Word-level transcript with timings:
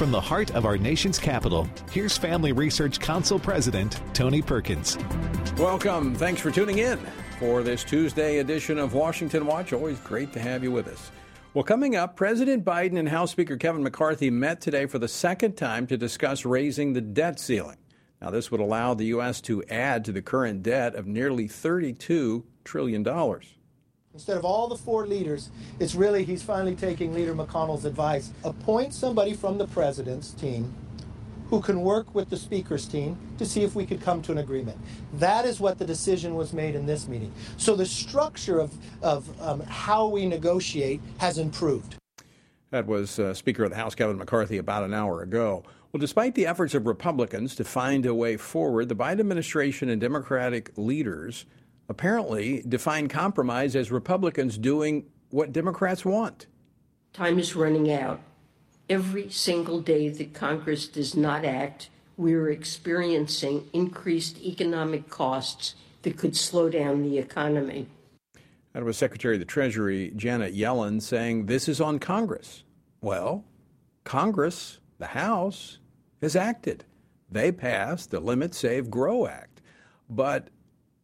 From 0.00 0.12
the 0.12 0.20
heart 0.20 0.54
of 0.54 0.64
our 0.64 0.78
nation's 0.78 1.18
capital, 1.18 1.68
here's 1.92 2.16
Family 2.16 2.52
Research 2.52 3.00
Council 3.00 3.38
President 3.38 4.00
Tony 4.14 4.40
Perkins. 4.40 4.96
Welcome. 5.58 6.14
Thanks 6.14 6.40
for 6.40 6.50
tuning 6.50 6.78
in 6.78 6.98
for 7.38 7.62
this 7.62 7.84
Tuesday 7.84 8.38
edition 8.38 8.78
of 8.78 8.94
Washington 8.94 9.44
Watch. 9.44 9.74
Always 9.74 10.00
great 10.00 10.32
to 10.32 10.40
have 10.40 10.64
you 10.64 10.72
with 10.72 10.88
us. 10.88 11.10
Well, 11.52 11.64
coming 11.64 11.96
up, 11.96 12.16
President 12.16 12.64
Biden 12.64 12.98
and 12.98 13.10
House 13.10 13.30
Speaker 13.30 13.58
Kevin 13.58 13.82
McCarthy 13.82 14.30
met 14.30 14.62
today 14.62 14.86
for 14.86 14.98
the 14.98 15.06
second 15.06 15.56
time 15.56 15.86
to 15.88 15.98
discuss 15.98 16.46
raising 16.46 16.94
the 16.94 17.00
debt 17.02 17.38
ceiling. 17.38 17.76
Now, 18.22 18.30
this 18.30 18.50
would 18.50 18.60
allow 18.60 18.94
the 18.94 19.06
U.S. 19.06 19.40
to 19.42 19.62
add 19.64 20.06
to 20.06 20.12
the 20.12 20.22
current 20.22 20.62
debt 20.62 20.94
of 20.94 21.06
nearly 21.06 21.46
$32 21.46 22.44
trillion. 22.64 23.04
Instead 24.12 24.36
of 24.36 24.44
all 24.44 24.66
the 24.66 24.76
four 24.76 25.06
leaders, 25.06 25.50
it's 25.78 25.94
really 25.94 26.24
he's 26.24 26.42
finally 26.42 26.74
taking 26.74 27.14
Leader 27.14 27.32
McConnell's 27.32 27.84
advice. 27.84 28.32
Appoint 28.42 28.92
somebody 28.92 29.34
from 29.34 29.56
the 29.56 29.68
president's 29.68 30.32
team 30.32 30.74
who 31.48 31.60
can 31.60 31.80
work 31.82 32.12
with 32.12 32.28
the 32.28 32.36
speaker's 32.36 32.86
team 32.86 33.16
to 33.38 33.46
see 33.46 33.62
if 33.62 33.76
we 33.76 33.86
could 33.86 34.00
come 34.00 34.20
to 34.22 34.32
an 34.32 34.38
agreement. 34.38 34.76
That 35.14 35.44
is 35.44 35.60
what 35.60 35.78
the 35.78 35.84
decision 35.84 36.34
was 36.34 36.52
made 36.52 36.74
in 36.74 36.86
this 36.86 37.06
meeting. 37.06 37.32
So 37.56 37.76
the 37.76 37.86
structure 37.86 38.58
of, 38.58 38.74
of 39.00 39.40
um, 39.40 39.60
how 39.60 40.08
we 40.08 40.26
negotiate 40.26 41.00
has 41.18 41.38
improved. 41.38 41.94
That 42.70 42.86
was 42.86 43.18
uh, 43.18 43.32
Speaker 43.32 43.64
of 43.64 43.70
the 43.70 43.76
House 43.76 43.94
Kevin 43.94 44.18
McCarthy 44.18 44.58
about 44.58 44.82
an 44.82 44.92
hour 44.92 45.22
ago. 45.22 45.62
Well, 45.92 46.00
despite 46.00 46.34
the 46.34 46.46
efforts 46.46 46.74
of 46.74 46.86
Republicans 46.86 47.54
to 47.56 47.64
find 47.64 48.06
a 48.06 48.14
way 48.14 48.36
forward, 48.36 48.88
the 48.88 48.96
Biden 48.96 49.20
administration 49.20 49.88
and 49.88 50.00
Democratic 50.00 50.72
leaders 50.76 51.46
apparently 51.90 52.62
define 52.68 53.08
compromise 53.08 53.74
as 53.74 53.90
Republicans 53.90 54.56
doing 54.56 55.04
what 55.30 55.52
Democrats 55.52 56.04
want. 56.04 56.46
Time 57.12 57.36
is 57.36 57.56
running 57.56 57.92
out. 57.92 58.20
Every 58.88 59.28
single 59.28 59.80
day 59.80 60.08
that 60.08 60.32
Congress 60.32 60.86
does 60.86 61.16
not 61.16 61.44
act, 61.44 61.90
we're 62.16 62.48
experiencing 62.48 63.68
increased 63.72 64.40
economic 64.40 65.10
costs 65.10 65.74
that 66.02 66.16
could 66.16 66.36
slow 66.36 66.68
down 66.68 67.02
the 67.02 67.18
economy. 67.18 67.88
That 68.72 68.84
was 68.84 68.96
Secretary 68.96 69.34
of 69.34 69.40
the 69.40 69.44
Treasury 69.46 70.12
Janet 70.14 70.54
Yellen 70.54 71.02
saying 71.02 71.46
this 71.46 71.68
is 71.68 71.80
on 71.80 71.98
Congress. 71.98 72.62
Well, 73.00 73.44
Congress, 74.04 74.78
the 74.98 75.06
House, 75.06 75.78
has 76.22 76.36
acted. 76.36 76.84
They 77.28 77.50
passed 77.50 78.12
the 78.12 78.20
Limit 78.20 78.54
Save 78.54 78.90
Grow 78.90 79.26
Act. 79.26 79.60
But 80.08 80.50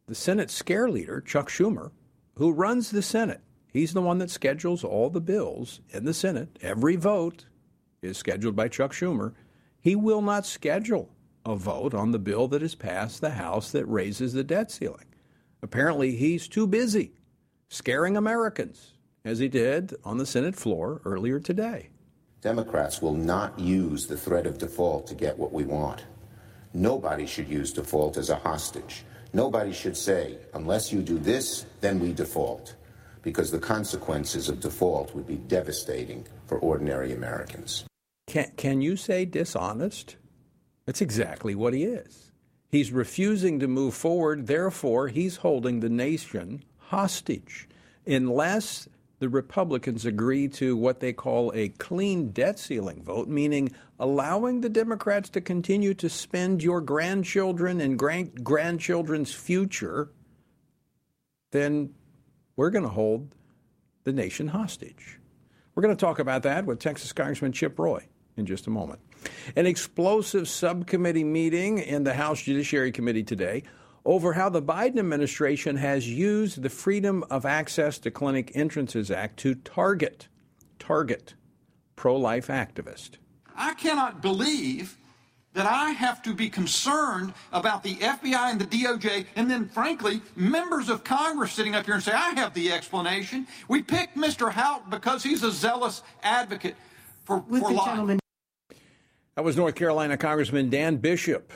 the 0.07 0.15
Senate 0.15 0.49
scare 0.49 0.89
leader, 0.89 1.21
Chuck 1.21 1.49
Schumer, 1.49 1.91
who 2.35 2.51
runs 2.51 2.91
the 2.91 3.01
Senate. 3.01 3.41
He's 3.71 3.93
the 3.93 4.01
one 4.01 4.17
that 4.19 4.31
schedules 4.31 4.83
all 4.83 5.09
the 5.09 5.21
bills 5.21 5.81
in 5.89 6.05
the 6.05 6.13
Senate. 6.13 6.57
Every 6.61 6.95
vote 6.95 7.45
is 8.01 8.17
scheduled 8.17 8.55
by 8.55 8.69
Chuck 8.69 8.93
Schumer. 8.93 9.33
He 9.81 9.95
will 9.95 10.21
not 10.21 10.45
schedule 10.45 11.09
a 11.45 11.55
vote 11.55 11.93
on 11.93 12.11
the 12.11 12.19
bill 12.19 12.47
that 12.47 12.61
has 12.61 12.75
passed 12.75 13.21
the 13.21 13.31
House 13.31 13.71
that 13.71 13.85
raises 13.85 14.33
the 14.33 14.43
debt 14.43 14.71
ceiling. 14.71 15.05
Apparently, 15.61 16.15
he's 16.15 16.47
too 16.47 16.67
busy 16.67 17.13
scaring 17.69 18.15
Americans, 18.15 18.93
as 19.25 19.39
he 19.39 19.49
did 19.49 19.93
on 20.05 20.17
the 20.17 20.25
Senate 20.25 20.55
floor 20.55 21.01
earlier 21.03 21.39
today. 21.39 21.89
Democrats 22.41 23.01
will 23.01 23.13
not 23.13 23.59
use 23.59 24.07
the 24.07 24.17
threat 24.17 24.45
of 24.45 24.57
default 24.57 25.05
to 25.07 25.15
get 25.15 25.37
what 25.37 25.51
we 25.51 25.65
want. 25.65 26.05
Nobody 26.73 27.25
should 27.25 27.49
use 27.49 27.73
default 27.73 28.15
as 28.15 28.29
a 28.29 28.35
hostage. 28.35 29.03
Nobody 29.33 29.73
should 29.73 29.97
say, 29.97 30.37
unless 30.53 30.91
you 30.91 31.01
do 31.01 31.17
this, 31.17 31.65
then 31.81 31.99
we 31.99 32.13
default, 32.13 32.75
because 33.21 33.51
the 33.51 33.59
consequences 33.59 34.49
of 34.49 34.59
default 34.59 35.13
would 35.13 35.27
be 35.27 35.35
devastating 35.35 36.25
for 36.45 36.57
ordinary 36.59 37.13
Americans. 37.13 37.85
Can, 38.27 38.51
can 38.57 38.81
you 38.81 38.95
say 38.95 39.25
dishonest? 39.25 40.15
That's 40.85 41.01
exactly 41.01 41.55
what 41.55 41.73
he 41.73 41.83
is. 41.83 42.31
He's 42.69 42.91
refusing 42.91 43.59
to 43.59 43.67
move 43.67 43.93
forward, 43.93 44.47
therefore, 44.47 45.07
he's 45.07 45.37
holding 45.37 45.79
the 45.79 45.89
nation 45.89 46.63
hostage. 46.77 47.67
Unless 48.05 48.87
the 49.19 49.29
Republicans 49.29 50.05
agree 50.05 50.47
to 50.47 50.77
what 50.77 50.99
they 50.99 51.11
call 51.11 51.51
a 51.55 51.69
clean 51.69 52.29
debt 52.29 52.59
ceiling 52.59 53.03
vote, 53.03 53.27
meaning 53.27 53.71
allowing 53.99 54.61
the 54.61 54.69
Democrats 54.69 55.29
to 55.29 55.41
continue 55.41 55.93
to 55.95 56.09
spend 56.09 56.61
your 56.61 56.81
grandchildren 56.81 57.81
and 57.81 57.97
grand- 57.97 58.43
grandchildren's 58.43 59.33
future, 59.33 60.11
then 61.51 61.93
we're 62.55 62.69
going 62.69 62.83
to 62.83 62.89
hold 62.89 63.33
the 64.03 64.13
nation 64.13 64.49
hostage. 64.49 65.19
We're 65.73 65.83
going 65.83 65.95
to 65.95 65.99
talk 65.99 66.19
about 66.19 66.43
that 66.43 66.65
with 66.65 66.79
Texas 66.79 67.11
Congressman 67.11 67.51
Chip 67.51 67.77
Roy 67.77 68.07
in 68.35 68.45
just 68.45 68.67
a 68.67 68.69
moment. 68.69 68.99
An 69.55 69.65
explosive 69.65 70.47
subcommittee 70.47 71.23
meeting 71.23 71.79
in 71.79 72.03
the 72.03 72.13
House 72.13 72.41
Judiciary 72.41 72.91
Committee 72.91 73.23
today 73.23 73.63
over 74.07 74.33
how 74.33 74.47
the 74.47 74.61
Biden 74.61 74.97
administration 74.97 75.75
has 75.75 76.09
used 76.09 76.61
the 76.61 76.69
Freedom 76.69 77.25
of 77.29 77.45
Access 77.45 77.99
to 77.99 78.09
Clinic 78.09 78.53
Entrances 78.55 79.11
Act 79.11 79.37
to 79.39 79.53
target 79.53 80.29
target 80.79 81.35
pro-life 81.97 82.47
activists. 82.47 83.17
I 83.55 83.73
cannot 83.73 84.21
believe 84.21 84.95
that 85.53 85.65
I 85.65 85.89
have 85.89 86.21
to 86.21 86.33
be 86.33 86.49
concerned 86.49 87.33
about 87.51 87.83
the 87.83 87.95
FBI 87.95 88.51
and 88.51 88.61
the 88.61 88.65
DOJ, 88.65 89.25
and 89.35 89.51
then, 89.51 89.67
frankly, 89.67 90.21
members 90.35 90.87
of 90.87 91.03
Congress 91.03 91.51
sitting 91.51 91.75
up 91.75 91.85
here 91.85 91.95
and 91.95 92.03
say, 92.03 92.13
I 92.13 92.29
have 92.35 92.53
the 92.53 92.71
explanation. 92.71 93.45
We 93.67 93.81
picked 93.81 94.15
Mr. 94.15 94.51
Houck 94.51 94.89
because 94.89 95.23
he's 95.23 95.43
a 95.43 95.51
zealous 95.51 96.03
advocate 96.23 96.75
for, 97.25 97.39
With 97.39 97.63
for 97.63 97.71
life. 97.73 97.85
gentleman. 97.87 98.19
That 99.35 99.43
was 99.43 99.57
North 99.57 99.75
Carolina 99.75 100.15
Congressman 100.15 100.69
Dan 100.69 100.97
Bishop 100.97 101.51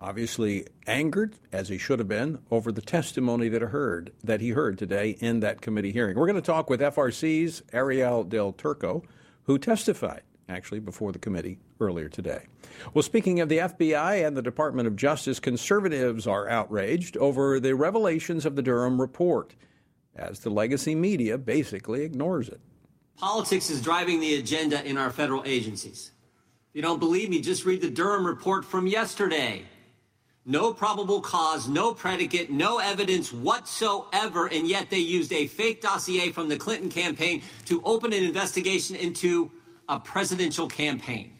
obviously 0.00 0.66
angered, 0.86 1.34
as 1.52 1.68
he 1.68 1.78
should 1.78 1.98
have 1.98 2.08
been, 2.08 2.38
over 2.50 2.70
the 2.70 2.82
testimony 2.82 3.48
that, 3.48 3.62
heard, 3.62 4.12
that 4.22 4.40
he 4.40 4.50
heard 4.50 4.78
today 4.78 5.16
in 5.20 5.40
that 5.40 5.60
committee 5.60 5.92
hearing. 5.92 6.16
We're 6.16 6.26
going 6.26 6.36
to 6.36 6.42
talk 6.42 6.70
with 6.70 6.80
FRC's 6.80 7.62
Arielle 7.72 8.28
Del 8.28 8.52
Turco, 8.52 9.02
who 9.44 9.58
testified 9.58 10.22
actually 10.48 10.80
before 10.80 11.12
the 11.12 11.18
committee 11.18 11.58
earlier 11.80 12.08
today. 12.08 12.46
Well, 12.94 13.02
speaking 13.02 13.40
of 13.40 13.48
the 13.48 13.58
FBI 13.58 14.26
and 14.26 14.36
the 14.36 14.42
Department 14.42 14.86
of 14.86 14.96
Justice, 14.96 15.40
conservatives 15.40 16.26
are 16.26 16.48
outraged 16.48 17.16
over 17.16 17.60
the 17.60 17.74
revelations 17.74 18.46
of 18.46 18.56
the 18.56 18.62
Durham 18.62 19.00
report, 19.00 19.54
as 20.16 20.40
the 20.40 20.50
legacy 20.50 20.94
media 20.94 21.38
basically 21.38 22.02
ignores 22.02 22.48
it. 22.48 22.60
Politics 23.16 23.68
is 23.68 23.82
driving 23.82 24.20
the 24.20 24.36
agenda 24.36 24.84
in 24.84 24.96
our 24.96 25.10
federal 25.10 25.42
agencies. 25.44 26.12
If 26.70 26.76
you 26.76 26.82
don't 26.82 27.00
believe 27.00 27.28
me, 27.30 27.40
just 27.40 27.64
read 27.64 27.80
the 27.80 27.90
Durham 27.90 28.26
report 28.26 28.64
from 28.64 28.86
yesterday. 28.86 29.64
No 30.50 30.72
probable 30.72 31.20
cause, 31.20 31.68
no 31.68 31.92
predicate, 31.92 32.50
no 32.50 32.78
evidence 32.78 33.30
whatsoever, 33.30 34.46
and 34.46 34.66
yet 34.66 34.88
they 34.88 34.98
used 34.98 35.30
a 35.30 35.46
fake 35.46 35.82
dossier 35.82 36.32
from 36.32 36.48
the 36.48 36.56
Clinton 36.56 36.88
campaign 36.88 37.42
to 37.66 37.82
open 37.84 38.14
an 38.14 38.24
investigation 38.24 38.96
into 38.96 39.50
a 39.90 40.00
presidential 40.00 40.66
campaign. 40.66 41.34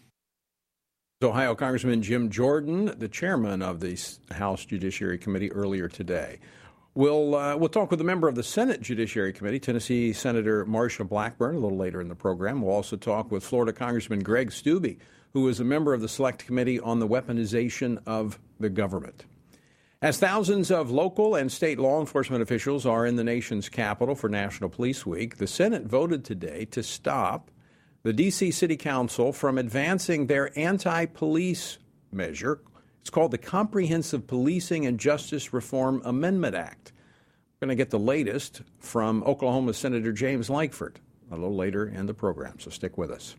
Ohio 1.22 1.54
Congressman 1.54 2.02
Jim 2.02 2.28
Jordan, 2.28 2.92
the 2.98 3.08
chairman 3.08 3.62
of 3.62 3.80
the 3.80 3.98
House 4.30 4.66
Judiciary 4.66 5.16
Committee, 5.16 5.50
earlier 5.52 5.88
today. 5.88 6.38
We'll, 6.94 7.34
uh, 7.34 7.56
we'll 7.56 7.70
talk 7.70 7.90
with 7.90 8.02
a 8.02 8.04
member 8.04 8.28
of 8.28 8.34
the 8.34 8.42
Senate 8.42 8.82
Judiciary 8.82 9.32
Committee, 9.32 9.58
Tennessee 9.58 10.12
Senator 10.12 10.66
Marsha 10.66 11.08
Blackburn, 11.08 11.54
a 11.54 11.58
little 11.58 11.78
later 11.78 12.02
in 12.02 12.08
the 12.08 12.14
program. 12.14 12.60
We'll 12.60 12.74
also 12.74 12.96
talk 12.96 13.30
with 13.32 13.42
Florida 13.42 13.72
Congressman 13.72 14.22
Greg 14.22 14.50
Steube, 14.50 14.98
who 15.32 15.48
is 15.48 15.60
a 15.60 15.64
member 15.64 15.94
of 15.94 16.02
the 16.02 16.08
Select 16.08 16.44
Committee 16.44 16.78
on 16.78 16.98
the 16.98 17.08
Weaponization 17.08 18.02
of 18.06 18.38
the 18.58 18.70
Government. 18.70 19.24
As 20.00 20.18
thousands 20.18 20.70
of 20.70 20.90
local 20.90 21.34
and 21.34 21.50
state 21.50 21.78
law 21.78 21.98
enforcement 21.98 22.42
officials 22.42 22.86
are 22.86 23.04
in 23.04 23.16
the 23.16 23.24
nation's 23.24 23.68
capital 23.68 24.14
for 24.14 24.28
National 24.28 24.70
Police 24.70 25.04
Week, 25.04 25.38
the 25.38 25.46
Senate 25.46 25.86
voted 25.86 26.24
today 26.24 26.64
to 26.66 26.82
stop 26.82 27.50
the 28.04 28.12
D.C. 28.12 28.52
City 28.52 28.76
Council 28.76 29.32
from 29.32 29.58
advancing 29.58 30.26
their 30.26 30.56
anti 30.56 31.06
police 31.06 31.78
measure. 32.12 32.60
It's 33.00 33.10
called 33.10 33.32
the 33.32 33.38
Comprehensive 33.38 34.26
Policing 34.26 34.86
and 34.86 35.00
Justice 35.00 35.52
Reform 35.52 36.00
Amendment 36.04 36.54
Act. 36.54 36.92
We're 37.60 37.66
going 37.66 37.76
to 37.76 37.82
get 37.82 37.90
the 37.90 37.98
latest 37.98 38.62
from 38.78 39.24
Oklahoma 39.24 39.74
Senator 39.74 40.12
James 40.12 40.48
Lankford 40.48 41.00
a 41.30 41.34
little 41.34 41.56
later 41.56 41.88
in 41.88 42.06
the 42.06 42.14
program, 42.14 42.58
so 42.60 42.70
stick 42.70 42.96
with 42.96 43.10
us. 43.10 43.34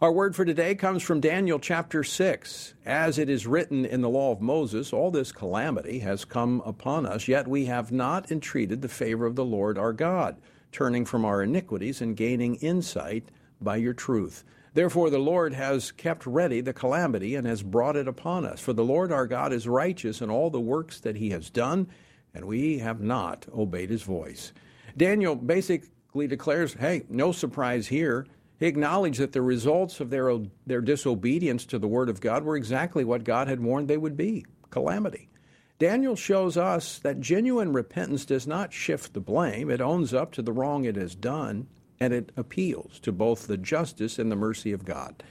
Our 0.00 0.12
word 0.12 0.34
for 0.34 0.46
today 0.46 0.76
comes 0.76 1.02
from 1.02 1.20
Daniel 1.20 1.58
chapter 1.58 2.02
6. 2.02 2.72
As 2.86 3.18
it 3.18 3.28
is 3.28 3.46
written 3.46 3.84
in 3.84 4.00
the 4.00 4.08
law 4.08 4.32
of 4.32 4.40
Moses, 4.40 4.94
all 4.94 5.10
this 5.10 5.30
calamity 5.30 5.98
has 5.98 6.24
come 6.24 6.62
upon 6.64 7.04
us, 7.04 7.28
yet 7.28 7.46
we 7.46 7.66
have 7.66 7.92
not 7.92 8.32
entreated 8.32 8.80
the 8.80 8.88
favor 8.88 9.26
of 9.26 9.36
the 9.36 9.44
Lord 9.44 9.76
our 9.76 9.92
God, 9.92 10.40
turning 10.72 11.04
from 11.04 11.26
our 11.26 11.42
iniquities 11.42 12.00
and 12.00 12.16
gaining 12.16 12.54
insight 12.54 13.28
by 13.60 13.76
your 13.76 13.92
truth. 13.92 14.42
Therefore, 14.72 15.10
the 15.10 15.18
Lord 15.18 15.52
has 15.52 15.92
kept 15.92 16.24
ready 16.24 16.62
the 16.62 16.72
calamity 16.72 17.34
and 17.34 17.46
has 17.46 17.62
brought 17.62 17.96
it 17.96 18.08
upon 18.08 18.46
us. 18.46 18.58
For 18.58 18.72
the 18.72 18.82
Lord 18.82 19.12
our 19.12 19.26
God 19.26 19.52
is 19.52 19.68
righteous 19.68 20.22
in 20.22 20.30
all 20.30 20.48
the 20.48 20.58
works 20.58 21.00
that 21.00 21.16
he 21.16 21.28
has 21.28 21.50
done, 21.50 21.88
and 22.32 22.46
we 22.46 22.78
have 22.78 23.02
not 23.02 23.44
obeyed 23.54 23.90
his 23.90 24.04
voice. 24.04 24.54
Daniel 24.96 25.36
basically 25.36 26.26
declares, 26.26 26.72
hey, 26.72 27.02
no 27.10 27.32
surprise 27.32 27.86
here. 27.88 28.26
He 28.60 28.66
acknowledged 28.66 29.18
that 29.18 29.32
the 29.32 29.40
results 29.40 30.00
of 30.00 30.10
their, 30.10 30.38
their 30.66 30.82
disobedience 30.82 31.64
to 31.64 31.78
the 31.78 31.88
word 31.88 32.10
of 32.10 32.20
God 32.20 32.44
were 32.44 32.56
exactly 32.56 33.04
what 33.04 33.24
God 33.24 33.48
had 33.48 33.60
warned 33.60 33.88
they 33.88 33.96
would 33.96 34.18
be 34.18 34.44
calamity. 34.68 35.30
Daniel 35.78 36.14
shows 36.14 36.58
us 36.58 36.98
that 36.98 37.20
genuine 37.20 37.72
repentance 37.72 38.26
does 38.26 38.46
not 38.46 38.74
shift 38.74 39.14
the 39.14 39.20
blame, 39.20 39.70
it 39.70 39.80
owns 39.80 40.12
up 40.12 40.30
to 40.32 40.42
the 40.42 40.52
wrong 40.52 40.84
it 40.84 40.96
has 40.96 41.14
done, 41.14 41.68
and 41.98 42.12
it 42.12 42.32
appeals 42.36 43.00
to 43.00 43.12
both 43.12 43.46
the 43.46 43.56
justice 43.56 44.18
and 44.18 44.30
the 44.30 44.36
mercy 44.36 44.72
of 44.72 44.84
God. 44.84 45.22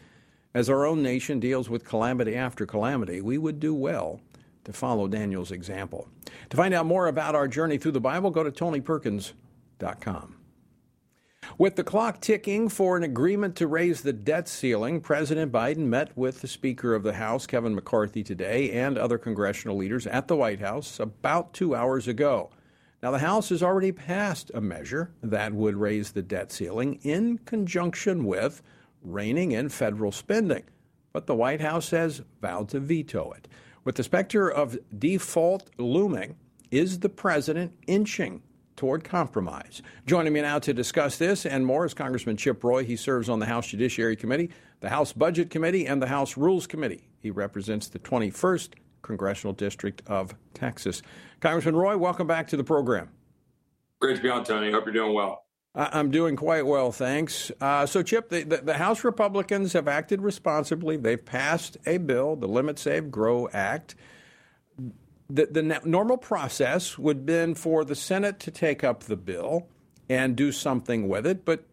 As 0.55 0.67
our 0.67 0.87
own 0.87 1.03
nation 1.03 1.39
deals 1.39 1.69
with 1.69 1.85
calamity 1.85 2.35
after 2.35 2.65
calamity, 2.65 3.21
we 3.21 3.37
would 3.37 3.59
do 3.59 3.75
well 3.75 4.21
to 4.63 4.73
follow 4.73 5.07
Daniel's 5.07 5.51
example. 5.51 6.07
To 6.49 6.57
find 6.57 6.73
out 6.73 6.87
more 6.87 7.05
about 7.05 7.35
our 7.35 7.47
journey 7.47 7.77
through 7.77 7.91
the 7.91 8.01
Bible, 8.01 8.31
go 8.31 8.41
to 8.41 8.51
TonyPerkins.com. 8.51 10.38
With 11.57 11.75
the 11.75 11.83
clock 11.83 12.21
ticking 12.21 12.69
for 12.69 12.95
an 12.95 13.03
agreement 13.03 13.55
to 13.57 13.67
raise 13.67 14.01
the 14.01 14.13
debt 14.13 14.47
ceiling, 14.47 15.01
President 15.01 15.51
Biden 15.51 15.87
met 15.87 16.15
with 16.17 16.41
the 16.41 16.47
Speaker 16.47 16.95
of 16.95 17.03
the 17.03 17.13
House, 17.13 17.47
Kevin 17.47 17.75
McCarthy, 17.75 18.23
today 18.23 18.71
and 18.71 18.97
other 18.97 19.17
congressional 19.17 19.75
leaders 19.75 20.07
at 20.07 20.27
the 20.27 20.35
White 20.35 20.59
House 20.59 20.99
about 20.99 21.53
two 21.53 21.75
hours 21.75 22.07
ago. 22.07 22.49
Now, 23.01 23.11
the 23.11 23.19
House 23.19 23.49
has 23.49 23.63
already 23.63 23.91
passed 23.91 24.51
a 24.53 24.61
measure 24.61 25.11
that 25.21 25.53
would 25.53 25.75
raise 25.75 26.11
the 26.11 26.21
debt 26.21 26.51
ceiling 26.51 26.99
in 27.03 27.39
conjunction 27.39 28.25
with 28.25 28.61
reining 29.01 29.51
in 29.51 29.69
federal 29.69 30.11
spending, 30.11 30.63
but 31.11 31.25
the 31.25 31.35
White 31.35 31.61
House 31.61 31.89
has 31.91 32.21
vowed 32.41 32.69
to 32.69 32.79
veto 32.79 33.31
it. 33.31 33.47
With 33.83 33.95
the 33.95 34.03
specter 34.03 34.49
of 34.49 34.77
default 34.97 35.69
looming, 35.77 36.35
is 36.71 36.99
the 36.99 37.09
president 37.09 37.73
inching 37.87 38.43
toward 38.79 39.03
compromise? 39.03 39.81
Joining 40.05 40.31
me 40.31 40.39
now 40.41 40.57
to 40.57 40.73
discuss 40.73 41.17
this 41.17 41.45
and 41.45 41.65
more 41.65 41.85
is 41.85 41.93
Congressman 41.93 42.37
Chip 42.37 42.63
Roy. 42.63 42.85
He 42.85 42.95
serves 42.95 43.27
on 43.27 43.39
the 43.39 43.45
House 43.45 43.67
Judiciary 43.67 44.15
Committee, 44.15 44.51
the 44.79 44.87
House 44.87 45.11
Budget 45.11 45.49
Committee, 45.49 45.85
and 45.85 46.01
the 46.01 46.07
House 46.07 46.37
Rules 46.37 46.65
Committee. 46.65 47.09
He 47.19 47.29
represents 47.29 47.89
the 47.89 47.99
21st 47.99 48.69
Congressional 49.01 49.51
District 49.51 50.01
of 50.07 50.33
Texas. 50.53 51.01
Congressman 51.41 51.75
Roy, 51.75 51.97
welcome 51.97 52.25
back 52.25 52.47
to 52.47 52.55
the 52.55 52.63
program. 52.63 53.09
Great 53.99 54.15
to 54.15 54.23
be 54.23 54.29
on, 54.29 54.45
Tony. 54.45 54.71
Hope 54.71 54.85
you're 54.85 54.93
doing 54.93 55.13
well. 55.13 55.43
I'm 55.75 56.09
doing 56.09 56.37
quite 56.37 56.65
well, 56.65 56.93
thanks. 56.93 57.51
Uh, 57.59 57.85
so, 57.85 58.01
Chip, 58.01 58.29
the, 58.29 58.43
the, 58.43 58.57
the, 58.57 58.73
House 58.75 59.03
Republicans 59.03 59.73
have 59.73 59.89
acted 59.89 60.21
responsibly. 60.21 60.95
They've 60.95 61.23
passed 61.23 61.75
a 61.85 61.97
bill, 61.97 62.37
the 62.37 62.47
Limit 62.47 62.79
Save 62.79 63.11
Grow 63.11 63.49
Act. 63.49 63.95
The, 65.29 65.45
the 65.45 65.81
normal 65.85 66.17
process 66.17 66.97
would 66.97 67.17
have 67.17 67.25
been 67.25 67.55
for 67.55 67.85
the 67.85 67.95
Senate 67.95 68.39
to 68.39 68.51
take 68.51 68.83
up 68.83 69.03
the 69.03 69.15
bill 69.15 69.67
and 70.09 70.35
do 70.35 70.51
something 70.51 71.07
with 71.07 71.27
it, 71.27 71.45
but 71.45 71.65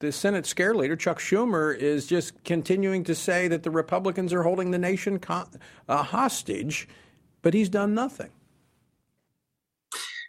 the 0.00 0.12
Senate 0.12 0.46
scare 0.46 0.74
leader, 0.74 0.96
Chuck 0.96 1.18
Schumer, 1.18 1.76
is 1.76 2.06
just 2.06 2.42
continuing 2.44 3.04
to 3.04 3.14
say 3.14 3.48
that 3.48 3.62
the 3.62 3.70
Republicans 3.70 4.32
are 4.32 4.42
holding 4.42 4.70
the 4.70 4.78
nation 4.78 5.20
uh, 5.28 6.02
hostage, 6.02 6.88
but 7.42 7.54
he's 7.54 7.68
done 7.68 7.94
nothing. 7.94 8.30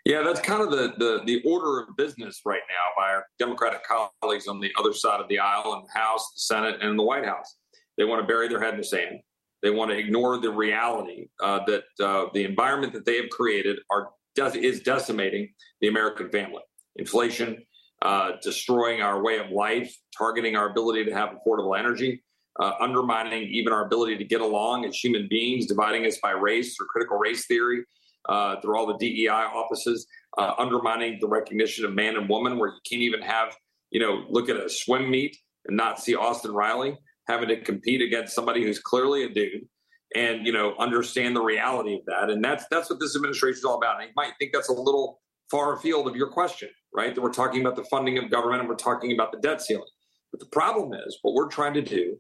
Yeah, 0.05 0.21
that's 0.21 0.39
kind 0.39 0.61
of 0.61 0.69
the, 0.69 0.93
the, 0.97 1.21
the 1.25 1.41
order 1.49 1.81
of 1.81 1.95
business 1.97 2.41
right 2.45 2.61
now 2.69 3.01
by 3.01 3.09
our 3.09 3.25
Democratic 3.39 3.81
colleagues 4.21 4.47
on 4.47 4.59
the 4.59 4.71
other 4.77 4.93
side 4.93 5.19
of 5.19 5.27
the 5.29 5.39
aisle 5.39 5.73
in 5.73 5.83
the 5.83 5.99
House, 5.99 6.31
the 6.33 6.39
Senate, 6.41 6.77
and 6.81 6.97
the 6.97 7.03
White 7.03 7.25
House. 7.25 7.55
They 7.97 8.03
want 8.03 8.21
to 8.21 8.27
bury 8.27 8.47
their 8.47 8.61
head 8.61 8.75
in 8.75 8.81
the 8.81 8.85
sand. 8.85 9.19
They 9.61 9.69
want 9.69 9.91
to 9.91 9.97
ignore 9.97 10.37
the 10.39 10.51
reality 10.51 11.27
uh, 11.43 11.61
that 11.65 11.83
uh, 12.03 12.25
the 12.33 12.43
environment 12.43 12.93
that 12.93 13.05
they 13.05 13.17
have 13.17 13.29
created 13.29 13.79
are 13.89 14.09
is 14.37 14.81
decimating 14.81 15.53
the 15.79 15.87
American 15.87 16.29
family. 16.29 16.61
Inflation, 16.97 17.63
uh, 18.01 18.31
destroying 18.43 19.01
our 19.01 19.23
way 19.23 19.39
of 19.39 19.49
life, 19.49 19.95
targeting 20.17 20.55
our 20.55 20.69
ability 20.69 21.05
to 21.05 21.13
have 21.13 21.29
affordable 21.29 21.77
energy, 21.77 22.21
uh, 22.59 22.73
undermining 22.79 23.43
even 23.43 23.73
our 23.73 23.85
ability 23.85 24.17
to 24.17 24.23
get 24.23 24.41
along 24.41 24.85
as 24.85 24.95
human 24.95 25.27
beings, 25.29 25.65
dividing 25.65 26.05
us 26.05 26.17
by 26.21 26.31
race 26.31 26.75
or 26.79 26.85
critical 26.85 27.17
race 27.17 27.45
theory, 27.45 27.83
uh, 28.29 28.59
through 28.61 28.77
all 28.77 28.87
the 28.87 28.97
DEI 28.97 29.29
offices, 29.29 30.07
uh, 30.37 30.53
undermining 30.57 31.17
the 31.19 31.27
recognition 31.27 31.85
of 31.85 31.93
man 31.93 32.15
and 32.15 32.27
woman, 32.27 32.57
where 32.57 32.69
you 32.69 32.79
can't 32.89 33.01
even 33.01 33.21
have, 33.21 33.55
you 33.91 33.99
know, 33.99 34.25
look 34.29 34.49
at 34.49 34.57
a 34.57 34.69
swim 34.69 35.09
meet 35.09 35.37
and 35.67 35.77
not 35.77 35.99
see 35.99 36.15
Austin 36.15 36.51
Riley 36.51 36.97
having 37.27 37.49
to 37.49 37.61
compete 37.61 38.01
against 38.01 38.35
somebody 38.35 38.63
who's 38.63 38.79
clearly 38.79 39.23
a 39.23 39.29
dude 39.29 39.67
and 40.15 40.45
you 40.45 40.53
know 40.53 40.75
understand 40.79 41.35
the 41.35 41.41
reality 41.41 41.95
of 41.95 42.01
that. 42.07 42.29
And 42.29 42.43
that's 42.43 42.65
that's 42.69 42.89
what 42.89 42.99
this 42.99 43.15
administration 43.15 43.59
is 43.59 43.65
all 43.65 43.77
about. 43.77 43.99
And 43.99 44.07
you 44.09 44.13
might 44.15 44.33
think 44.39 44.51
that's 44.53 44.69
a 44.69 44.73
little 44.73 45.21
far 45.49 45.75
afield 45.75 46.07
of 46.07 46.15
your 46.15 46.29
question 46.29 46.69
right? 46.95 47.13
That 47.13 47.21
we're 47.21 47.31
talking 47.31 47.61
about 47.61 47.75
the 47.75 47.83
funding 47.83 48.17
of 48.17 48.31
government 48.31 48.61
and 48.61 48.69
we're 48.69 48.75
talking 48.75 49.11
about 49.11 49.31
the 49.31 49.39
debt 49.39 49.61
ceiling. 49.61 49.85
But 50.31 50.39
the 50.39 50.47
problem 50.47 50.93
is 50.93 51.19
what 51.21 51.33
we're 51.33 51.49
trying 51.49 51.73
to 51.73 51.81
do 51.81 52.17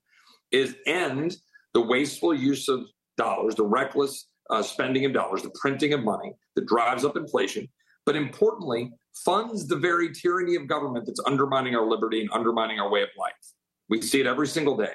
is 0.51 0.75
end 0.85 1.37
the 1.73 1.81
wasteful 1.81 2.33
use 2.33 2.67
of 2.67 2.81
dollars 3.17 3.55
the 3.55 3.63
reckless 3.63 4.27
uh, 4.49 4.61
spending 4.61 5.05
of 5.05 5.13
dollars, 5.13 5.41
the 5.41 5.53
printing 5.59 5.93
of 5.93 6.03
money 6.03 6.33
that 6.55 6.67
drives 6.67 7.03
up 7.03 7.17
inflation, 7.17 7.67
but 8.05 8.15
importantly, 8.15 8.91
funds 9.23 9.67
the 9.67 9.75
very 9.75 10.13
tyranny 10.13 10.55
of 10.55 10.67
government 10.67 11.05
that's 11.05 11.21
undermining 11.25 11.75
our 11.75 11.87
liberty 11.87 12.21
and 12.21 12.29
undermining 12.31 12.79
our 12.79 12.91
way 12.91 13.01
of 13.01 13.09
life. 13.17 13.33
We 13.89 14.01
see 14.01 14.19
it 14.19 14.27
every 14.27 14.47
single 14.47 14.75
day. 14.77 14.93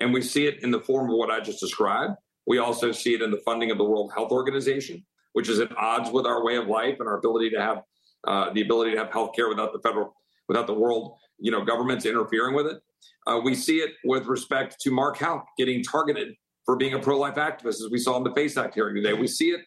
And 0.00 0.12
we 0.12 0.22
see 0.22 0.46
it 0.46 0.62
in 0.62 0.70
the 0.70 0.80
form 0.80 1.10
of 1.10 1.16
what 1.16 1.30
I 1.30 1.40
just 1.40 1.60
described. 1.60 2.14
We 2.46 2.58
also 2.58 2.92
see 2.92 3.14
it 3.14 3.22
in 3.22 3.30
the 3.30 3.40
funding 3.44 3.70
of 3.70 3.78
the 3.78 3.84
World 3.84 4.12
Health 4.14 4.30
Organization, 4.30 5.04
which 5.32 5.48
is 5.48 5.60
at 5.60 5.76
odds 5.76 6.10
with 6.10 6.24
our 6.24 6.44
way 6.44 6.56
of 6.56 6.66
life 6.66 6.96
and 7.00 7.08
our 7.08 7.18
ability 7.18 7.50
to 7.50 7.60
have 7.60 7.82
uh, 8.26 8.52
the 8.52 8.62
ability 8.62 8.92
to 8.92 8.98
have 8.98 9.12
health 9.12 9.34
care 9.34 9.48
without 9.48 9.72
the 9.72 9.80
federal, 9.80 10.14
without 10.48 10.66
the 10.66 10.74
world, 10.74 11.16
you 11.38 11.50
know, 11.50 11.64
governments 11.64 12.06
interfering 12.06 12.54
with 12.54 12.66
it. 12.66 12.78
Uh, 13.26 13.40
we 13.42 13.54
see 13.54 13.78
it 13.78 13.92
with 14.04 14.26
respect 14.26 14.76
to 14.80 14.90
Mark 14.90 15.18
Houck 15.18 15.46
getting 15.58 15.82
targeted 15.82 16.34
for 16.64 16.76
being 16.76 16.94
a 16.94 16.98
pro-life 16.98 17.34
activist, 17.34 17.82
as 17.82 17.88
we 17.90 17.98
saw 17.98 18.16
in 18.16 18.24
the 18.24 18.32
FACE 18.34 18.56
Act 18.56 18.74
hearing 18.74 18.94
today. 18.94 19.12
We 19.12 19.26
see 19.26 19.50
it 19.50 19.60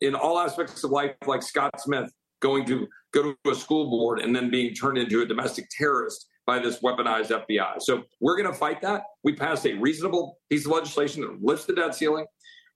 in 0.00 0.14
all 0.14 0.38
aspects 0.38 0.84
of 0.84 0.90
life, 0.90 1.14
like 1.26 1.42
Scott 1.42 1.80
Smith 1.80 2.12
going 2.40 2.66
to 2.66 2.86
go 3.12 3.22
to 3.22 3.50
a 3.50 3.54
school 3.54 3.88
board 3.88 4.20
and 4.20 4.34
then 4.36 4.50
being 4.50 4.74
turned 4.74 4.98
into 4.98 5.22
a 5.22 5.26
domestic 5.26 5.66
terrorist 5.70 6.26
by 6.46 6.58
this 6.58 6.80
weaponized 6.80 7.30
FBI. 7.48 7.80
So 7.80 8.04
we're 8.20 8.36
going 8.40 8.50
to 8.50 8.58
fight 8.58 8.80
that. 8.82 9.02
We 9.24 9.34
passed 9.34 9.66
a 9.66 9.74
reasonable 9.74 10.38
piece 10.48 10.64
of 10.64 10.72
legislation 10.72 11.22
that 11.22 11.42
lifts 11.42 11.66
the 11.66 11.74
debt 11.74 11.94
ceiling, 11.94 12.26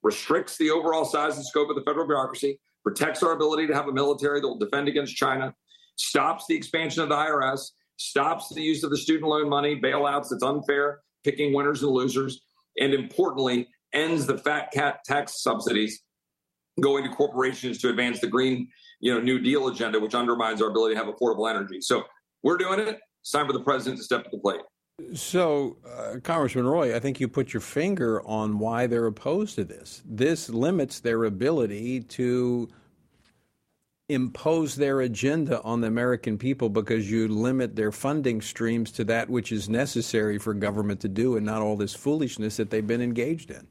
restricts 0.03 0.59
the 0.59 0.71
overall 0.71 1.05
size 1.05 1.37
and 1.37 1.47
scope 1.47 1.71
of 1.71 1.77
the 1.77 1.83
federal 1.83 2.07
bureaucracy, 2.07 2.59
protects 2.83 3.23
our 3.23 3.33
ability 3.33 3.67
to 3.69 3.75
have 3.75 3.89
a 3.89 3.93
military 3.93 4.41
that 4.41 4.49
will 4.49 4.59
defend 4.59 4.89
against 4.89 5.15
China, 5.15 5.55
stops 5.97 6.47
the 6.49 6.57
expansion 6.57 7.03
of 7.03 7.09
the 7.09 7.15
IRS, 7.15 7.61
stops 7.97 8.49
the 8.49 8.63
use 8.63 8.83
of 8.83 8.91
the 8.91 8.97
student 8.97 9.29
loan 9.29 9.49
money, 9.49 9.81
bailouts 9.81 10.31
that's 10.31 10.43
unfair, 10.43 11.01
picking 11.23 11.53
winners 11.53 11.83
and 11.83 11.93
losers, 11.93 12.41
and 12.79 12.93
importantly, 12.95 13.69
ends 13.93 14.27
the 14.27 14.39
fat 14.39 14.71
cat 14.73 15.01
tax 15.05 15.43
subsidies 15.43 16.03
going 16.81 17.05
to 17.05 17.11
corporations 17.11 17.79
to 17.79 17.91
advance 17.91 18.21
the 18.21 18.27
green, 18.27 18.69
you 19.01 19.13
know, 19.13 19.21
New 19.21 19.39
Deal 19.39 19.69
agenda, 19.69 20.01
which 20.01 20.15
undermines 20.15 20.63
our 20.63 20.71
ability 20.71 20.95
to 20.95 21.05
have 21.05 21.13
affordable 21.13 21.49
energy. 21.49 21.81
So 21.81 22.05
we're 22.43 22.57
doing 22.57 22.81
it. 22.81 22.99
It's 23.21 23.31
time 23.31 23.47
for 23.47 23.53
the 23.53 23.63
president 23.63 23.99
to 23.99 24.05
step 24.05 24.25
to 24.25 24.31
the 24.33 24.39
plate. 24.39 24.61
So, 25.15 25.79
uh, 25.87 26.21
Congressman 26.23 26.67
Roy, 26.67 26.95
I 26.95 27.01
think 27.01 27.21
you 27.21 27.29
put 27.29 27.53
your 27.53 27.61
finger 27.61 28.23
on 28.27 28.59
why 28.59 28.87
they're 28.87 29.07
opposed 29.07 29.55
to 29.57 29.65
this. 29.65 30.03
This 30.05 30.51
limits 30.51 31.01
their 31.01 31.25
ability 31.25 32.01
to 32.01 32.69
impose 34.09 34.75
their 34.75 35.01
agenda 35.03 35.63
on 35.63 35.81
the 35.81 35.87
American 35.87 36.37
people 36.37 36.69
because 36.69 37.11
you 37.11 37.29
limit 37.29 37.77
their 37.77 37.93
funding 37.93 38.41
streams 38.41 38.91
to 38.91 39.05
that 39.05 39.31
which 39.31 39.53
is 39.53 39.69
necessary 39.69 40.37
for 40.37 40.53
government 40.53 41.01
to 41.01 41.09
do 41.09 41.37
and 41.37 41.47
not 41.47 41.63
all 41.63 41.77
this 41.77 41.95
foolishness 41.95 42.57
that 42.57 42.71
they've 42.71 42.87
been 42.87 43.01
engaged 43.01 43.51
in. 43.51 43.67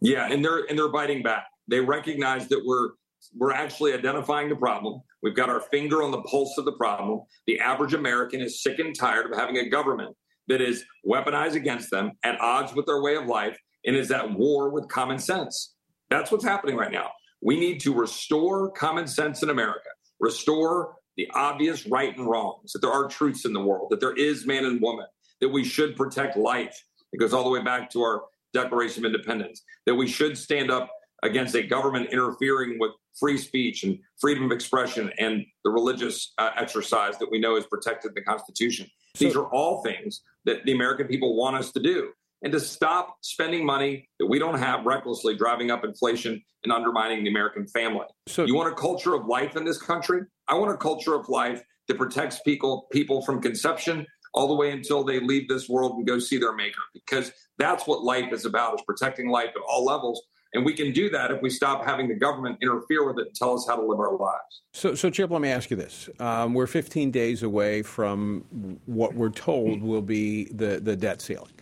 Yeah, 0.00 0.26
and 0.30 0.44
they're 0.44 0.64
and 0.68 0.76
they're 0.76 0.90
biting 0.90 1.22
back. 1.22 1.46
They 1.68 1.80
recognize 1.80 2.48
that 2.48 2.60
we're 2.64 2.90
we're 3.36 3.52
actually 3.52 3.94
identifying 3.94 4.48
the 4.48 4.56
problem. 4.56 5.00
We've 5.22 5.36
got 5.36 5.48
our 5.48 5.60
finger 5.60 6.02
on 6.02 6.10
the 6.10 6.22
pulse 6.22 6.58
of 6.58 6.64
the 6.64 6.72
problem. 6.72 7.20
The 7.46 7.60
average 7.60 7.94
American 7.94 8.40
is 8.40 8.62
sick 8.62 8.78
and 8.78 8.94
tired 8.94 9.30
of 9.30 9.38
having 9.38 9.58
a 9.58 9.68
government 9.68 10.16
that 10.48 10.60
is 10.60 10.84
weaponized 11.06 11.54
against 11.54 11.90
them, 11.90 12.12
at 12.24 12.40
odds 12.40 12.74
with 12.74 12.86
their 12.86 13.00
way 13.00 13.14
of 13.14 13.26
life, 13.26 13.56
and 13.86 13.94
is 13.94 14.10
at 14.10 14.32
war 14.32 14.70
with 14.70 14.88
common 14.88 15.18
sense. 15.18 15.74
That's 16.10 16.32
what's 16.32 16.44
happening 16.44 16.76
right 16.76 16.92
now. 16.92 17.10
We 17.40 17.58
need 17.58 17.80
to 17.80 17.94
restore 17.94 18.70
common 18.72 19.06
sense 19.06 19.42
in 19.42 19.50
America, 19.50 19.88
restore 20.20 20.96
the 21.16 21.28
obvious 21.34 21.86
right 21.86 22.16
and 22.16 22.28
wrongs, 22.28 22.72
that 22.72 22.80
there 22.80 22.92
are 22.92 23.06
truths 23.06 23.44
in 23.44 23.52
the 23.52 23.60
world, 23.60 23.88
that 23.90 24.00
there 24.00 24.14
is 24.14 24.46
man 24.46 24.64
and 24.64 24.80
woman, 24.80 25.06
that 25.40 25.48
we 25.48 25.64
should 25.64 25.96
protect 25.96 26.36
life. 26.36 26.80
It 27.12 27.18
goes 27.18 27.32
all 27.32 27.44
the 27.44 27.50
way 27.50 27.62
back 27.62 27.90
to 27.90 28.02
our 28.02 28.22
Declaration 28.52 29.04
of 29.04 29.12
Independence, 29.12 29.62
that 29.86 29.94
we 29.94 30.06
should 30.08 30.36
stand 30.36 30.70
up 30.70 30.90
against 31.22 31.54
a 31.54 31.62
government 31.62 32.12
interfering 32.12 32.78
with 32.78 32.92
free 33.18 33.38
speech 33.38 33.84
and 33.84 33.98
freedom 34.20 34.44
of 34.44 34.52
expression 34.52 35.10
and 35.18 35.44
the 35.64 35.70
religious 35.70 36.32
uh, 36.38 36.50
exercise 36.56 37.18
that 37.18 37.30
we 37.30 37.38
know 37.38 37.56
is 37.56 37.66
protected 37.66 38.10
in 38.10 38.14
the 38.14 38.22
Constitution. 38.22 38.86
So, 39.14 39.24
These 39.24 39.36
are 39.36 39.46
all 39.46 39.82
things 39.82 40.22
that 40.44 40.64
the 40.64 40.72
American 40.72 41.06
people 41.06 41.36
want 41.36 41.56
us 41.56 41.72
to 41.72 41.80
do 41.80 42.12
and 42.42 42.52
to 42.52 42.60
stop 42.60 43.16
spending 43.20 43.64
money 43.64 44.08
that 44.18 44.26
we 44.26 44.38
don't 44.38 44.58
have 44.58 44.84
recklessly, 44.84 45.36
driving 45.36 45.70
up 45.70 45.84
inflation 45.84 46.42
and 46.64 46.72
undermining 46.72 47.22
the 47.24 47.30
American 47.30 47.66
family. 47.66 48.06
So, 48.26 48.44
you 48.44 48.54
want 48.54 48.72
a 48.72 48.76
culture 48.76 49.14
of 49.14 49.26
life 49.26 49.56
in 49.56 49.64
this 49.64 49.80
country? 49.80 50.22
I 50.48 50.54
want 50.54 50.72
a 50.72 50.76
culture 50.76 51.14
of 51.14 51.28
life 51.28 51.62
that 51.88 51.98
protects 51.98 52.40
people 52.40 52.86
people 52.90 53.22
from 53.22 53.40
conception 53.40 54.06
all 54.34 54.48
the 54.48 54.54
way 54.54 54.70
until 54.70 55.04
they 55.04 55.20
leave 55.20 55.46
this 55.48 55.68
world 55.68 55.92
and 55.98 56.06
go 56.06 56.18
see 56.18 56.38
their 56.38 56.54
maker 56.54 56.80
because 56.94 57.32
that's 57.58 57.86
what 57.86 58.02
life 58.02 58.32
is 58.32 58.46
about 58.46 58.74
is 58.74 58.82
protecting 58.86 59.28
life 59.28 59.50
at 59.54 59.62
all 59.68 59.84
levels 59.84 60.22
and 60.54 60.64
we 60.64 60.74
can 60.74 60.92
do 60.92 61.08
that 61.10 61.30
if 61.30 61.40
we 61.40 61.50
stop 61.50 61.84
having 61.84 62.08
the 62.08 62.14
government 62.14 62.58
interfere 62.60 63.06
with 63.06 63.18
it 63.18 63.28
and 63.28 63.34
tell 63.34 63.54
us 63.54 63.66
how 63.66 63.76
to 63.76 63.82
live 63.82 63.98
our 63.98 64.16
lives. 64.16 64.62
So, 64.72 64.94
so 64.94 65.08
Chip, 65.10 65.30
let 65.30 65.40
me 65.40 65.48
ask 65.48 65.70
you 65.70 65.76
this. 65.76 66.10
Um, 66.18 66.54
we're 66.54 66.66
15 66.66 67.10
days 67.10 67.42
away 67.42 67.82
from 67.82 68.78
what 68.86 69.14
we're 69.14 69.30
told 69.30 69.82
will 69.82 70.02
be 70.02 70.44
the, 70.44 70.80
the 70.80 70.96
debt 70.96 71.22
ceiling. 71.22 71.52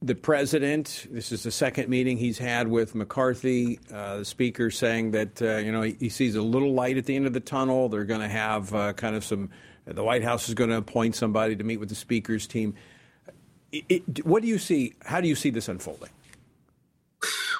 The 0.00 0.14
president, 0.14 1.06
this 1.10 1.32
is 1.32 1.44
the 1.44 1.50
second 1.50 1.88
meeting 1.88 2.18
he's 2.18 2.36
had 2.36 2.68
with 2.68 2.94
McCarthy, 2.94 3.78
uh, 3.92 4.18
the 4.18 4.24
speaker 4.24 4.70
saying 4.70 5.12
that, 5.12 5.40
uh, 5.40 5.56
you 5.56 5.72
know, 5.72 5.82
he, 5.82 5.96
he, 5.98 6.08
sees 6.10 6.34
a 6.34 6.42
little 6.42 6.74
light 6.74 6.98
at 6.98 7.06
the 7.06 7.16
end 7.16 7.26
of 7.26 7.32
the 7.32 7.40
tunnel. 7.40 7.88
They're 7.88 8.04
going 8.04 8.20
to 8.20 8.28
have 8.28 8.74
uh, 8.74 8.92
kind 8.92 9.16
of 9.16 9.24
some, 9.24 9.48
the 9.86 10.04
White 10.04 10.22
House 10.22 10.48
is 10.48 10.54
going 10.54 10.68
to 10.68 10.76
appoint 10.76 11.14
somebody 11.14 11.56
to 11.56 11.64
meet 11.64 11.78
with 11.78 11.88
the 11.88 11.94
speaker's 11.94 12.46
team. 12.46 12.74
It, 13.72 13.84
it, 13.88 14.26
what 14.26 14.42
do 14.42 14.48
you 14.48 14.58
see? 14.58 14.94
How 15.02 15.22
do 15.22 15.28
you 15.28 15.34
see 15.34 15.48
this 15.48 15.68
unfolding? 15.68 16.10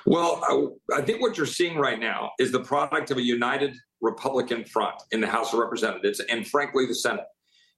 Well, 0.07 0.43
I, 0.91 0.99
I 0.99 1.03
think 1.03 1.21
what 1.21 1.37
you're 1.37 1.47
seeing 1.47 1.79
right 1.79 1.99
now 1.99 2.33
is 2.39 2.53
the 2.53 2.61
product 2.61 3.11
of 3.11 3.17
a 3.17 3.23
united 3.23 3.75
Republican 4.01 4.65
front 4.65 4.97
in 5.13 5.21
the 5.21 5.27
House 5.27 5.53
of 5.53 5.59
Representatives 5.59 6.21
and, 6.21 6.47
frankly, 6.47 6.87
the 6.87 6.95
Senate. 6.95 7.25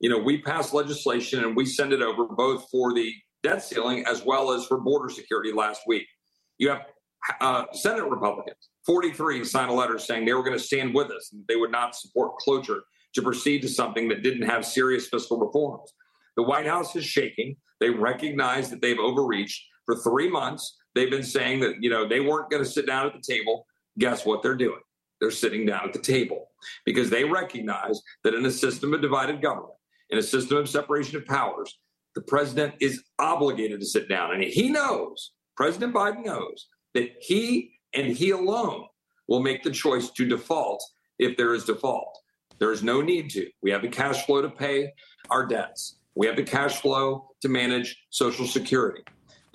You 0.01 0.11
know, 0.11 0.19
we 0.19 0.43
pass 0.43 0.73
legislation 0.73 1.45
and 1.45 1.57
we 1.57 1.65
send 1.65 1.93
it 1.93 2.03
over 2.03 2.27
both 2.27 2.69
for 2.71 2.93
the 2.93 3.13
debt 3.43 3.63
ceiling 3.63 4.05
as 4.07 4.25
well 4.25 4.51
as 4.51 4.67
for 4.67 4.79
border 4.79 5.09
security 5.09 5.53
last 5.53 5.83
week. 5.87 6.07
You 6.59 6.71
have 6.71 6.83
uh, 7.41 7.65
Senate 7.73 8.05
Republicans, 8.09 8.71
43 8.85 9.45
signed 9.45 9.71
a 9.71 9.75
letter 9.75 9.99
saying 9.99 10.25
they 10.25 10.35
were 10.35 10.45
going 10.45 10.57
to 10.57 10.63
stand 10.63 10.95
with 10.95 11.11
us 11.11 11.31
and 11.33 11.45
they 11.49 11.57
would 11.57 11.73
not 11.73 11.95
support 11.95 12.37
cloture 12.39 12.83
to 13.15 13.23
proceed 13.23 13.63
to 13.63 13.69
something 13.69 14.09
that 14.09 14.23
didn't 14.23 14.49
have 14.49 14.65
serious 14.65 15.09
fiscal 15.09 15.39
reforms. 15.39 15.93
The 16.37 16.43
White 16.43 16.67
House 16.67 16.95
is 16.97 17.05
shaking. 17.05 17.57
They 17.81 17.91
recognize 17.91 18.71
that 18.71 18.81
they've 18.83 18.99
overreached 18.99 19.65
for 19.87 19.97
three 19.97 20.29
months. 20.29 20.77
They've 20.97 21.11
been 21.11 21.23
saying 21.23 21.61
that, 21.61 21.83
you 21.83 21.91
know, 21.91 22.09
they 22.09 22.21
weren't 22.21 22.51
going 22.51 22.65
to 22.65 22.69
sit 22.69 22.87
down 22.87 23.07
at 23.07 23.13
the 23.13 23.21
table. 23.21 23.67
Guess 23.99 24.25
what 24.25 24.43
they're 24.43 24.57
doing? 24.57 24.81
They're 25.21 25.31
sitting 25.31 25.67
down 25.67 25.85
at 25.85 25.93
the 25.93 25.99
table 25.99 26.49
because 26.87 27.11
they 27.11 27.23
recognize 27.23 28.01
that 28.25 28.35
in 28.35 28.47
a 28.47 28.51
system 28.51 28.95
of 28.95 29.03
divided 29.03 29.43
government, 29.43 29.75
in 30.09 30.17
a 30.17 30.23
system 30.23 30.57
of 30.57 30.71
separation 30.71 31.17
of 31.17 31.27
powers, 31.27 31.79
the 32.15 32.23
president 32.23 32.77
is 32.81 33.05
obligated 33.19 33.79
to 33.81 33.87
sit 33.87 34.09
down. 34.09 34.33
And 34.33 34.43
he 34.43 34.71
knows, 34.71 35.33
President 35.55 35.93
Biden 35.93 36.25
knows, 36.25 36.67
that 36.95 37.11
he 37.21 37.73
and 37.93 38.07
he 38.07 38.31
alone 38.31 38.87
will 39.29 39.41
make 39.41 39.63
the 39.63 39.71
choice 39.71 40.09
to 40.13 40.27
default 40.27 40.83
if 41.19 41.37
there 41.37 41.53
is 41.53 41.65
default. 41.65 42.19
There 42.59 42.73
is 42.73 42.83
no 42.83 43.03
need 43.03 43.29
to. 43.31 43.51
We 43.63 43.71
have 43.71 43.83
the 43.83 43.89
cash 43.89 44.25
flow 44.25 44.41
to 44.41 44.49
pay 44.49 44.95
our 45.29 45.45
debts. 45.45 45.99
We 46.15 46.27
have 46.27 46.37
the 46.37 46.43
cash 46.43 46.81
flow 46.81 47.29
to 47.43 47.51
manage 47.51 48.03
Social 48.09 48.47
Security. 48.47 49.03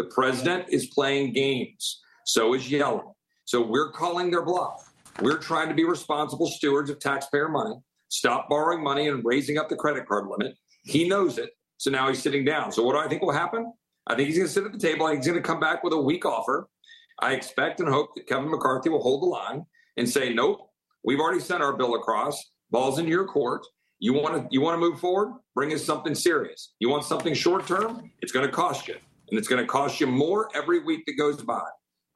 The 0.01 0.07
president 0.07 0.65
is 0.69 0.87
playing 0.87 1.33
games. 1.33 2.01
So 2.25 2.55
is 2.55 2.67
Yellen. 2.67 3.13
So 3.45 3.61
we're 3.61 3.91
calling 3.91 4.31
their 4.31 4.41
bluff. 4.41 4.91
We're 5.21 5.37
trying 5.37 5.69
to 5.69 5.75
be 5.75 5.83
responsible 5.83 6.47
stewards 6.47 6.89
of 6.89 6.97
taxpayer 6.97 7.47
money, 7.47 7.75
stop 8.09 8.49
borrowing 8.49 8.83
money 8.83 9.09
and 9.09 9.23
raising 9.23 9.59
up 9.59 9.69
the 9.69 9.75
credit 9.75 10.07
card 10.07 10.25
limit. 10.25 10.57
He 10.85 11.07
knows 11.07 11.37
it. 11.37 11.51
So 11.77 11.91
now 11.91 12.07
he's 12.07 12.19
sitting 12.19 12.43
down. 12.43 12.71
So 12.71 12.81
what 12.81 12.93
do 12.93 12.97
I 12.97 13.07
think 13.07 13.21
will 13.21 13.31
happen? 13.31 13.71
I 14.07 14.15
think 14.15 14.29
he's 14.29 14.37
going 14.37 14.47
to 14.47 14.51
sit 14.51 14.63
at 14.63 14.71
the 14.71 14.79
table. 14.79 15.05
He's 15.05 15.27
going 15.27 15.37
to 15.37 15.47
come 15.47 15.59
back 15.59 15.83
with 15.83 15.93
a 15.93 16.01
weak 16.01 16.25
offer. 16.25 16.67
I 17.19 17.33
expect 17.33 17.79
and 17.79 17.87
hope 17.87 18.15
that 18.15 18.25
Kevin 18.25 18.49
McCarthy 18.49 18.89
will 18.89 19.03
hold 19.03 19.21
the 19.21 19.27
line 19.27 19.67
and 19.97 20.09
say, 20.09 20.33
nope, 20.33 20.67
we've 21.03 21.19
already 21.19 21.41
sent 21.41 21.61
our 21.61 21.77
bill 21.77 21.93
across. 21.93 22.43
Ball's 22.71 22.97
into 22.97 23.11
your 23.11 23.27
court. 23.27 23.61
You 23.99 24.13
want 24.13 24.33
to 24.33 24.47
you 24.49 24.61
want 24.61 24.73
to 24.73 24.79
move 24.79 24.99
forward? 24.99 25.35
Bring 25.53 25.71
us 25.73 25.85
something 25.85 26.15
serious. 26.15 26.73
You 26.79 26.89
want 26.89 27.03
something 27.03 27.35
short 27.35 27.67
term? 27.67 28.09
It's 28.23 28.31
going 28.31 28.47
to 28.47 28.51
cost 28.51 28.87
you 28.87 28.95
and 29.31 29.39
it's 29.39 29.47
going 29.47 29.61
to 29.61 29.67
cost 29.67 29.99
you 29.99 30.07
more 30.07 30.49
every 30.53 30.79
week 30.79 31.05
that 31.07 31.13
goes 31.17 31.41
by. 31.41 31.63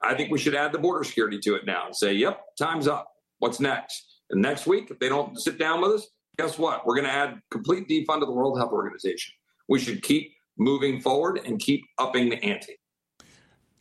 I 0.02 0.14
think 0.14 0.30
we 0.30 0.38
should 0.38 0.54
add 0.54 0.72
the 0.72 0.78
border 0.78 1.02
security 1.02 1.38
to 1.40 1.54
it 1.54 1.64
now 1.66 1.86
and 1.86 1.96
say, 1.96 2.12
yep, 2.12 2.40
time's 2.58 2.86
up. 2.86 3.08
What's 3.38 3.58
next? 3.58 4.20
And 4.30 4.42
next 4.42 4.66
week, 4.66 4.90
if 4.90 4.98
they 4.98 5.08
don't 5.08 5.40
sit 5.40 5.58
down 5.58 5.80
with 5.80 5.92
us, 5.92 6.06
guess 6.36 6.58
what? 6.58 6.86
We're 6.86 6.96
going 6.96 7.06
to 7.06 7.12
add 7.12 7.40
complete 7.50 7.88
defund 7.88 8.20
to 8.20 8.26
the 8.26 8.32
World 8.32 8.58
Health 8.58 8.72
Organization. 8.72 9.32
We 9.68 9.78
should 9.78 10.02
keep 10.02 10.32
moving 10.58 11.00
forward 11.00 11.40
and 11.44 11.58
keep 11.58 11.82
upping 11.98 12.28
the 12.28 12.42
ante. 12.44 12.76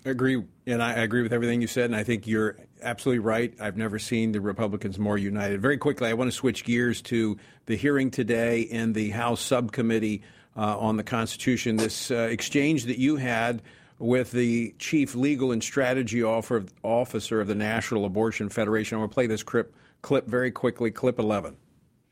I 0.06 0.12
agree, 0.12 0.44
and 0.68 0.84
I 0.84 0.94
agree 0.94 1.24
with 1.24 1.34
everything 1.34 1.62
you 1.62 1.68
said, 1.68 1.86
and 1.86 1.96
I 1.96 2.04
think 2.04 2.28
you're 2.28 2.58
absolutely 2.84 3.20
right. 3.20 3.54
I've 3.60 3.76
never 3.76 3.98
seen 3.98 4.32
the 4.32 4.42
Republicans 4.42 5.00
more 5.00 5.18
united. 5.18 5.62
Very 5.62 5.80
quickly, 5.80 6.08
I 6.08 6.14
want 6.14 6.30
to 6.30 6.36
switch 6.36 6.64
gears 6.64 7.02
to 7.04 7.38
the 7.66 7.76
hearing 7.76 8.12
today 8.12 8.62
in 8.62 8.94
the 8.94 9.10
House 9.10 9.42
subcommittee 9.42 10.22
uh, 10.56 10.78
on 10.78 10.98
the 10.98 11.04
Constitution. 11.04 11.76
This 11.76 12.12
uh, 12.12 12.28
exchange 12.32 12.86
that 12.86 12.98
you 12.98 13.18
had 13.18 13.62
with 14.00 14.32
the 14.32 14.74
chief 14.78 15.16
legal 15.16 15.52
and 15.52 15.64
strategy 15.64 16.24
officer 16.24 17.42
of 17.42 17.48
the 17.48 17.56
National 17.56 18.06
Abortion 18.06 18.50
Federation. 18.50 18.96
I'm 18.96 19.02
going 19.02 19.10
to 19.10 19.14
play 19.14 19.28
this 19.28 19.44
clip, 19.44 19.74
clip 20.02 20.28
very 20.28 20.52
quickly, 20.52 20.92
clip 20.92 21.20
11. 21.20 21.56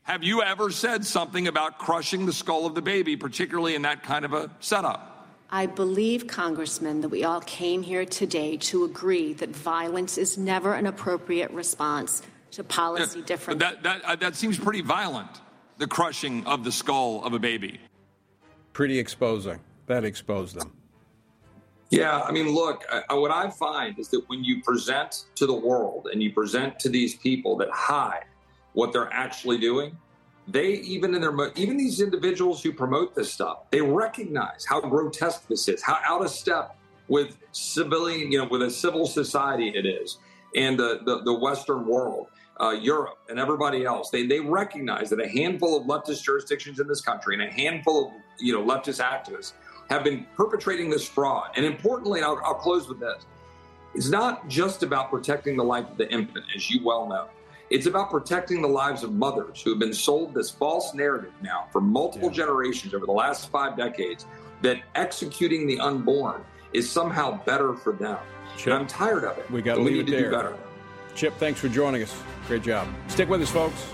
Have 0.02 0.22
you 0.22 0.42
ever 0.42 0.70
said 0.70 1.04
something 1.04 1.48
about 1.48 1.78
crushing 1.78 2.26
the 2.26 2.32
skull 2.32 2.66
of 2.66 2.74
the 2.74 2.82
baby, 2.82 3.16
particularly 3.16 3.74
in 3.74 3.82
that 3.82 4.02
kind 4.02 4.24
of 4.24 4.34
a 4.34 4.50
setup? 4.60 5.10
I 5.50 5.66
believe, 5.66 6.26
Congressman, 6.26 7.00
that 7.02 7.08
we 7.08 7.24
all 7.24 7.40
came 7.40 7.82
here 7.82 8.04
today 8.04 8.56
to 8.58 8.84
agree 8.84 9.34
that 9.34 9.50
violence 9.50 10.18
is 10.18 10.36
never 10.36 10.74
an 10.74 10.86
appropriate 10.86 11.50
response 11.52 12.22
to 12.52 12.64
policy 12.64 13.20
yeah, 13.20 13.24
differences. 13.24 13.60
That, 13.60 13.82
that, 13.82 14.04
uh, 14.04 14.16
that 14.16 14.36
seems 14.36 14.58
pretty 14.58 14.80
violent, 14.80 15.30
the 15.78 15.86
crushing 15.86 16.46
of 16.46 16.64
the 16.64 16.72
skull 16.72 17.22
of 17.24 17.34
a 17.34 17.38
baby 17.38 17.78
pretty 18.74 18.98
exposing. 18.98 19.60
That 19.86 20.04
exposed 20.04 20.60
them. 20.60 20.72
Yeah, 21.90 22.20
I 22.20 22.32
mean, 22.32 22.48
look, 22.48 22.84
I, 23.08 23.14
what 23.14 23.30
I 23.30 23.48
find 23.48 23.98
is 23.98 24.08
that 24.08 24.28
when 24.28 24.42
you 24.42 24.62
present 24.62 25.26
to 25.36 25.46
the 25.46 25.54
world 25.54 26.08
and 26.12 26.22
you 26.22 26.32
present 26.32 26.78
to 26.80 26.88
these 26.88 27.14
people 27.14 27.56
that 27.58 27.70
hide 27.70 28.24
what 28.72 28.92
they're 28.92 29.12
actually 29.12 29.58
doing, 29.58 29.96
they 30.48 30.72
even 30.72 31.14
in 31.14 31.20
their 31.20 31.34
even 31.56 31.76
these 31.76 32.00
individuals 32.00 32.62
who 32.62 32.72
promote 32.72 33.14
this 33.14 33.32
stuff, 33.32 33.70
they 33.70 33.80
recognize 33.80 34.66
how 34.68 34.80
grotesque 34.80 35.46
this 35.48 35.68
is, 35.68 35.82
how 35.82 35.98
out 36.04 36.22
of 36.22 36.30
step 36.30 36.76
with 37.08 37.38
civilian, 37.52 38.32
you 38.32 38.38
know, 38.38 38.48
with 38.48 38.62
a 38.62 38.70
civil 38.70 39.06
society 39.06 39.68
it 39.68 39.86
is, 39.86 40.18
and 40.56 40.78
the 40.78 41.00
the, 41.04 41.22
the 41.22 41.32
Western 41.32 41.86
world 41.86 42.26
uh, 42.60 42.70
Europe 42.70 43.18
and 43.28 43.38
everybody 43.38 43.84
else, 43.84 44.10
they, 44.10 44.26
they 44.26 44.40
recognize 44.40 45.10
that 45.10 45.20
a 45.20 45.28
handful 45.28 45.80
of 45.80 45.86
leftist 45.86 46.22
jurisdictions 46.22 46.80
in 46.80 46.86
this 46.86 47.00
country 47.00 47.34
and 47.34 47.42
a 47.42 47.52
handful 47.52 48.06
of 48.06 48.12
you 48.38 48.52
know 48.52 48.64
leftist 48.64 49.00
activists 49.00 49.52
have 49.90 50.02
been 50.02 50.26
perpetrating 50.34 50.88
this 50.88 51.06
fraud. 51.06 51.50
And 51.56 51.64
importantly, 51.66 52.20
and 52.20 52.26
I'll, 52.26 52.40
I'll 52.44 52.54
close 52.54 52.88
with 52.88 53.00
this: 53.00 53.26
it's 53.94 54.08
not 54.08 54.48
just 54.48 54.82
about 54.82 55.10
protecting 55.10 55.56
the 55.56 55.64
life 55.64 55.88
of 55.90 55.96
the 55.96 56.10
infant, 56.10 56.44
as 56.54 56.70
you 56.70 56.84
well 56.84 57.08
know. 57.08 57.28
It's 57.70 57.86
about 57.86 58.10
protecting 58.10 58.60
the 58.60 58.68
lives 58.68 59.02
of 59.02 59.12
mothers 59.12 59.62
who 59.62 59.70
have 59.70 59.78
been 59.78 59.94
sold 59.94 60.34
this 60.34 60.50
false 60.50 60.94
narrative 60.94 61.32
now 61.42 61.66
for 61.72 61.80
multiple 61.80 62.28
yeah. 62.28 62.36
generations 62.36 62.94
over 62.94 63.06
the 63.06 63.12
last 63.12 63.50
five 63.50 63.76
decades 63.76 64.26
that 64.62 64.82
executing 64.94 65.66
the 65.66 65.80
unborn 65.80 66.44
is 66.72 66.90
somehow 66.90 67.42
better 67.44 67.74
for 67.74 67.92
them. 67.92 68.18
Chip, 68.56 68.66
and 68.66 68.74
I'm 68.74 68.86
tired 68.86 69.24
of 69.24 69.38
it. 69.38 69.50
We 69.50 69.62
got 69.62 69.76
to 69.76 69.80
leave 69.80 70.06
it 70.06 70.10
there. 70.10 70.24
do 70.24 70.30
better. 70.30 70.56
Chip, 71.14 71.34
thanks 71.38 71.60
for 71.60 71.68
joining 71.68 72.02
us. 72.02 72.14
Great 72.46 72.62
job. 72.62 72.88
Stick 73.08 73.28
with 73.28 73.40
us, 73.40 73.50
folks. 73.50 73.93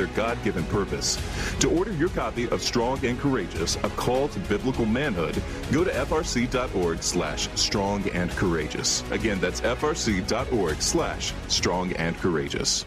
their 0.00 0.08
God 0.16 0.42
given 0.42 0.64
purpose. 0.64 1.18
To 1.60 1.68
order 1.68 1.92
your 1.92 2.08
copy 2.10 2.48
of 2.48 2.62
Strong 2.62 3.04
and 3.04 3.18
Courageous, 3.20 3.76
A 3.76 3.90
Call 3.90 4.28
to 4.28 4.38
Biblical 4.40 4.86
Manhood, 4.86 5.42
go 5.70 5.84
to 5.84 5.90
frc.org 5.90 7.02
slash 7.02 7.50
strong 7.54 8.08
and 8.10 8.30
courageous. 8.30 9.04
Again, 9.10 9.38
that's 9.40 9.60
frc.org 9.60 10.80
slash 10.80 11.34
strong 11.48 11.92
and 11.92 12.16
courageous. 12.16 12.86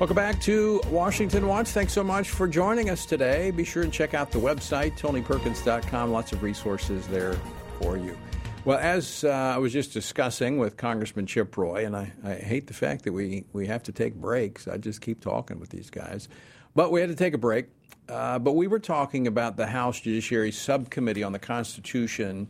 Welcome 0.00 0.16
back 0.16 0.40
to 0.40 0.80
Washington 0.88 1.46
Watch. 1.46 1.68
Thanks 1.68 1.92
so 1.92 2.02
much 2.02 2.30
for 2.30 2.48
joining 2.48 2.88
us 2.88 3.04
today. 3.04 3.50
Be 3.50 3.64
sure 3.64 3.82
and 3.82 3.92
check 3.92 4.14
out 4.14 4.30
the 4.30 4.38
website, 4.38 4.98
tonyperkins.com. 4.98 6.10
Lots 6.10 6.32
of 6.32 6.42
resources 6.42 7.06
there 7.08 7.34
for 7.78 7.98
you. 7.98 8.16
Well, 8.64 8.78
as 8.78 9.24
uh, 9.24 9.28
I 9.28 9.58
was 9.58 9.74
just 9.74 9.92
discussing 9.92 10.56
with 10.56 10.78
Congressman 10.78 11.26
Chip 11.26 11.54
Roy, 11.54 11.84
and 11.84 11.94
I, 11.94 12.10
I, 12.24 12.32
hate 12.36 12.66
the 12.66 12.72
fact 12.72 13.04
that 13.04 13.12
we, 13.12 13.44
we 13.52 13.66
have 13.66 13.82
to 13.82 13.92
take 13.92 14.14
breaks. 14.14 14.66
I 14.66 14.78
just 14.78 15.02
keep 15.02 15.20
talking 15.20 15.60
with 15.60 15.68
these 15.68 15.90
guys. 15.90 16.30
But 16.74 16.92
we 16.92 17.02
had 17.02 17.10
to 17.10 17.14
take 17.14 17.34
a 17.34 17.38
break. 17.38 17.66
Uh, 18.08 18.38
but 18.38 18.52
we 18.52 18.68
were 18.68 18.78
talking 18.78 19.26
about 19.26 19.58
the 19.58 19.66
House 19.66 20.00
Judiciary 20.00 20.50
Subcommittee 20.50 21.22
on 21.22 21.32
the 21.32 21.38
Constitution 21.38 22.48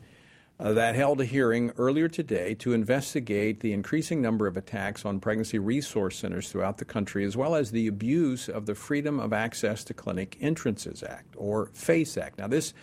that 0.61 0.95
held 0.95 1.21
a 1.21 1.25
hearing 1.25 1.73
earlier 1.79 2.07
today 2.07 2.55
to 2.55 2.75
investigate 2.75 3.61
the 3.61 3.73
increasing 3.73 4.21
number 4.21 4.47
of 4.47 4.57
attacks 4.57 5.07
on 5.07 5.19
pregnancy 5.19 5.59
resource 5.59 6.19
centers 6.19 6.51
throughout 6.51 6.77
the 6.77 6.85
country, 6.85 7.25
as 7.25 7.37
well 7.37 7.55
as 7.55 7.71
the 7.71 7.87
abuse 7.87 8.49
of 8.49 8.67
the 8.67 8.75
Freedom 8.75 9.19
of 9.19 9.33
Access 9.33 9.85
to 9.85 9.95
Clinic 9.95 10.37
Entrances 10.41 11.03
Act, 11.03 11.35
or 11.39 11.71
FACE 11.73 12.19
Act. 12.19 12.39
Now, 12.39 12.47
this 12.47 12.75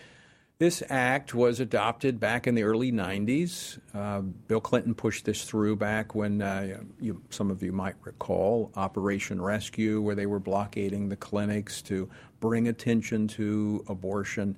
this 0.58 0.82
act 0.88 1.34
was 1.34 1.60
adopted 1.60 2.18
back 2.18 2.48
in 2.48 2.56
the 2.56 2.64
early 2.64 2.90
90s. 2.90 3.78
Uh, 3.94 4.22
Bill 4.22 4.60
Clinton 4.60 4.92
pushed 4.92 5.24
this 5.24 5.44
through 5.44 5.76
back 5.76 6.16
when 6.16 6.42
uh, 6.42 6.78
you, 7.00 7.22
some 7.30 7.52
of 7.52 7.62
you 7.62 7.70
might 7.70 7.94
recall 8.02 8.72
Operation 8.74 9.40
Rescue, 9.40 10.00
where 10.00 10.16
they 10.16 10.26
were 10.26 10.40
blockading 10.40 11.10
the 11.10 11.16
clinics 11.16 11.80
to 11.82 12.10
bring 12.40 12.66
attention 12.66 13.28
to 13.28 13.84
abortion 13.86 14.56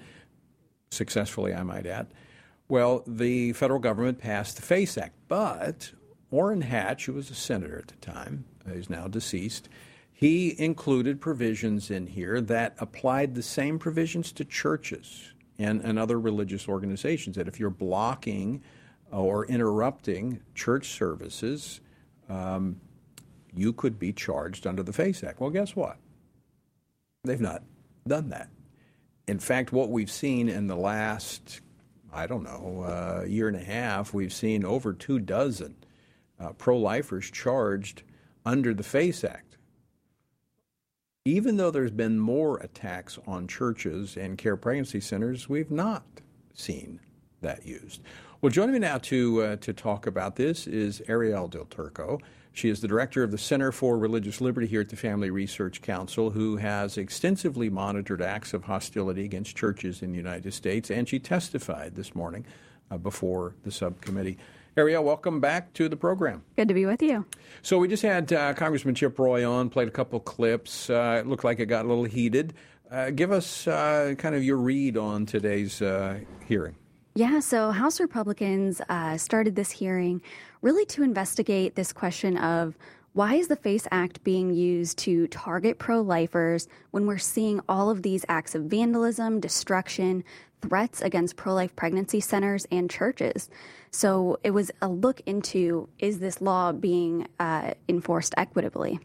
successfully, 0.91 1.53
I 1.53 1.65
might 1.65 1.87
add. 1.87 2.07
Well, 2.71 3.03
the 3.05 3.53
federal 3.55 3.81
government 3.81 4.21
passed 4.21 4.55
the 4.55 4.63
FACE 4.63 4.97
Act, 4.97 5.17
but 5.27 5.91
Orrin 6.31 6.61
Hatch, 6.61 7.07
who 7.07 7.15
was 7.15 7.29
a 7.29 7.35
senator 7.35 7.77
at 7.81 7.89
the 7.89 7.97
time, 7.97 8.45
he's 8.73 8.89
now 8.89 9.09
deceased, 9.09 9.69
he 10.13 10.55
included 10.57 11.21
provisions 11.21 11.91
in 11.91 12.07
here 12.07 12.41
that 12.43 12.77
applied 12.79 13.35
the 13.35 13.43
same 13.43 13.81
provisions 13.81 14.31
to 14.31 14.45
churches 14.45 15.33
and, 15.59 15.81
and 15.81 15.99
other 15.99 16.21
religious 16.21 16.69
organizations. 16.69 17.35
That 17.35 17.49
if 17.49 17.59
you're 17.59 17.71
blocking 17.71 18.63
or 19.11 19.47
interrupting 19.47 20.41
church 20.55 20.91
services, 20.91 21.81
um, 22.29 22.81
you 23.53 23.73
could 23.73 23.99
be 23.99 24.13
charged 24.13 24.65
under 24.65 24.85
the 24.85 24.93
FACE 24.93 25.25
Act. 25.25 25.41
Well, 25.41 25.51
guess 25.51 25.75
what? 25.75 25.97
They've 27.25 27.41
not 27.41 27.65
done 28.07 28.29
that. 28.29 28.49
In 29.27 29.41
fact, 29.41 29.73
what 29.73 29.91
we've 29.91 30.11
seen 30.11 30.49
in 30.49 30.69
the 30.69 30.77
last 30.77 31.63
I 32.13 32.27
don't 32.27 32.43
know, 32.43 32.85
a 32.87 33.21
uh, 33.21 33.25
year 33.25 33.49
and 33.49 33.57
a 33.57 33.65
half, 33.65 34.13
we've 34.13 34.33
seen 34.33 34.65
over 34.65 34.93
two 34.93 35.19
dozen 35.19 35.77
uh, 36.39 36.53
pro 36.53 36.77
lifers 36.77 37.31
charged 37.31 38.03
under 38.45 38.75
the 38.75 38.83
FACE 38.83 39.25
Act. 39.25 39.57
Even 41.25 41.57
though 41.57 41.71
there's 41.71 41.91
been 41.91 42.19
more 42.19 42.59
attacks 42.59 43.19
on 43.27 43.47
churches 43.47 44.17
and 44.17 44.39
care 44.39 44.57
pregnancy 44.57 45.01
centers, 45.01 45.49
we've 45.49 45.71
not 45.71 46.05
seen 46.55 46.99
that 47.43 47.67
used. 47.67 48.01
Well, 48.41 48.51
joining 48.51 48.73
me 48.73 48.79
now 48.79 48.99
to, 48.99 49.43
uh, 49.43 49.57
to 49.57 49.73
talk 49.73 50.07
about 50.07 50.37
this 50.37 50.67
is 50.67 51.03
Arielle 51.09 51.51
Del 51.51 51.67
Turco. 51.67 52.19
She 52.53 52.69
is 52.69 52.81
the 52.81 52.89
director 52.89 53.23
of 53.23 53.31
the 53.31 53.39
Center 53.39 53.73
for 53.73 53.97
Religious 53.97 54.41
Liberty 54.41 54.67
here 54.67 54.81
at 54.81 54.89
the 54.89 54.97
Family 54.97 55.31
Research 55.31 55.83
Council, 55.83 56.31
who 56.31 56.57
has 56.57 56.99
extensively 56.99 57.71
monitored 57.71 58.21
acts 58.21 58.53
of 58.53 58.65
hostility 58.65 59.25
against 59.25 59.57
churches 59.57 60.03
in 60.03 60.11
the 60.11 60.17
United 60.17 60.53
States, 60.53 60.91
and 60.91 61.09
she 61.09 61.19
testified 61.19 61.95
this 61.95 62.15
morning 62.15 62.45
uh, 62.91 62.99
before 62.99 63.55
the 63.63 63.71
subcommittee. 63.71 64.37
Arielle, 64.77 65.03
welcome 65.03 65.41
back 65.41 65.73
to 65.75 65.89
the 65.89 65.97
program. 65.97 66.43
Good 66.57 66.69
to 66.69 66.75
be 66.75 66.87
with 66.87 67.03
you. 67.03 67.25
So 67.63 67.79
we 67.79 67.89
just 67.89 68.03
had 68.03 68.33
uh, 68.33 68.55
Congressman 68.55 68.95
Chip 68.95 69.19
Roy 69.19 69.49
on, 69.49 69.69
played 69.69 69.89
a 69.89 69.93
couple 69.93 70.21
clips. 70.21 70.91
Uh, 70.91 71.21
it 71.21 71.27
looked 71.27 71.45
like 71.45 71.61
it 71.61 71.67
got 71.67 71.85
a 71.85 71.89
little 71.89 72.05
heated. 72.05 72.55
Uh, 72.91 73.11
give 73.11 73.31
us 73.31 73.67
uh, 73.69 74.15
kind 74.19 74.35
of 74.35 74.43
your 74.43 74.57
read 74.57 74.97
on 74.97 75.27
today's 75.27 75.81
uh, 75.81 76.19
hearing. 76.47 76.75
Yeah, 77.15 77.41
so 77.41 77.73
House 77.73 77.99
Republicans 77.99 78.81
uh, 78.89 79.17
started 79.17 79.57
this 79.57 79.73
hearing 79.73 80.23
really 80.63 80.85
to 80.87 81.03
investigate 81.03 81.75
this 81.75 81.93
question 81.93 82.37
of 82.37 82.77
why 83.15 83.35
is 83.35 83.49
the 83.49 83.57
FACE 83.57 83.89
Act 83.91 84.23
being 84.23 84.55
used 84.55 84.97
to 84.99 85.27
target 85.27 85.81
pro 85.81 86.01
lifers 86.01 86.69
when 86.93 87.07
we're 87.07 87.19
seeing 87.19 87.61
all 87.69 87.91
of 87.91 88.03
these 88.03 88.25
acts 88.29 88.55
of 88.55 88.65
vandalism, 88.65 89.41
destruction, 89.41 90.23
threats 90.63 91.03
against 91.03 91.35
pro 91.35 91.53
life 91.53 91.75
pregnancy 91.75 92.21
centers 92.21 92.65
and 92.71 92.89
churches? 92.89 93.51
So 93.91 94.39
it 94.45 94.53
was 94.53 94.71
a 94.81 94.89
look 94.89 95.21
into 95.27 95.89
is 95.99 96.21
this 96.21 96.41
law 96.41 96.71
being 96.71 97.27
uh, 97.41 97.73
enforced 97.89 98.35
equitably? 98.37 99.01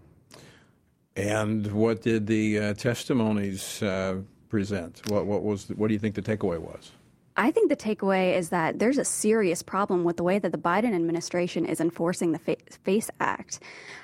And 1.15 1.71
what 1.71 2.03
did 2.03 2.27
the 2.27 2.59
uh, 2.59 2.73
testimonies 2.75 3.81
uh, 3.81 4.17
present? 4.49 5.01
What, 5.07 5.25
what 5.25 5.41
was 5.41 5.69
what 5.69 5.87
do 5.87 5.95
you 5.95 5.99
think 5.99 6.13
the 6.13 6.21
takeaway 6.21 6.59
was? 6.59 6.91
I 7.37 7.51
think 7.51 7.69
the 7.69 7.75
takeaway 7.75 8.37
is 8.37 8.49
that 8.49 8.79
there's 8.79 8.97
a 8.97 9.03
serious 9.03 9.61
problem 9.61 10.05
with 10.05 10.15
the 10.15 10.23
way 10.23 10.39
that 10.39 10.51
the 10.53 10.57
Biden 10.57 10.95
administration 10.95 11.65
is 11.65 11.81
enforcing 11.81 12.31
the 12.31 12.39
FACE 12.39 13.09
Act. 13.19 13.59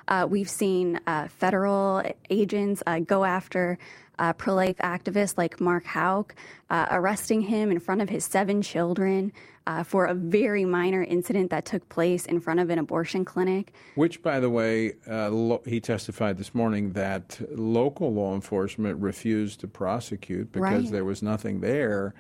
Uh, 0.10 0.28
we've 0.30 0.50
seen 0.50 1.00
uh, 1.08 1.30
federal 1.30 2.04
agents 2.30 2.84
uh, 2.86 3.00
go 3.00 3.24
after 3.24 3.78
uh, 4.20 4.34
pro 4.34 4.54
life 4.54 4.78
activists 4.80 5.38
like 5.38 5.62
Mark 5.62 5.86
Houck, 5.86 6.36
uh, 6.70 6.88
arresting 6.92 7.42
him 7.42 7.72
in 7.72 7.80
front 7.80 8.02
of 8.02 8.10
his 8.10 8.26
seven 8.26 8.62
children 8.62 9.32
uh, 9.66 9.84
for 9.84 10.06
a 10.06 10.14
very 10.14 10.66
minor 10.66 11.02
incident 11.02 11.52
that 11.52 11.64
took 11.66 11.88
place 11.88 12.26
in 12.26 12.40
front 12.42 12.60
of 12.60 12.70
an 12.70 12.80
abortion 12.80 13.24
clinic. 13.24 13.72
Which, 13.96 14.22
by 14.22 14.42
the 14.42 14.50
way, 14.50 14.94
uh, 15.10 15.30
lo- 15.30 15.62
he 15.66 15.80
testified 15.80 16.38
this 16.38 16.54
morning 16.54 16.92
that 16.94 17.40
local 17.58 18.14
law 18.14 18.36
enforcement 18.36 19.00
refused 19.00 19.62
to 19.62 19.68
prosecute 19.68 20.52
because 20.52 20.84
Right. 20.84 20.92
there 20.92 21.06
was 21.06 21.24
nothing 21.24 21.62
there, 21.62 22.14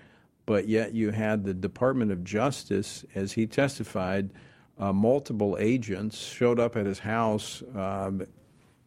but 0.51 0.67
yet 0.67 0.93
you 0.93 1.11
had 1.11 1.45
the 1.45 1.53
Department 1.53 2.11
of 2.11 2.25
Justice, 2.25 3.05
as 3.15 3.31
he 3.31 3.47
testified, 3.47 4.31
uh, 4.77 4.91
multiple 4.91 5.55
agents 5.57 6.17
showed 6.17 6.59
up 6.59 6.75
at 6.75 6.85
his 6.85 6.99
house. 6.99 7.63
Um, 7.73 8.23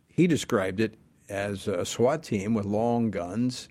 he 0.07 0.27
described 0.27 0.79
it 0.79 0.99
as 1.31 1.67
a 1.67 1.87
SWAT 1.87 2.23
team 2.23 2.53
with 2.53 2.67
long 2.67 3.11
guns 3.11 3.71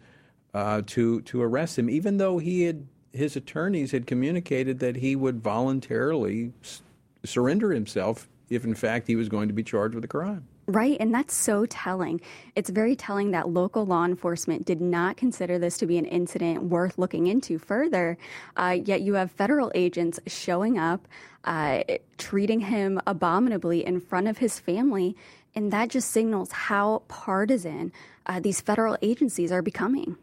uh, 0.55 0.81
to 0.87 1.21
to 1.21 1.43
arrest 1.43 1.77
him, 1.77 1.87
even 1.87 2.17
though 2.17 2.39
he 2.39 2.63
had 2.63 2.87
his 3.11 3.35
attorneys 3.35 3.91
had 3.91 4.07
communicated 4.07 4.79
that 4.79 4.95
he 4.95 5.15
would 5.15 5.39
voluntarily 5.39 6.51
s- 6.63 6.81
surrender 7.23 7.73
himself 7.73 8.27
if, 8.49 8.63
in 8.63 8.73
fact, 8.73 9.05
he 9.05 9.15
was 9.15 9.29
going 9.29 9.49
to 9.49 9.53
be 9.53 9.61
charged 9.61 9.93
with 9.93 10.03
a 10.03 10.07
crime. 10.07 10.47
Right, 10.65 10.95
and 10.99 11.13
that's 11.13 11.35
so 11.35 11.65
telling. 11.65 12.21
It's 12.55 12.69
very 12.69 12.95
telling 12.95 13.31
that 13.31 13.49
local 13.49 13.85
law 13.85 14.05
enforcement 14.05 14.65
did 14.65 14.79
not 14.79 15.17
consider 15.17 15.59
this 15.59 15.77
to 15.79 15.85
be 15.85 15.97
an 15.97 16.05
incident 16.05 16.63
worth 16.63 16.97
looking 16.97 17.27
into 17.27 17.59
further. 17.59 18.17
Uh, 18.55 18.77
yet 18.85 19.01
you 19.01 19.15
have 19.15 19.29
federal 19.29 19.73
agents 19.75 20.21
showing 20.25 20.77
up, 20.79 21.05
uh, 21.43 21.83
treating 22.17 22.61
him 22.61 23.01
abominably 23.05 23.85
in 23.85 23.99
front 23.99 24.29
of 24.29 24.37
his 24.37 24.57
family, 24.57 25.17
and 25.53 25.71
that 25.73 25.89
just 25.89 26.11
signals 26.11 26.51
how 26.53 27.03
partisan 27.09 27.91
uh, 28.25 28.39
these 28.39 28.61
federal 28.61 28.97
agencies 29.01 29.51
are 29.51 29.61
becoming. 29.61 30.15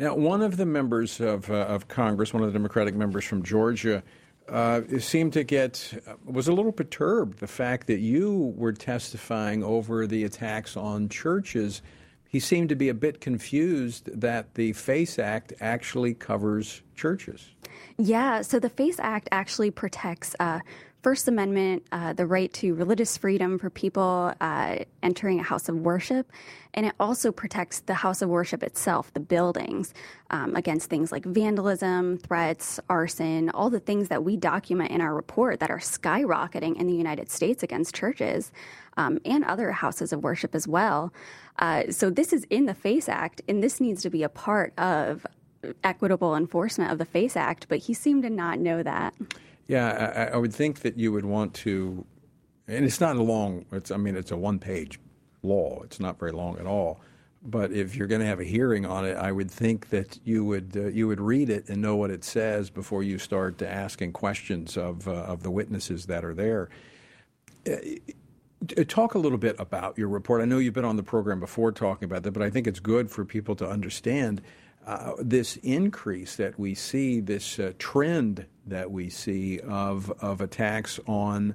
Now, 0.00 0.16
one 0.16 0.42
of 0.42 0.56
the 0.56 0.66
members 0.66 1.20
of, 1.20 1.48
uh, 1.48 1.54
of 1.54 1.86
Congress, 1.86 2.34
one 2.34 2.42
of 2.42 2.48
the 2.48 2.52
Democratic 2.52 2.96
members 2.96 3.24
from 3.24 3.44
Georgia, 3.44 4.02
uh, 4.48 4.82
seemed 4.98 5.32
to 5.32 5.44
get 5.44 5.92
was 6.24 6.48
a 6.48 6.52
little 6.52 6.72
perturbed 6.72 7.38
the 7.38 7.46
fact 7.46 7.86
that 7.88 7.98
you 7.98 8.54
were 8.56 8.72
testifying 8.72 9.64
over 9.64 10.06
the 10.06 10.24
attacks 10.24 10.76
on 10.76 11.08
churches. 11.08 11.82
He 12.28 12.40
seemed 12.40 12.68
to 12.68 12.76
be 12.76 12.88
a 12.88 12.94
bit 12.94 13.20
confused 13.20 14.10
that 14.20 14.54
the 14.54 14.72
FACE 14.72 15.18
Act 15.18 15.52
actually 15.60 16.14
covers 16.14 16.82
churches. 16.94 17.50
Yeah, 17.98 18.42
so 18.42 18.58
the 18.58 18.68
FACE 18.68 18.98
Act 18.98 19.28
actually 19.32 19.70
protects 19.70 20.34
uh, 20.38 20.60
First 21.06 21.28
Amendment, 21.28 21.86
uh, 21.92 22.14
the 22.14 22.26
right 22.26 22.52
to 22.54 22.74
religious 22.74 23.16
freedom 23.16 23.60
for 23.60 23.70
people 23.70 24.32
uh, 24.40 24.78
entering 25.04 25.38
a 25.38 25.42
house 25.44 25.68
of 25.68 25.76
worship, 25.76 26.32
and 26.74 26.84
it 26.84 26.96
also 26.98 27.30
protects 27.30 27.78
the 27.78 27.94
house 27.94 28.22
of 28.22 28.28
worship 28.28 28.64
itself, 28.64 29.14
the 29.14 29.20
buildings, 29.20 29.94
um, 30.30 30.56
against 30.56 30.90
things 30.90 31.12
like 31.12 31.24
vandalism, 31.24 32.18
threats, 32.18 32.80
arson, 32.90 33.50
all 33.50 33.70
the 33.70 33.78
things 33.78 34.08
that 34.08 34.24
we 34.24 34.36
document 34.36 34.90
in 34.90 35.00
our 35.00 35.14
report 35.14 35.60
that 35.60 35.70
are 35.70 35.78
skyrocketing 35.78 36.74
in 36.74 36.88
the 36.88 36.94
United 36.94 37.30
States 37.30 37.62
against 37.62 37.94
churches 37.94 38.50
um, 38.96 39.20
and 39.24 39.44
other 39.44 39.70
houses 39.70 40.12
of 40.12 40.24
worship 40.24 40.56
as 40.56 40.66
well. 40.66 41.12
Uh, 41.60 41.84
so 41.88 42.10
this 42.10 42.32
is 42.32 42.42
in 42.50 42.66
the 42.66 42.74
FACE 42.74 43.08
Act, 43.08 43.42
and 43.46 43.62
this 43.62 43.80
needs 43.80 44.02
to 44.02 44.10
be 44.10 44.24
a 44.24 44.28
part 44.28 44.76
of 44.76 45.24
equitable 45.84 46.34
enforcement 46.34 46.90
of 46.90 46.98
the 46.98 47.04
FACE 47.04 47.36
Act, 47.36 47.68
but 47.68 47.78
he 47.78 47.94
seemed 47.94 48.24
to 48.24 48.30
not 48.30 48.58
know 48.58 48.82
that. 48.82 49.14
Yeah, 49.66 50.28
I, 50.30 50.34
I 50.34 50.36
would 50.36 50.54
think 50.54 50.80
that 50.80 50.96
you 50.96 51.12
would 51.12 51.24
want 51.24 51.54
to, 51.54 52.04
and 52.68 52.84
it's 52.84 53.00
not 53.00 53.16
a 53.16 53.22
long. 53.22 53.66
It's 53.72 53.90
I 53.90 53.96
mean, 53.96 54.16
it's 54.16 54.30
a 54.30 54.36
one-page 54.36 55.00
law. 55.42 55.82
It's 55.82 56.00
not 56.00 56.18
very 56.18 56.32
long 56.32 56.58
at 56.58 56.66
all. 56.66 57.00
But 57.42 57.72
if 57.72 57.94
you're 57.94 58.08
going 58.08 58.20
to 58.20 58.26
have 58.26 58.40
a 58.40 58.44
hearing 58.44 58.84
on 58.84 59.04
it, 59.04 59.16
I 59.16 59.30
would 59.30 59.50
think 59.50 59.90
that 59.90 60.18
you 60.24 60.44
would 60.44 60.76
uh, 60.76 60.86
you 60.88 61.06
would 61.06 61.20
read 61.20 61.48
it 61.48 61.68
and 61.68 61.80
know 61.80 61.94
what 61.96 62.10
it 62.10 62.24
says 62.24 62.70
before 62.70 63.02
you 63.02 63.18
start 63.18 63.58
to 63.58 63.70
asking 63.70 64.12
questions 64.12 64.76
of 64.76 65.06
uh, 65.06 65.12
of 65.12 65.42
the 65.42 65.50
witnesses 65.50 66.06
that 66.06 66.24
are 66.24 66.34
there. 66.34 66.68
Uh, 67.68 67.76
Talk 68.88 69.14
a 69.14 69.18
little 69.18 69.38
bit 69.38 69.54
about 69.58 69.98
your 69.98 70.08
report. 70.08 70.40
I 70.40 70.46
know 70.46 70.58
you've 70.58 70.74
been 70.74 70.84
on 70.84 70.96
the 70.96 71.02
program 71.02 71.38
before 71.38 71.70
talking 71.72 72.06
about 72.06 72.22
that, 72.22 72.32
but 72.32 72.42
I 72.42 72.48
think 72.48 72.66
it's 72.66 72.80
good 72.80 73.10
for 73.10 73.24
people 73.24 73.54
to 73.56 73.68
understand 73.68 74.40
uh, 74.86 75.14
this 75.18 75.56
increase 75.58 76.36
that 76.36 76.58
we 76.58 76.74
see, 76.74 77.20
this 77.20 77.58
uh, 77.58 77.72
trend 77.78 78.46
that 78.66 78.90
we 78.90 79.10
see 79.10 79.58
of, 79.60 80.10
of 80.22 80.40
attacks 80.40 81.00
on 81.06 81.54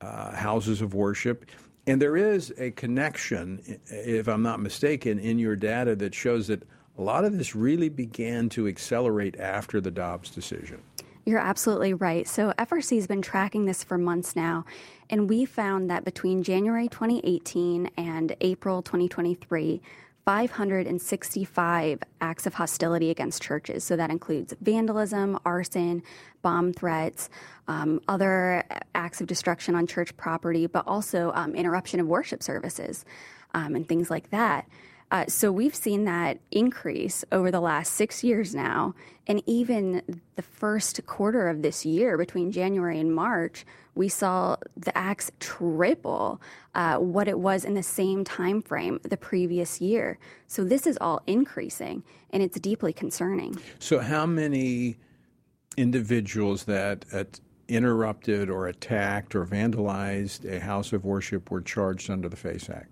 uh, 0.00 0.32
houses 0.34 0.80
of 0.80 0.94
worship. 0.94 1.46
And 1.86 2.00
there 2.00 2.16
is 2.16 2.52
a 2.58 2.70
connection, 2.72 3.80
if 3.86 4.28
I'm 4.28 4.42
not 4.42 4.60
mistaken, 4.60 5.18
in 5.18 5.38
your 5.38 5.56
data 5.56 5.96
that 5.96 6.14
shows 6.14 6.46
that 6.48 6.62
a 6.98 7.02
lot 7.02 7.24
of 7.24 7.36
this 7.36 7.54
really 7.54 7.88
began 7.88 8.48
to 8.50 8.68
accelerate 8.68 9.38
after 9.40 9.80
the 9.80 9.90
Dobbs 9.90 10.30
decision. 10.30 10.82
You're 11.24 11.38
absolutely 11.38 11.94
right. 11.94 12.26
So, 12.26 12.52
FRC 12.58 12.96
has 12.96 13.06
been 13.06 13.22
tracking 13.22 13.66
this 13.66 13.84
for 13.84 13.98
months 13.98 14.34
now, 14.34 14.64
and 15.10 15.28
we 15.28 15.44
found 15.44 15.90
that 15.90 16.04
between 16.04 16.42
January 16.42 16.88
2018 16.88 17.90
and 17.98 18.34
April 18.40 18.82
2023, 18.82 19.82
565 20.28 22.00
acts 22.20 22.46
of 22.46 22.52
hostility 22.52 23.08
against 23.08 23.40
churches. 23.40 23.82
So 23.82 23.96
that 23.96 24.10
includes 24.10 24.52
vandalism, 24.60 25.38
arson, 25.46 26.02
bomb 26.42 26.74
threats, 26.74 27.30
um, 27.66 28.02
other 28.08 28.62
acts 28.94 29.22
of 29.22 29.26
destruction 29.26 29.74
on 29.74 29.86
church 29.86 30.14
property, 30.18 30.66
but 30.66 30.86
also 30.86 31.32
um, 31.34 31.54
interruption 31.54 31.98
of 31.98 32.06
worship 32.06 32.42
services 32.42 33.06
um, 33.54 33.74
and 33.74 33.88
things 33.88 34.10
like 34.10 34.28
that. 34.28 34.68
Uh, 35.10 35.24
so 35.28 35.50
we've 35.50 35.74
seen 35.74 36.04
that 36.04 36.36
increase 36.50 37.24
over 37.32 37.50
the 37.50 37.60
last 37.60 37.94
six 37.94 38.22
years 38.22 38.54
now. 38.54 38.94
And 39.28 39.42
even 39.44 40.22
the 40.36 40.42
first 40.42 41.04
quarter 41.06 41.48
of 41.48 41.60
this 41.60 41.84
year, 41.84 42.16
between 42.16 42.50
January 42.50 42.98
and 42.98 43.14
March, 43.14 43.66
we 43.94 44.08
saw 44.08 44.56
the 44.74 44.96
acts 44.96 45.30
triple 45.38 46.40
uh, 46.74 46.96
what 46.96 47.28
it 47.28 47.38
was 47.38 47.64
in 47.64 47.74
the 47.74 47.82
same 47.82 48.24
time 48.24 48.62
frame 48.62 48.98
the 49.02 49.18
previous 49.18 49.82
year. 49.82 50.18
So 50.46 50.64
this 50.64 50.86
is 50.86 50.96
all 51.00 51.20
increasing, 51.26 52.02
and 52.30 52.42
it's 52.42 52.58
deeply 52.58 52.94
concerning. 52.94 53.58
So, 53.78 53.98
how 53.98 54.24
many 54.24 54.96
individuals 55.76 56.64
that 56.64 57.04
at 57.12 57.38
interrupted 57.68 58.48
or 58.48 58.66
attacked 58.68 59.34
or 59.34 59.44
vandalized 59.44 60.50
a 60.50 60.58
house 60.58 60.94
of 60.94 61.04
worship 61.04 61.50
were 61.50 61.60
charged 61.60 62.08
under 62.08 62.28
the 62.28 62.36
FACE 62.36 62.70
Act? 62.70 62.90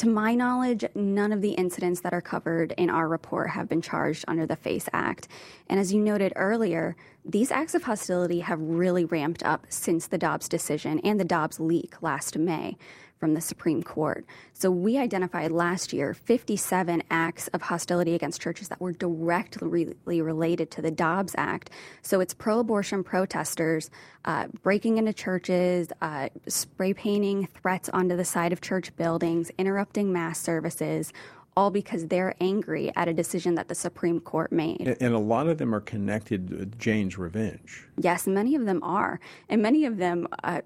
To 0.00 0.08
my 0.08 0.34
knowledge, 0.34 0.82
none 0.94 1.30
of 1.30 1.42
the 1.42 1.50
incidents 1.50 2.00
that 2.00 2.14
are 2.14 2.22
covered 2.22 2.72
in 2.78 2.88
our 2.88 3.06
report 3.06 3.50
have 3.50 3.68
been 3.68 3.82
charged 3.82 4.24
under 4.26 4.46
the 4.46 4.56
FACE 4.56 4.88
Act. 4.94 5.28
And 5.68 5.78
as 5.78 5.92
you 5.92 6.00
noted 6.00 6.32
earlier, 6.36 6.96
these 7.22 7.50
acts 7.50 7.74
of 7.74 7.82
hostility 7.82 8.40
have 8.40 8.58
really 8.62 9.04
ramped 9.04 9.42
up 9.42 9.66
since 9.68 10.06
the 10.06 10.16
Dobbs 10.16 10.48
decision 10.48 11.00
and 11.00 11.20
the 11.20 11.24
Dobbs 11.26 11.60
leak 11.60 12.00
last 12.00 12.38
May 12.38 12.78
from 13.20 13.34
the 13.34 13.40
Supreme 13.40 13.82
Court. 13.82 14.24
So 14.54 14.70
we 14.70 14.96
identified 14.96 15.52
last 15.52 15.92
year 15.92 16.14
57 16.14 17.02
acts 17.10 17.48
of 17.48 17.62
hostility 17.62 18.14
against 18.14 18.40
churches 18.40 18.68
that 18.68 18.80
were 18.80 18.92
directly 18.92 20.22
related 20.22 20.70
to 20.72 20.82
the 20.82 20.90
Dobbs 20.90 21.34
Act. 21.36 21.70
So 22.02 22.20
it's 22.20 22.32
pro 22.32 22.60
abortion 22.60 23.04
protesters 23.04 23.90
uh, 24.24 24.48
breaking 24.62 24.96
into 24.96 25.12
churches, 25.12 25.88
uh, 26.00 26.30
spray 26.48 26.94
painting 26.94 27.46
threats 27.46 27.90
onto 27.90 28.16
the 28.16 28.24
side 28.24 28.52
of 28.52 28.62
church 28.62 28.96
buildings, 28.96 29.50
interrupting 29.58 30.12
mass 30.12 30.40
services. 30.40 31.12
All 31.56 31.70
because 31.70 32.06
they're 32.06 32.34
angry 32.40 32.92
at 32.94 33.08
a 33.08 33.12
decision 33.12 33.56
that 33.56 33.68
the 33.68 33.74
Supreme 33.74 34.20
Court 34.20 34.52
made. 34.52 34.96
And, 35.00 35.12
a 35.12 35.18
lot 35.18 35.48
of 35.48 35.58
them 35.58 35.74
are 35.74 35.80
connected 35.80 36.48
with 36.48 36.78
Jane's 36.78 37.18
revenge. 37.18 37.86
Yes, 37.98 38.26
many 38.28 38.54
of 38.54 38.66
them 38.66 38.80
are. 38.84 39.18
And 39.48 39.60
many 39.60 39.84
of 39.84 39.96
them 39.98 40.28
uh, 40.44 40.60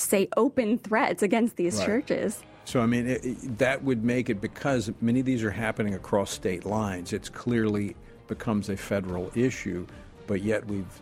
say 0.00 0.28
open 0.36 0.78
threats 0.78 1.22
against 1.22 1.56
these 1.56 1.76
Right. 1.78 1.86
churches. 1.86 2.42
So, 2.64 2.80
I 2.80 2.86
mean, 2.86 3.08
it, 3.08 3.24
it- 3.24 3.58
that 3.58 3.82
would 3.84 4.04
make 4.04 4.30
it 4.30 4.40
because 4.40 4.90
many 5.00 5.20
of 5.20 5.26
these 5.26 5.42
are 5.42 5.50
happening 5.50 5.94
across 5.94 6.30
state 6.30 6.64
lines. 6.64 7.12
It's 7.12 7.28
clearly 7.28 7.96
becomes 8.28 8.68
a 8.68 8.76
federal 8.76 9.30
issue, 9.34 9.86
but 10.26 10.42
yet 10.42 10.66
we've 10.66 11.00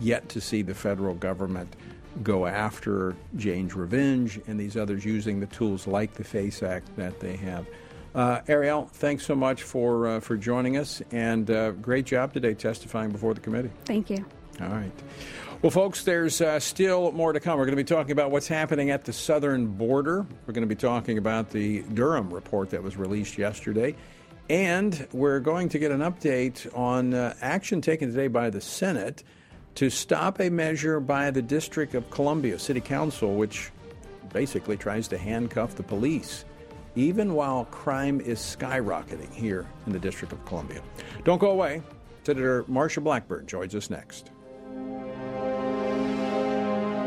yet 0.00 0.28
to 0.30 0.40
see 0.40 0.62
the 0.62 0.74
federal 0.74 1.14
government 1.14 1.76
go 2.22 2.46
after 2.46 3.14
Jane's 3.36 3.74
Revenge 3.74 4.40
and 4.46 4.58
these 4.58 4.76
others 4.76 5.04
using 5.04 5.40
the 5.40 5.46
tools 5.46 5.86
like 5.86 6.14
the 6.14 6.24
FACE 6.24 6.62
Act 6.62 6.94
that 6.96 7.20
they 7.20 7.36
have. 7.36 7.66
Uh, 8.14 8.40
Arielle, 8.42 8.88
thanks 8.90 9.24
so 9.24 9.34
much 9.34 9.62
for 9.62 10.06
uh, 10.06 10.20
for 10.20 10.36
joining 10.36 10.76
us, 10.76 11.00
and 11.12 11.50
uh, 11.50 11.70
great 11.72 12.04
job 12.04 12.32
today 12.34 12.52
testifying 12.54 13.10
before 13.10 13.32
the 13.32 13.40
committee. 13.40 13.70
Thank 13.86 14.10
you. 14.10 14.24
All 14.60 14.68
right. 14.68 14.92
Well, 15.62 15.70
folks, 15.70 16.02
there's 16.02 16.40
uh, 16.40 16.58
still 16.58 17.12
more 17.12 17.32
to 17.32 17.38
come. 17.38 17.56
We're 17.56 17.66
going 17.66 17.76
to 17.76 17.84
be 17.84 17.86
talking 17.86 18.10
about 18.10 18.32
what's 18.32 18.48
happening 18.48 18.90
at 18.90 19.04
the 19.04 19.12
southern 19.12 19.68
border. 19.68 20.26
We're 20.44 20.54
going 20.54 20.68
to 20.68 20.74
be 20.74 20.74
talking 20.74 21.18
about 21.18 21.50
the 21.50 21.82
Durham 21.82 22.34
report 22.34 22.70
that 22.70 22.82
was 22.82 22.96
released 22.96 23.38
yesterday. 23.38 23.94
And 24.50 25.06
we're 25.12 25.38
going 25.38 25.68
to 25.68 25.78
get 25.78 25.92
an 25.92 26.00
update 26.00 26.66
on 26.76 27.14
uh, 27.14 27.34
action 27.40 27.80
taken 27.80 28.10
today 28.10 28.26
by 28.26 28.50
the 28.50 28.60
Senate 28.60 29.22
to 29.76 29.88
stop 29.88 30.40
a 30.40 30.50
measure 30.50 30.98
by 30.98 31.30
the 31.30 31.42
District 31.42 31.94
of 31.94 32.10
Columbia 32.10 32.58
City 32.58 32.80
Council, 32.80 33.36
which 33.36 33.70
basically 34.32 34.76
tries 34.76 35.06
to 35.06 35.16
handcuff 35.16 35.76
the 35.76 35.84
police. 35.84 36.44
even 36.94 37.34
while 37.34 37.64
crime 37.66 38.20
is 38.20 38.38
skyrocketing 38.38 39.32
here 39.32 39.66
in 39.86 39.92
the 39.92 39.98
District 39.98 40.32
of 40.32 40.44
Columbia. 40.44 40.82
Don't 41.24 41.38
go 41.38 41.50
away. 41.50 41.82
Senator 42.24 42.64
Marsha 42.64 43.02
Blackburn 43.02 43.46
joins 43.46 43.74
us 43.74 43.90
next. 43.90 44.30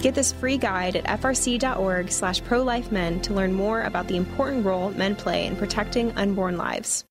Get 0.00 0.14
this 0.14 0.32
free 0.32 0.58
guide 0.58 0.94
at 0.94 1.20
frc.org 1.20 2.10
slash 2.12 2.40
prolifemen 2.42 3.20
to 3.22 3.34
learn 3.34 3.52
more 3.52 3.82
about 3.82 4.06
the 4.06 4.16
important 4.16 4.64
role 4.64 4.90
men 4.90 5.16
play 5.16 5.46
in 5.46 5.56
protecting 5.56 6.12
unborn 6.12 6.56
lives. 6.56 7.04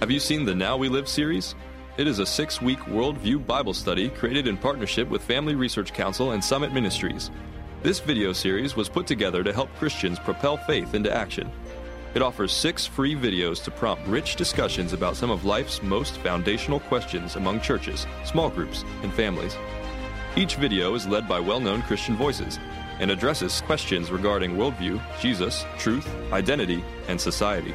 Have 0.00 0.12
you 0.12 0.20
seen 0.20 0.44
the 0.44 0.54
Now 0.54 0.76
We 0.76 0.88
Live 0.88 1.08
series? 1.08 1.56
It 1.96 2.06
is 2.06 2.20
a 2.20 2.26
six 2.26 2.62
week 2.62 2.78
worldview 2.80 3.44
Bible 3.46 3.74
study 3.74 4.10
created 4.10 4.46
in 4.46 4.56
partnership 4.56 5.08
with 5.08 5.22
Family 5.22 5.56
Research 5.56 5.92
Council 5.92 6.32
and 6.32 6.44
Summit 6.44 6.72
Ministries. 6.72 7.30
This 7.82 7.98
video 7.98 8.32
series 8.32 8.76
was 8.76 8.88
put 8.88 9.06
together 9.08 9.42
to 9.42 9.52
help 9.52 9.74
Christians 9.76 10.18
propel 10.20 10.56
faith 10.56 10.94
into 10.94 11.12
action. 11.12 11.50
It 12.14 12.22
offers 12.22 12.52
six 12.52 12.86
free 12.86 13.16
videos 13.16 13.62
to 13.64 13.72
prompt 13.72 14.06
rich 14.06 14.36
discussions 14.36 14.92
about 14.92 15.16
some 15.16 15.30
of 15.30 15.44
life's 15.44 15.82
most 15.82 16.18
foundational 16.18 16.78
questions 16.78 17.34
among 17.34 17.60
churches, 17.60 18.06
small 18.24 18.50
groups, 18.50 18.84
and 19.02 19.12
families. 19.12 19.56
Each 20.36 20.56
video 20.56 20.96
is 20.96 21.06
led 21.06 21.28
by 21.28 21.38
well 21.38 21.60
known 21.60 21.82
Christian 21.82 22.16
voices 22.16 22.58
and 22.98 23.08
addresses 23.08 23.60
questions 23.60 24.10
regarding 24.10 24.56
worldview, 24.56 25.00
Jesus, 25.20 25.64
truth, 25.78 26.08
identity, 26.32 26.82
and 27.06 27.20
society. 27.20 27.72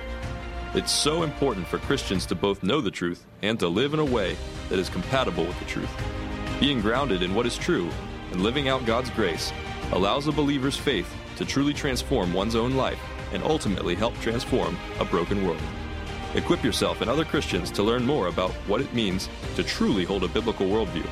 It's 0.74 0.92
so 0.92 1.24
important 1.24 1.66
for 1.66 1.78
Christians 1.78 2.26
to 2.26 2.36
both 2.36 2.62
know 2.62 2.82
the 2.82 2.92
truth 2.92 3.26
and 3.44 3.58
to 3.60 3.70
live 3.70 3.94
in 3.94 4.02
a 4.02 4.06
way 4.06 4.36
that 4.68 4.78
is 4.78 4.90
compatible 4.90 5.46
with 5.46 5.58
the 5.60 5.66
truth. 5.66 5.90
Being 6.60 6.82
grounded 6.82 7.24
in 7.24 7.34
what 7.34 7.46
is 7.46 7.58
true 7.58 7.90
and 8.32 8.42
living 8.42 8.68
out 8.68 8.86
God's 8.86 9.10
grace 9.12 9.54
allows 9.94 10.28
a 10.28 10.32
believer's 10.34 10.78
faith 10.78 11.10
to 11.38 11.46
truly 11.46 11.74
transform 11.74 12.34
one's 12.34 12.56
own 12.56 12.76
life 12.76 13.00
and 13.32 13.42
ultimately 13.44 13.96
help 13.96 14.20
transform 14.20 14.78
a 15.00 15.06
broken 15.06 15.46
world. 15.46 15.62
Equip 16.36 16.62
yourself 16.62 17.00
and 17.00 17.10
other 17.10 17.24
Christians 17.24 17.72
to 17.72 17.84
learn 17.84 18.06
more 18.06 18.28
about 18.28 18.52
what 18.68 18.82
it 18.82 18.94
means 18.94 19.30
to 19.56 19.64
truly 19.64 20.04
hold 20.04 20.26
a 20.26 20.28
biblical 20.28 20.68
worldview. 20.68 21.08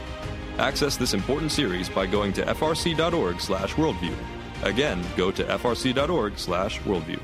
Access 0.57 0.97
this 0.97 1.13
important 1.13 1.51
series 1.51 1.87
by 1.89 2.07
going 2.07 2.33
to 2.33 2.43
frc.org/worldview. 2.43 4.15
Again, 4.63 5.03
go 5.15 5.31
to 5.31 5.43
frc.org/worldview. 5.43 7.19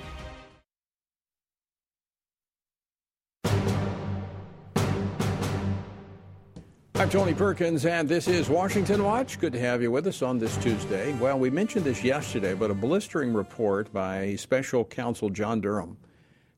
I'm 6.95 7.09
Tony 7.09 7.33
Perkins, 7.33 7.85
and 7.85 8.07
this 8.07 8.27
is 8.27 8.47
Washington 8.49 9.03
Watch. 9.03 9.39
Good 9.39 9.51
to 9.53 9.59
have 9.59 9.81
you 9.81 9.91
with 9.91 10.07
us 10.07 10.21
on 10.21 10.37
this 10.37 10.55
Tuesday. 10.57 11.11
Well, 11.19 11.37
we 11.37 11.49
mentioned 11.49 11.83
this 11.83 12.01
yesterday, 12.03 12.53
but 12.53 12.71
a 12.71 12.75
blistering 12.75 13.33
report 13.33 13.91
by 13.91 14.35
Special 14.35 14.85
Counsel 14.85 15.29
John 15.29 15.59
Durham 15.59 15.97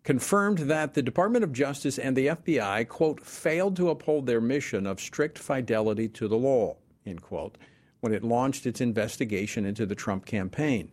confirmed 0.06 0.60
that 0.60 0.94
the 0.94 1.02
Department 1.02 1.44
of 1.44 1.52
Justice 1.52 1.98
and 1.98 2.16
the 2.16 2.28
FBI, 2.28 2.88
quote, 2.88 3.26
failed 3.26 3.76
to 3.76 3.90
uphold 3.90 4.28
their 4.28 4.40
mission 4.40 4.86
of 4.86 5.02
strict 5.02 5.40
fidelity 5.40 6.08
to 6.10 6.28
the 6.28 6.38
law, 6.38 6.78
end 7.08 7.24
quote, 7.24 7.58
when 8.02 8.14
it 8.14 8.24
launched 8.24 8.68
its 8.68 8.80
investigation 8.80 9.66
into 9.66 9.84
the 9.84 9.96
Trump 9.96 10.26
campaign. 10.26 10.92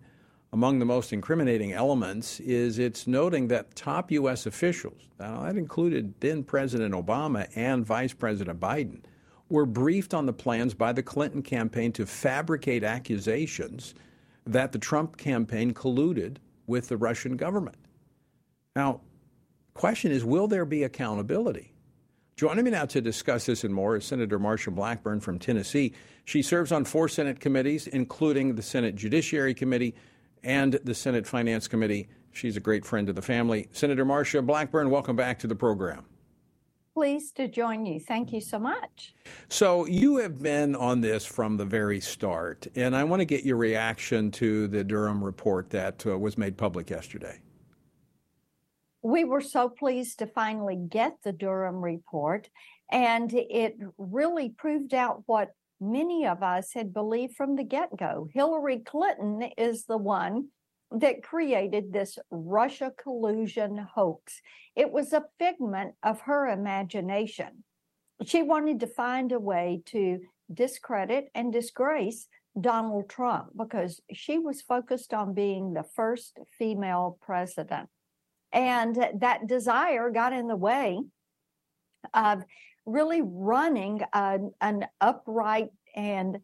Among 0.51 0.79
the 0.79 0.87
most 0.87 1.13
incriminating 1.13 1.73
elements 1.73 2.41
is 2.41 2.79
its 2.79 3.07
noting 3.07 3.49
that 3.49 3.75
top 3.75 4.11
U.S. 4.13 4.47
officials, 4.47 5.03
now 5.21 5.43
that 5.43 5.57
included 5.57 6.15
then 6.21 6.43
President 6.43 6.95
Obama 6.95 7.49
and 7.55 7.85
Vice 7.85 8.15
President 8.15 8.59
Biden, 8.59 9.03
were 9.51 9.67
briefed 9.67 10.15
on 10.15 10.25
the 10.25 10.33
plans 10.33 10.73
by 10.73 10.91
the 10.95 11.03
Clinton 11.03 11.43
campaign 11.43 11.93
to 11.93 12.07
fabricate 12.07 12.83
accusations 12.83 13.95
that 14.47 14.73
the 14.73 14.79
Trump 14.79 15.19
campaign 15.19 15.75
colluded 15.75 16.39
with 16.67 16.89
the 16.89 16.97
Russian 16.97 17.37
government. 17.37 17.77
Now, 18.75 19.01
question 19.75 20.13
is 20.13 20.25
will 20.25 20.49
there 20.49 20.65
be 20.65 20.85
accountability? 20.85 21.75
Joining 22.37 22.65
me 22.65 22.71
now 22.71 22.87
to 22.87 23.01
discuss 23.01 23.45
this 23.45 23.65
and 23.65 23.75
more 23.75 23.97
is 23.97 24.05
Senator 24.07 24.39
Marsha 24.39 24.75
Blackburn 24.75 25.21
from 25.21 25.39
Tennessee. 25.39 25.93
She 26.25 26.41
serves 26.41 26.73
on 26.73 26.85
four 26.85 27.09
Senate 27.09 27.39
committees, 27.39 27.87
including 27.87 28.55
the 28.55 28.63
Senate 28.63 28.95
Judiciary 28.95 29.53
Committee 29.53 29.95
and 30.43 30.81
the 30.85 30.95
Senate 30.95 31.27
Finance 31.27 31.69
Committee. 31.69 32.09
She's 32.33 32.57
a 32.57 32.61
great 32.61 32.87
friend 32.87 33.11
of 33.11 33.15
the 33.15 33.23
family. 33.23 33.69
Senator 33.73 34.07
Marsha 34.07 34.45
Blackburn, 34.45 34.89
welcome 34.89 35.17
back 35.17 35.39
to 35.41 35.47
the 35.47 35.55
program 35.55 36.07
pleased 36.95 37.37
to 37.37 37.49
join 37.49 37.87
you. 37.87 37.99
Thank 37.99 38.35
you 38.35 38.41
so 38.43 38.59
much. 38.59 39.15
So, 39.49 39.87
you 39.87 40.19
have 40.19 40.43
been 40.43 40.77
on 40.77 41.01
this 41.01 41.25
from 41.25 41.57
the 41.57 41.65
very 41.65 42.01
start, 42.01 42.67
and 42.75 42.95
I 42.95 43.03
want 43.05 43.21
to 43.21 43.25
get 43.25 43.45
your 43.45 43.57
reaction 43.57 44.31
to 44.33 44.69
the 44.69 44.85
Durham 44.85 45.25
report 45.25 45.71
that 45.71 46.07
uh, 46.07 46.19
was 46.19 46.37
made 46.37 46.59
public 46.59 46.91
yesterday. 46.91 47.41
We 49.03 49.25
were 49.25 49.41
so 49.41 49.69
pleased 49.69 50.21
to 50.21 50.27
finally 50.29 50.77
get 50.77 51.17
the 51.25 51.33
Durham 51.33 51.83
report, 51.83 52.49
and 52.91 53.33
it 53.35 53.77
really 53.99 54.51
proved 54.51 54.95
out 54.95 55.25
what 55.27 55.51
many 55.81 56.25
of 56.25 56.45
us 56.45 56.73
had 56.73 56.95
believed 56.95 57.35
from 57.35 57.57
the 57.57 57.65
get 57.65 57.97
go. 57.97 58.29
Hillary 58.33 58.79
Clinton 58.79 59.51
is 59.59 59.87
the 59.87 59.97
one 59.97 60.49
that 60.93 61.25
created 61.25 61.93
this 61.93 62.17
Russia 62.31 62.93
collusion 63.03 63.77
hoax. 63.79 64.41
It 64.77 64.93
was 64.93 65.13
a 65.13 65.25
figment 65.39 65.95
of 66.05 66.21
her 66.23 66.49
imagination. 66.49 67.65
She 68.25 68.43
wanted 68.43 68.79
to 68.81 68.87
find 68.87 69.33
a 69.33 69.41
way 69.41 69.83
to 69.87 70.21
discredit 70.53 71.29
and 71.35 71.53
disgrace 71.53 72.29
Donald 72.61 73.09
Trump 73.09 73.49
because 73.57 74.01
she 74.13 74.39
was 74.39 74.63
focused 74.63 75.13
on 75.13 75.35
being 75.35 75.73
the 75.73 75.87
first 75.97 76.39
female 76.57 77.19
president. 77.21 77.89
And 78.53 78.97
that 79.21 79.47
desire 79.47 80.11
got 80.11 80.33
in 80.33 80.47
the 80.47 80.57
way 80.57 81.01
of 82.13 82.45
really 82.85 83.23
running 83.23 84.03
an, 84.13 84.87
upright 85.01 85.71
and 85.95 86.39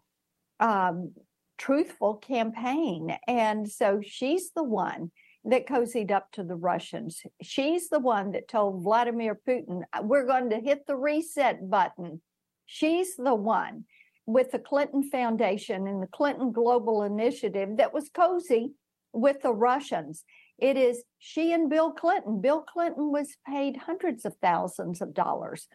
um, 0.60 1.12
truthful 1.58 2.14
campaign. 2.14 3.16
And 3.26 3.68
so 3.70 4.00
she's 4.04 4.52
the 4.52 4.64
one 4.64 5.10
that 5.44 5.66
cozied 5.66 6.10
up 6.10 6.30
to 6.32 6.44
the 6.44 6.56
Russians. 6.56 7.22
She's 7.42 7.88
the 7.88 8.00
one 8.00 8.32
that 8.32 8.48
told 8.48 8.82
Vladimir 8.82 9.38
Putin, 9.46 9.82
we're 10.02 10.26
going 10.26 10.50
to 10.50 10.60
hit 10.60 10.86
the 10.86 10.96
reset 10.96 11.68
button. 11.68 12.20
She's 12.66 13.16
the 13.16 13.34
one 13.34 13.84
with 14.26 14.50
the 14.50 14.58
Clinton 14.58 15.08
Foundation 15.10 15.88
and 15.88 16.02
the 16.02 16.08
Clinton 16.08 16.52
Global 16.52 17.02
Initiative 17.02 17.78
that 17.78 17.94
was 17.94 18.10
cozy 18.10 18.72
with 19.12 19.40
the 19.42 19.52
Russians. 19.52 20.24
It 20.58 20.76
is 20.76 21.04
she 21.18 21.52
and 21.52 21.70
Bill 21.70 21.92
Clinton. 21.92 22.40
Bill 22.40 22.62
Clinton 22.62 23.12
was 23.12 23.36
paid 23.46 23.76
hundreds 23.76 24.24
of 24.24 24.34
thousands 24.42 25.00
of 25.00 25.14
dollars 25.14 25.68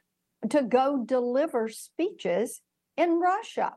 to 0.50 0.62
go 0.62 1.04
deliver 1.06 1.70
speeches 1.70 2.62
in 2.98 3.20
Russia. 3.20 3.74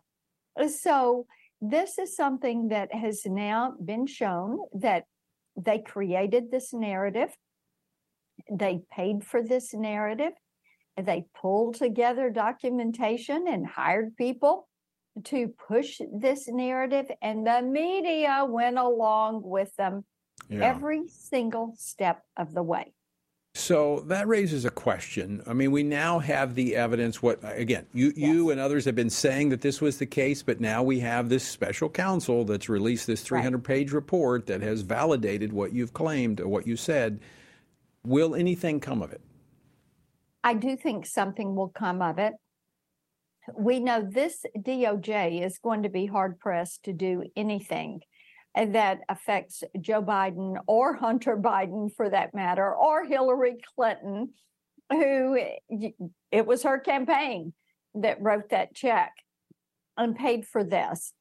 So 0.69 1.27
this 1.61 1.99
is 1.99 2.16
something 2.16 2.69
that 2.69 2.92
has 2.92 3.25
now 3.25 3.75
been 3.83 4.07
shown 4.07 4.59
that 4.75 5.05
they 5.57 5.79
created 5.79 6.51
this 6.51 6.73
narrative. 6.73 7.31
They 8.51 8.81
paid 8.90 9.25
for 9.25 9.42
this 9.42 9.73
narrative. 9.73 10.33
They 11.01 11.27
pulled 11.40 11.77
together 11.77 12.31
documentation 12.31 13.47
and 13.49 13.66
hired 13.66 14.16
people 14.16 14.69
to 15.25 15.49
push 15.69 16.01
this 16.12 16.47
narrative, 16.47 17.07
and 17.23 17.47
the 17.47 17.62
media 17.62 18.45
went 18.47 18.77
along 18.77 19.40
with 19.42 19.75
them 19.77 20.05
yeah. 20.49 20.64
every 20.64 21.09
single 21.09 21.75
step 21.77 22.22
of 22.37 22.55
the 22.55 22.62
way. 22.62 22.92
So 23.55 24.01
that 24.09 24.29
raises 24.29 24.66
a 24.66 24.70
question. 24.70 25.42
I 25.46 25.55
mean, 25.55 25.70
we 25.70 25.83
now 25.83 26.18
have 26.18 26.55
the 26.55 26.77
evidence. 26.77 27.22
What 27.22 27.40
again? 27.42 27.87
You, 27.94 28.12
yes. 28.14 28.18
you 28.18 28.51
and 28.51 28.61
others 28.61 28.85
have 28.85 28.94
been 28.94 29.09
saying 29.09 29.49
that 29.49 29.62
this 29.62 29.81
was 29.81 29.96
the 29.96 30.05
case, 30.05 30.42
but 30.42 30.61
now 30.61 30.83
we 30.83 31.01
have 31.01 31.31
this 31.31 31.42
special 31.42 31.88
counsel 31.88 32.44
that's 32.44 32.68
released 32.68 33.07
this 33.07 33.25
300-page 33.25 33.92
report 33.92 34.44
that 34.46 34.61
has 34.61 34.83
validated 34.83 35.55
what 35.55 35.72
you've 35.72 35.94
claimed 35.94 36.38
or 36.38 36.49
what 36.49 36.66
you 36.66 36.77
said. 36.77 37.18
Will 38.05 38.35
anything 38.35 38.79
come 38.79 39.01
of 39.01 39.11
it? 39.11 39.22
I 40.44 40.53
do 40.53 40.77
think 40.77 41.07
something 41.07 41.57
will 41.57 41.70
come 41.70 42.03
of 42.03 42.18
it. 42.18 42.35
We 43.57 43.81
know 43.81 44.07
this 44.07 44.44
DOJ 44.59 45.42
is 45.42 45.57
going 45.59 45.83
to 45.85 45.88
be 45.88 46.05
hard 46.05 46.38
pressed 46.38 46.85
to 46.85 46.92
do 46.92 47.25
anything 47.35 48.03
that 48.57 49.01
affects 49.09 49.62
Joe 49.81 50.03
Biden 50.03 50.57
or 50.66 50.95
Hunter 50.95 51.37
Biden 51.37 51.92
for 51.95 52.09
that 52.11 52.35
matter, 52.35 52.75
or 52.75 53.05
Hillary 53.05 53.57
Clinton, 53.75 54.31
who 54.90 55.38
it 56.33 56.47
was 56.47 56.62
her 56.62 56.79
campaign 56.79 57.53
that 57.95 58.21
wrote 58.21 58.51
that 58.51 58.75
check 58.75 59.12
and 59.97 60.16
paid 60.16 60.47
for 60.47 60.64
this. 60.64 61.12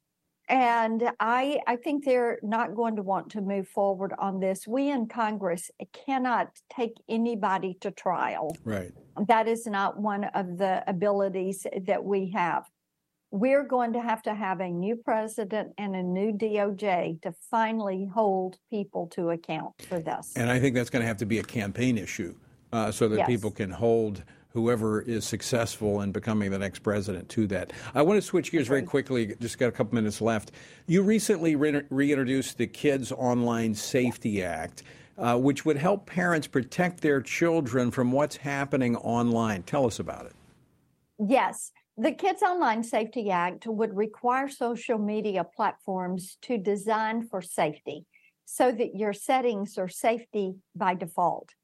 And 0.48 1.10
I, 1.18 1.58
I 1.66 1.74
think 1.74 2.04
they're 2.04 2.38
not 2.42 2.76
going 2.76 2.96
to 2.96 3.02
want 3.02 3.30
to 3.30 3.40
move 3.40 3.66
forward 3.66 4.12
on 4.16 4.38
this. 4.38 4.66
We 4.66 4.90
in 4.90 5.08
Congress 5.08 5.70
cannot 5.92 6.50
take 6.72 6.94
anybody 7.08 7.76
to 7.80 7.90
trial. 7.90 8.56
Right. 8.62 8.92
That 9.26 9.48
is 9.48 9.66
not 9.66 9.98
one 9.98 10.24
of 10.34 10.58
the 10.58 10.84
abilities 10.86 11.66
that 11.86 12.04
we 12.04 12.30
have 12.30 12.64
we're 13.30 13.64
going 13.64 13.92
to 13.92 14.00
have 14.00 14.22
to 14.22 14.34
have 14.34 14.60
a 14.60 14.68
new 14.68 14.96
president 14.96 15.72
and 15.78 15.94
a 15.94 16.02
new 16.02 16.32
DOJ 16.32 17.20
to 17.22 17.32
finally 17.50 18.08
hold 18.12 18.58
people 18.70 19.08
to 19.08 19.30
account 19.30 19.74
for 19.88 19.98
this. 19.98 20.32
And 20.36 20.50
I 20.50 20.58
think 20.58 20.74
that's 20.74 20.90
going 20.90 21.02
to 21.02 21.06
have 21.06 21.18
to 21.18 21.26
be 21.26 21.38
a 21.38 21.42
campaign 21.42 21.98
issue 21.98 22.34
uh, 22.72 22.90
so 22.90 23.08
that 23.08 23.18
yes. 23.18 23.26
people 23.26 23.50
can 23.50 23.70
hold 23.70 24.22
whoever 24.50 25.02
is 25.02 25.26
successful 25.26 26.00
in 26.00 26.12
becoming 26.12 26.50
the 26.50 26.58
next 26.58 26.78
president 26.78 27.28
to 27.28 27.46
that. 27.46 27.72
I 27.94 28.00
want 28.00 28.16
to 28.16 28.22
switch 28.22 28.50
gears 28.50 28.68
very 28.68 28.82
quickly, 28.82 29.34
just 29.38 29.58
got 29.58 29.68
a 29.68 29.72
couple 29.72 29.94
minutes 29.94 30.22
left. 30.22 30.52
You 30.86 31.02
recently 31.02 31.56
re- 31.56 31.82
reintroduced 31.90 32.56
the 32.56 32.66
Kids 32.66 33.12
Online 33.12 33.74
Safety 33.74 34.42
Act. 34.42 34.82
Uh, 35.18 35.34
which 35.34 35.64
would 35.64 35.78
help 35.78 36.04
parents 36.04 36.46
protect 36.46 37.00
their 37.00 37.22
children 37.22 37.90
from 37.90 38.12
what's 38.12 38.36
happening 38.36 38.94
online. 38.96 39.62
Tell 39.62 39.86
us 39.86 39.98
about 39.98 40.26
it. 40.26 40.34
Yes. 41.18 41.72
The 41.98 42.12
Kids 42.12 42.42
Online 42.42 42.82
Safety 42.82 43.30
Act 43.30 43.66
would 43.66 43.96
require 43.96 44.50
social 44.50 44.98
media 44.98 45.44
platforms 45.44 46.36
to 46.42 46.58
design 46.58 47.26
for 47.26 47.40
safety 47.40 48.04
so 48.44 48.70
that 48.70 48.94
your 48.94 49.14
settings 49.14 49.78
are 49.78 49.88
safety 49.88 50.56
by 50.74 50.92
default. 50.92 51.54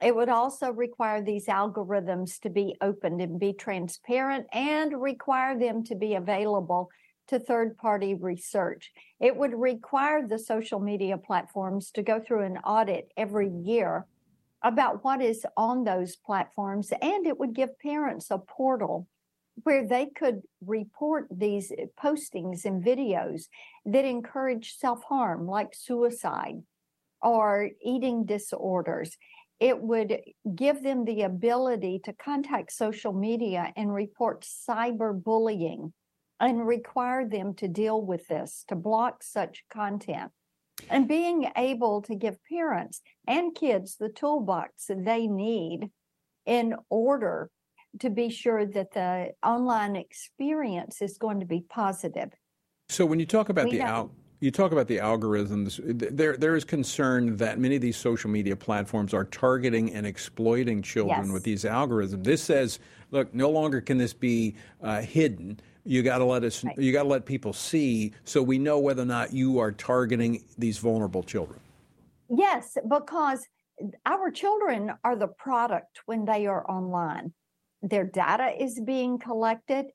It 0.00 0.16
would 0.16 0.30
also 0.30 0.70
require 0.72 1.20
these 1.20 1.44
algorithms 1.44 2.40
to 2.40 2.48
be 2.48 2.74
opened 2.80 3.20
and 3.20 3.38
be 3.38 3.52
transparent 3.52 4.46
and 4.50 4.98
require 4.98 5.58
them 5.58 5.84
to 5.84 5.94
be 5.94 6.14
available 6.14 6.88
to 7.28 7.38
third 7.38 7.76
party 7.76 8.14
research. 8.14 8.92
It 9.20 9.36
would 9.36 9.52
require 9.52 10.26
the 10.26 10.38
social 10.38 10.80
media 10.80 11.18
platforms 11.18 11.90
to 11.90 12.02
go 12.02 12.18
through 12.18 12.44
an 12.46 12.56
audit 12.64 13.12
every 13.18 13.50
year 13.50 14.06
about 14.62 15.04
what 15.04 15.20
is 15.20 15.44
on 15.54 15.84
those 15.84 16.16
platforms, 16.16 16.94
and 17.02 17.26
it 17.26 17.38
would 17.38 17.54
give 17.54 17.78
parents 17.78 18.30
a 18.30 18.38
portal 18.38 19.06
where 19.64 19.86
they 19.86 20.06
could 20.06 20.42
report 20.64 21.26
these 21.30 21.72
eh, 21.72 21.86
postings 22.02 22.64
and 22.64 22.84
videos 22.84 23.44
that 23.84 24.04
encourage 24.04 24.76
self 24.76 25.02
harm, 25.04 25.46
like 25.46 25.74
suicide 25.74 26.62
or 27.20 27.70
eating 27.84 28.24
disorders. 28.24 29.16
It 29.60 29.80
would 29.80 30.20
give 30.56 30.82
them 30.82 31.04
the 31.04 31.22
ability 31.22 32.00
to 32.04 32.12
contact 32.12 32.72
social 32.72 33.12
media 33.12 33.72
and 33.76 33.94
report 33.94 34.44
cyberbullying 34.68 35.92
and 36.40 36.66
require 36.66 37.28
them 37.28 37.54
to 37.54 37.68
deal 37.68 38.02
with 38.02 38.26
this, 38.26 38.64
to 38.66 38.74
block 38.74 39.22
such 39.22 39.64
content. 39.70 40.32
And 40.90 41.06
being 41.06 41.48
able 41.56 42.02
to 42.02 42.16
give 42.16 42.36
parents 42.48 43.02
and 43.28 43.54
kids 43.54 43.96
the 43.96 44.08
toolbox 44.08 44.86
they 44.88 45.28
need 45.28 45.90
in 46.44 46.74
order 46.90 47.50
to 48.00 48.10
be 48.10 48.28
sure 48.28 48.66
that 48.66 48.92
the 48.92 49.32
online 49.44 49.96
experience 49.96 51.02
is 51.02 51.18
going 51.18 51.40
to 51.40 51.46
be 51.46 51.64
positive. 51.68 52.30
So 52.88 53.06
when 53.06 53.20
you 53.20 53.26
talk 53.26 53.48
about 53.48 53.66
we 53.66 53.78
the 53.78 53.82
out, 53.82 54.10
you 54.40 54.50
talk 54.50 54.72
about 54.72 54.88
the 54.88 54.98
algorithms. 54.98 55.80
There, 56.16 56.36
there 56.36 56.56
is 56.56 56.64
concern 56.64 57.36
that 57.36 57.58
many 57.58 57.76
of 57.76 57.82
these 57.82 57.96
social 57.96 58.28
media 58.28 58.56
platforms 58.56 59.14
are 59.14 59.24
targeting 59.24 59.94
and 59.94 60.04
exploiting 60.04 60.82
children 60.82 61.26
yes. 61.26 61.32
with 61.32 61.44
these 61.44 61.64
algorithms. 61.64 62.24
This 62.24 62.42
says, 62.42 62.80
look, 63.12 63.32
no 63.34 63.50
longer 63.50 63.80
can 63.80 63.98
this 63.98 64.12
be 64.12 64.56
uh, 64.82 65.00
hidden. 65.00 65.60
You 65.84 66.02
got 66.02 66.18
to 66.18 66.24
let 66.24 66.44
us. 66.44 66.64
Right. 66.64 66.76
You 66.78 66.92
got 66.92 67.04
to 67.04 67.08
let 67.08 67.24
people 67.24 67.52
see, 67.52 68.12
so 68.24 68.42
we 68.42 68.58
know 68.58 68.78
whether 68.78 69.02
or 69.02 69.06
not 69.06 69.32
you 69.32 69.58
are 69.58 69.72
targeting 69.72 70.44
these 70.58 70.78
vulnerable 70.78 71.22
children. 71.22 71.60
Yes, 72.28 72.76
because 72.88 73.46
our 74.06 74.30
children 74.30 74.92
are 75.04 75.16
the 75.16 75.26
product 75.28 76.00
when 76.06 76.24
they 76.24 76.46
are 76.46 76.68
online 76.70 77.32
their 77.82 78.04
data 78.04 78.50
is 78.58 78.80
being 78.80 79.18
collected 79.18 79.86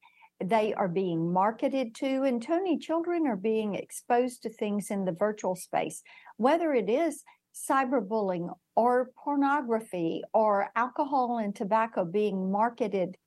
they 0.44 0.74
are 0.76 0.88
being 0.88 1.34
marketed 1.34 1.96
to 1.96 2.24
and 2.24 2.42
tony 2.44 2.78
children 2.78 3.26
are 3.26 3.38
being 3.38 3.76
exposed 3.76 4.44
to 4.44 4.50
things 4.50 4.92
in 4.92 5.06
the 5.06 5.12
virtual 5.12 5.56
space 5.56 6.04
whether 6.38 6.74
it 6.74 6.90
is 6.90 7.24
cyberbullying 7.70 8.54
or 8.76 9.12
pornography 9.18 10.22
or 10.34 10.70
alcohol 10.76 11.40
and 11.40 11.56
tobacco 11.56 12.06
being 12.06 12.52
marketed 12.52 13.18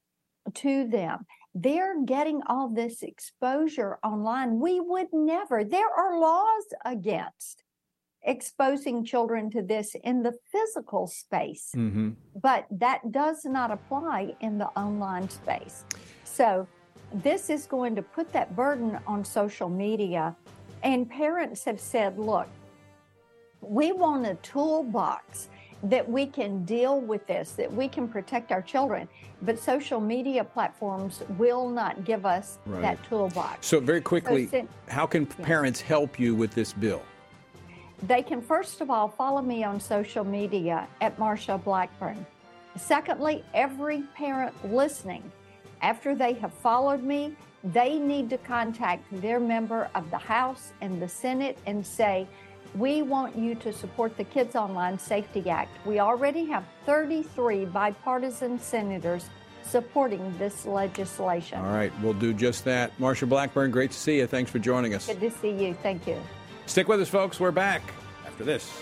to 0.55 0.87
them. 0.89 1.27
They're 1.55 2.05
getting 2.05 2.41
all 2.47 2.69
this 2.69 3.03
exposure 3.03 3.99
online 4.05 4.61
we 4.61 4.79
would 4.81 5.09
never 5.13 5.65
there 5.65 5.91
are 5.91 6.21
laws 6.21 6.65
against 6.85 7.65
exposing 8.23 9.05
children 9.05 9.51
to 9.51 9.63
this 9.63 9.95
in 10.05 10.23
the 10.23 10.35
physical 10.53 11.07
space, 11.07 11.71
mm-hmm. 11.75 12.11
but 12.43 12.67
that 12.71 13.13
does 13.13 13.45
not 13.45 13.71
apply 13.71 14.35
in 14.41 14.59
the 14.59 14.67
online 14.69 15.29
space. 15.29 15.85
So, 16.25 16.67
this 17.13 17.51
is 17.51 17.67
going 17.67 17.97
to 17.97 18.03
put 18.03 18.33
that 18.33 18.55
burden 18.55 18.99
on 19.07 19.25
social 19.25 19.69
media. 19.69 20.37
And 20.85 21.11
parents 21.11 21.65
have 21.65 21.81
said, 21.81 22.19
look, 22.19 22.49
we 23.61 23.91
want 23.91 24.27
a 24.27 24.37
toolbox 24.37 25.49
that 25.83 26.09
we 26.09 26.27
can 26.27 26.65
deal 26.65 27.01
with 27.01 27.27
this, 27.27 27.53
that 27.53 27.73
we 27.73 27.89
can 27.89 28.07
protect 28.07 28.53
our 28.53 28.63
children. 28.63 29.09
But 29.43 29.59
social 29.59 30.01
media 30.01 30.45
platforms 30.45 31.23
will 31.39 31.69
not 31.69 32.05
give 32.05 32.27
us 32.27 32.59
right. 32.67 32.83
that 32.83 33.03
toolbox. 33.09 33.67
So, 33.67 33.81
very 33.81 34.03
quickly, 34.03 34.47
so, 34.47 34.69
how 34.89 35.07
can 35.07 35.27
yeah. 35.27 35.45
parents 35.45 35.81
help 35.81 36.21
you 36.21 36.35
with 36.35 36.53
this 36.53 36.73
bill? 36.73 37.03
They 38.03 38.23
can 38.23 38.41
first 38.41 38.81
of 38.81 38.91
all 38.91 39.09
follow 39.09 39.43
me 39.43 39.63
on 39.65 39.79
social 39.79 40.25
media 40.25 40.89
at 41.01 41.19
Marsha 41.19 41.63
Blackburn. 41.63 42.25
Secondly, 42.77 43.45
every 43.53 44.03
parent 44.15 44.55
listening, 44.73 45.31
after 45.83 46.15
they 46.15 46.33
have 46.35 46.53
followed 46.55 47.03
me, 47.03 47.35
they 47.63 47.99
need 47.99 48.31
to 48.31 48.39
contact 48.39 49.05
their 49.21 49.39
member 49.39 49.91
of 49.95 50.11
the 50.11 50.19
House 50.19 50.73
and 50.81 51.01
the 51.03 51.09
Senate 51.09 51.59
and 51.67 51.87
say, 51.87 52.27
we 52.75 53.03
want 53.03 53.37
you 53.37 53.55
to 53.57 53.73
support 53.73 54.17
the 54.17 54.25
Kids 54.25 54.55
Online 54.55 54.99
Safety 54.99 55.51
Act. 55.51 55.71
We 55.85 55.99
already 55.99 56.45
have 56.47 56.65
33 56.87 57.67
bipartisan 57.67 58.61
senators 58.61 59.29
supporting 59.65 60.37
this 60.39 60.65
legislation. 60.65 61.59
All 61.61 61.73
right, 61.73 61.93
we'll 62.01 62.15
do 62.15 62.33
just 62.33 62.65
that. 62.65 62.97
Marsha 62.99 63.29
Blackburn, 63.29 63.71
great 63.71 63.91
to 63.91 63.99
see 63.99 64.19
you. 64.19 64.27
Thanks 64.27 64.51
for 64.51 64.59
joining 64.59 64.95
us. 64.95 65.07
Good 65.07 65.21
to 65.21 65.31
see 65.31 65.51
you. 65.51 65.75
Thank 65.83 66.07
you. 66.07 66.17
Stick 66.71 66.87
with 66.87 67.01
us, 67.01 67.09
folks. 67.09 67.41
We're 67.41 67.51
back 67.51 67.83
after 68.25 68.45
this. 68.45 68.73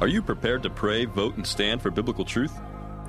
Are 0.00 0.08
you 0.08 0.22
prepared 0.22 0.62
to 0.62 0.70
pray, 0.70 1.04
vote, 1.04 1.36
and 1.36 1.46
stand 1.46 1.82
for 1.82 1.90
biblical 1.90 2.24
truth? 2.24 2.58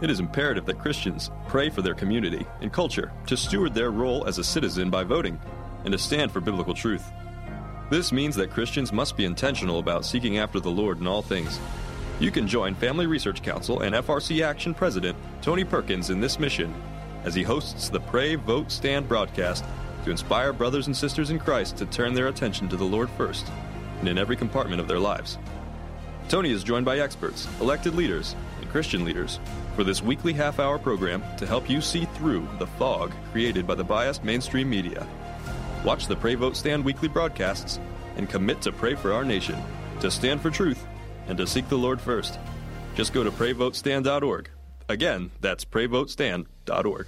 It 0.01 0.09
is 0.09 0.19
imperative 0.19 0.65
that 0.65 0.79
Christians 0.79 1.31
pray 1.47 1.69
for 1.69 1.81
their 1.81 1.93
community 1.93 2.45
and 2.59 2.73
culture 2.73 3.13
to 3.27 3.37
steward 3.37 3.73
their 3.73 3.91
role 3.91 4.27
as 4.27 4.37
a 4.37 4.43
citizen 4.43 4.89
by 4.89 5.05
voting 5.05 5.39
and 5.85 5.93
to 5.93 5.97
stand 5.97 6.33
for 6.33 6.41
biblical 6.41 6.73
truth. 6.73 7.09
This 7.89 8.11
means 8.11 8.35
that 8.35 8.51
Christians 8.51 8.91
must 8.91 9.15
be 9.15 9.23
intentional 9.23 9.79
about 9.79 10.03
seeking 10.03 10.39
after 10.39 10.59
the 10.59 10.71
Lord 10.71 10.99
in 10.99 11.07
all 11.07 11.21
things. 11.21 11.57
You 12.19 12.31
can 12.31 12.49
join 12.49 12.75
Family 12.75 13.07
Research 13.07 13.41
Council 13.41 13.79
and 13.79 13.95
FRC 13.95 14.43
Action 14.43 14.73
President 14.73 15.17
Tony 15.41 15.63
Perkins 15.63 16.09
in 16.09 16.19
this 16.19 16.37
mission 16.37 16.75
as 17.23 17.35
he 17.35 17.43
hosts 17.43 17.89
the 17.89 17.99
Pray, 17.99 18.35
Vote, 18.35 18.71
Stand 18.71 19.07
broadcast 19.07 19.63
to 20.03 20.11
inspire 20.11 20.53
brothers 20.53 20.87
and 20.87 20.95
sisters 20.95 21.29
in 21.29 21.39
Christ 21.39 21.77
to 21.77 21.85
turn 21.85 22.13
their 22.13 22.27
attention 22.27 22.69
to 22.69 22.77
the 22.77 22.85
Lord 22.85 23.09
first 23.11 23.47
and 23.99 24.07
in 24.07 24.17
every 24.17 24.35
compartment 24.35 24.81
of 24.81 24.87
their 24.87 24.99
lives. 24.99 25.37
Tony 26.29 26.51
is 26.51 26.63
joined 26.63 26.85
by 26.85 26.99
experts, 26.99 27.47
elected 27.59 27.95
leaders, 27.95 28.35
and 28.61 28.69
Christian 28.69 29.03
leaders 29.03 29.39
for 29.75 29.83
this 29.83 30.01
weekly 30.01 30.33
half 30.33 30.59
hour 30.59 30.77
program 30.77 31.23
to 31.37 31.45
help 31.45 31.69
you 31.69 31.81
see 31.81 32.05
through 32.15 32.47
the 32.59 32.67
fog 32.67 33.11
created 33.31 33.65
by 33.65 33.75
the 33.75 33.83
biased 33.83 34.23
mainstream 34.23 34.69
media. 34.69 35.07
Watch 35.83 36.07
the 36.07 36.15
Pray 36.15 36.35
Vote 36.35 36.55
Stand 36.55 36.83
weekly 36.85 37.07
broadcasts 37.07 37.79
and 38.17 38.29
commit 38.29 38.61
to 38.61 38.71
pray 38.71 38.95
for 38.95 39.13
our 39.13 39.23
nation, 39.23 39.61
to 40.01 40.11
stand 40.11 40.41
for 40.41 40.49
truth, 40.49 40.85
and 41.27 41.37
to 41.37 41.47
seek 41.47 41.67
the 41.69 41.77
Lord 41.77 41.99
first. 41.99 42.37
Just 42.95 43.13
go 43.13 43.23
to 43.23 43.31
prayvotestand.org. 43.31 44.49
Again, 44.89 45.29
that's 45.39 45.63
prayvotestand.org. 45.65 47.07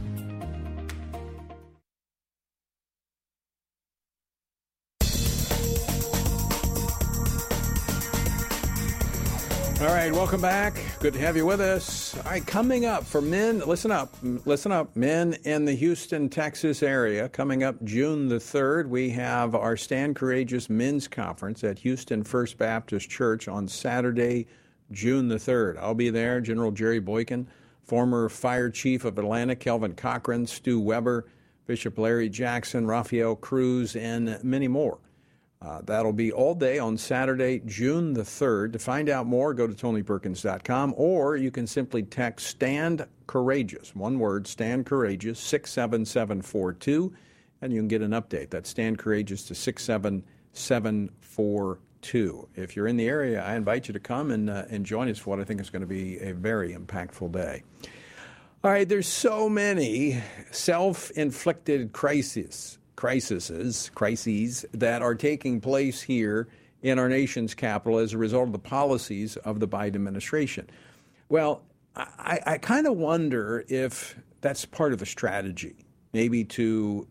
All 9.81 9.87
right, 9.87 10.11
welcome 10.11 10.41
back. 10.41 10.79
Good 10.99 11.13
to 11.13 11.19
have 11.21 11.35
you 11.35 11.43
with 11.43 11.59
us. 11.59 12.15
All 12.15 12.31
right, 12.31 12.45
coming 12.45 12.85
up 12.85 13.03
for 13.03 13.19
men, 13.19 13.63
listen 13.65 13.89
up, 13.89 14.13
listen 14.21 14.71
up, 14.71 14.95
men 14.95 15.35
in 15.43 15.65
the 15.65 15.73
Houston, 15.73 16.29
Texas 16.29 16.83
area. 16.83 17.27
Coming 17.27 17.63
up 17.63 17.83
June 17.83 18.29
the 18.29 18.35
3rd, 18.35 18.89
we 18.89 19.09
have 19.09 19.55
our 19.55 19.75
Stand 19.75 20.15
Courageous 20.15 20.69
Men's 20.69 21.07
Conference 21.07 21.63
at 21.63 21.79
Houston 21.79 22.23
First 22.23 22.59
Baptist 22.59 23.09
Church 23.09 23.47
on 23.47 23.67
Saturday, 23.67 24.45
June 24.91 25.27
the 25.27 25.37
3rd. 25.37 25.79
I'll 25.79 25.95
be 25.95 26.11
there. 26.11 26.41
General 26.41 26.71
Jerry 26.71 26.99
Boykin, 26.99 27.47
former 27.81 28.29
Fire 28.29 28.69
Chief 28.69 29.03
of 29.03 29.17
Atlanta, 29.17 29.55
Kelvin 29.55 29.95
Cochran, 29.95 30.45
Stu 30.45 30.79
Weber, 30.79 31.25
Bishop 31.65 31.97
Larry 31.97 32.29
Jackson, 32.29 32.85
Rafael 32.85 33.35
Cruz, 33.35 33.95
and 33.95 34.43
many 34.43 34.67
more. 34.67 34.99
Uh, 35.61 35.81
that'll 35.83 36.11
be 36.11 36.31
all 36.31 36.55
day 36.55 36.79
on 36.79 36.97
Saturday, 36.97 37.61
June 37.67 38.13
the 38.13 38.23
3rd. 38.23 38.73
To 38.73 38.79
find 38.79 39.07
out 39.09 39.27
more, 39.27 39.53
go 39.53 39.67
to 39.67 39.73
TonyPerkins.com 39.73 40.95
or 40.97 41.37
you 41.37 41.51
can 41.51 41.67
simply 41.67 42.01
text 42.01 42.47
Stand 42.47 43.05
Courageous, 43.27 43.95
one 43.95 44.17
word, 44.17 44.47
Stand 44.47 44.87
Courageous, 44.87 45.39
67742, 45.39 47.13
and 47.61 47.71
you 47.71 47.79
can 47.79 47.87
get 47.87 48.01
an 48.01 48.09
update. 48.11 48.49
That's 48.49 48.71
Stand 48.71 48.97
Courageous 48.97 49.43
to 49.43 49.55
67742. 49.55 52.47
If 52.55 52.75
you're 52.75 52.87
in 52.87 52.97
the 52.97 53.07
area, 53.07 53.43
I 53.43 53.55
invite 53.55 53.87
you 53.87 53.93
to 53.93 53.99
come 53.99 54.31
and, 54.31 54.49
uh, 54.49 54.65
and 54.71 54.83
join 54.83 55.09
us 55.09 55.19
for 55.19 55.29
what 55.29 55.39
I 55.39 55.43
think 55.43 55.61
is 55.61 55.69
going 55.69 55.83
to 55.83 55.87
be 55.87 56.17
a 56.21 56.33
very 56.33 56.73
impactful 56.73 57.33
day. 57.33 57.61
All 58.63 58.71
right, 58.71 58.89
there's 58.89 59.07
so 59.07 59.47
many 59.47 60.23
self 60.49 61.11
inflicted 61.11 61.93
crises 61.93 62.79
crises, 63.01 63.89
crises 63.95 64.63
that 64.73 65.01
are 65.01 65.15
taking 65.15 65.59
place 65.59 66.03
here 66.03 66.47
in 66.83 66.99
our 66.99 67.09
nation's 67.09 67.55
capital 67.55 67.97
as 67.97 68.13
a 68.13 68.17
result 68.19 68.45
of 68.45 68.51
the 68.51 68.59
policies 68.59 69.37
of 69.37 69.59
the 69.59 69.67
Biden 69.67 69.95
administration. 69.95 70.69
Well, 71.27 71.63
I, 71.95 72.39
I 72.45 72.57
kind 72.59 72.85
of 72.85 72.97
wonder 72.97 73.65
if 73.67 74.19
that's 74.41 74.65
part 74.65 74.93
of 74.93 74.99
the 74.99 75.07
strategy, 75.07 75.83
maybe 76.13 76.43
to 76.43 77.07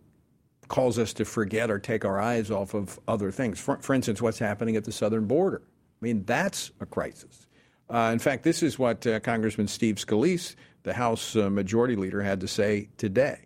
cause 0.68 0.96
us 0.96 1.12
to 1.14 1.24
forget 1.24 1.72
or 1.72 1.80
take 1.80 2.04
our 2.04 2.20
eyes 2.20 2.52
off 2.52 2.72
of 2.72 3.00
other 3.08 3.32
things. 3.32 3.58
For, 3.58 3.76
for 3.78 3.92
instance, 3.92 4.22
what's 4.22 4.38
happening 4.38 4.76
at 4.76 4.84
the 4.84 4.92
southern 4.92 5.26
border. 5.26 5.60
I 5.66 6.04
mean, 6.04 6.22
that's 6.22 6.70
a 6.78 6.86
crisis. 6.86 7.48
Uh, 7.92 8.10
in 8.12 8.20
fact, 8.20 8.44
this 8.44 8.62
is 8.62 8.78
what 8.78 9.04
uh, 9.08 9.18
Congressman 9.18 9.66
Steve 9.66 9.96
Scalise, 9.96 10.54
the 10.84 10.92
House 10.92 11.34
uh, 11.34 11.50
Majority 11.50 11.96
Leader, 11.96 12.22
had 12.22 12.38
to 12.42 12.46
say 12.46 12.90
today. 12.96 13.40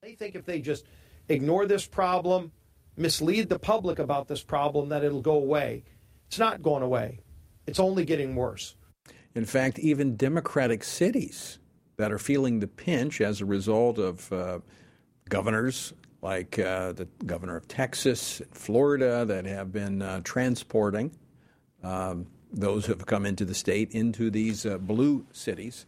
They 0.00 0.14
think 0.14 0.34
if 0.34 0.46
they 0.46 0.62
just 0.62 0.86
ignore 1.28 1.66
this 1.66 1.86
problem, 1.86 2.52
mislead 2.96 3.48
the 3.48 3.58
public 3.58 3.98
about 3.98 4.28
this 4.28 4.42
problem, 4.42 4.88
that 4.90 5.04
it'll 5.04 5.22
go 5.22 5.34
away. 5.34 5.84
It's 6.28 6.38
not 6.38 6.62
going 6.62 6.82
away, 6.82 7.20
it's 7.66 7.80
only 7.80 8.04
getting 8.04 8.34
worse. 8.34 8.74
In 9.34 9.44
fact, 9.44 9.78
even 9.78 10.16
Democratic 10.16 10.82
cities 10.82 11.58
that 11.96 12.12
are 12.12 12.18
feeling 12.18 12.60
the 12.60 12.66
pinch 12.66 13.20
as 13.20 13.40
a 13.40 13.44
result 13.44 13.98
of 13.98 14.32
uh, 14.32 14.58
governors 15.28 15.92
like 16.22 16.58
uh, 16.58 16.92
the 16.92 17.06
governor 17.24 17.56
of 17.56 17.68
Texas 17.68 18.40
and 18.40 18.54
Florida 18.54 19.24
that 19.24 19.44
have 19.44 19.72
been 19.72 20.02
uh, 20.02 20.20
transporting 20.24 21.12
um, 21.82 22.26
those 22.52 22.86
who 22.86 22.92
have 22.92 23.06
come 23.06 23.26
into 23.26 23.44
the 23.44 23.54
state 23.54 23.92
into 23.92 24.30
these 24.30 24.66
uh, 24.66 24.78
blue 24.78 25.26
cities, 25.32 25.86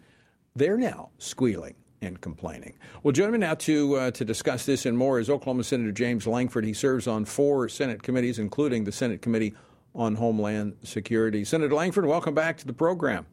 they're 0.54 0.76
now 0.76 1.10
squealing 1.18 1.74
and 2.02 2.20
complaining. 2.20 2.74
Well, 3.02 3.12
joining 3.12 3.32
me 3.32 3.38
now 3.38 3.54
to 3.54 3.96
uh, 3.96 4.10
to 4.12 4.24
discuss 4.24 4.66
this 4.66 4.86
and 4.86 4.96
more 4.96 5.18
is 5.18 5.28
Oklahoma 5.28 5.64
Senator 5.64 5.92
James 5.92 6.26
Lankford. 6.26 6.64
He 6.64 6.72
serves 6.72 7.06
on 7.06 7.24
four 7.24 7.68
Senate 7.68 8.02
committees, 8.02 8.38
including 8.38 8.84
the 8.84 8.92
Senate 8.92 9.22
Committee 9.22 9.54
on 9.94 10.14
Homeland 10.14 10.76
Security. 10.82 11.44
Senator 11.44 11.74
Lankford, 11.74 12.06
welcome 12.06 12.34
back 12.34 12.56
to 12.58 12.66
the 12.66 12.72
program. 12.72 13.26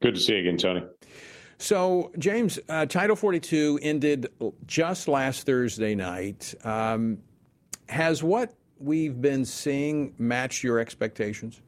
Good 0.00 0.14
to 0.14 0.20
see 0.20 0.34
you 0.34 0.40
again, 0.40 0.56
Tony. 0.56 0.82
So, 1.58 2.12
James, 2.18 2.58
uh, 2.68 2.86
Title 2.86 3.16
42 3.16 3.78
ended 3.80 4.28
just 4.66 5.08
last 5.08 5.46
Thursday 5.46 5.94
night. 5.94 6.54
Um, 6.64 7.18
has 7.88 8.22
what 8.22 8.54
we've 8.78 9.20
been 9.20 9.44
seeing 9.44 10.14
matched 10.18 10.64
your 10.64 10.78
expectations? 10.78 11.60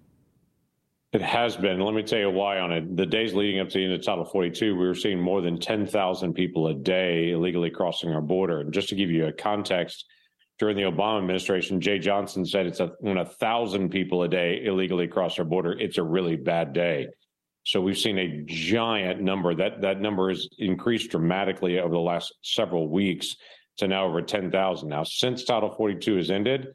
It 1.12 1.22
has 1.22 1.56
been. 1.56 1.80
Let 1.80 1.94
me 1.94 2.02
tell 2.02 2.18
you 2.18 2.30
why 2.30 2.58
on 2.58 2.72
it. 2.72 2.96
The 2.96 3.06
days 3.06 3.32
leading 3.32 3.60
up 3.60 3.68
to 3.68 3.78
the 3.78 3.84
end 3.84 3.94
of 3.94 4.04
Title 4.04 4.24
42, 4.24 4.76
we 4.76 4.86
were 4.86 4.94
seeing 4.94 5.20
more 5.20 5.40
than 5.40 5.58
10,000 5.58 6.34
people 6.34 6.66
a 6.66 6.74
day 6.74 7.30
illegally 7.30 7.70
crossing 7.70 8.12
our 8.12 8.20
border. 8.20 8.60
And 8.60 8.72
just 8.72 8.88
to 8.90 8.96
give 8.96 9.10
you 9.10 9.26
a 9.26 9.32
context, 9.32 10.04
during 10.58 10.76
the 10.76 10.82
Obama 10.82 11.18
administration, 11.18 11.80
Jeh 11.80 12.00
Johnson 12.00 12.44
said 12.44 12.66
it's 12.66 12.80
a, 12.80 12.92
when 13.00 13.18
a 13.18 13.26
thousand 13.26 13.90
people 13.90 14.22
a 14.22 14.28
day 14.28 14.62
illegally 14.64 15.06
cross 15.06 15.38
our 15.38 15.44
border, 15.44 15.72
it's 15.78 15.98
a 15.98 16.02
really 16.02 16.36
bad 16.36 16.72
day. 16.72 17.06
So 17.64 17.80
we've 17.80 17.98
seen 17.98 18.18
a 18.18 18.42
giant 18.46 19.20
number. 19.20 19.54
That 19.54 19.82
that 19.82 20.00
number 20.00 20.28
has 20.28 20.48
increased 20.58 21.10
dramatically 21.10 21.78
over 21.78 21.92
the 21.92 22.00
last 22.00 22.32
several 22.42 22.88
weeks 22.88 23.36
to 23.78 23.88
now 23.88 24.06
over 24.06 24.22
10,000. 24.22 24.88
Now, 24.88 25.02
since 25.02 25.44
Title 25.44 25.74
42 25.74 26.16
has 26.16 26.30
ended, 26.30 26.68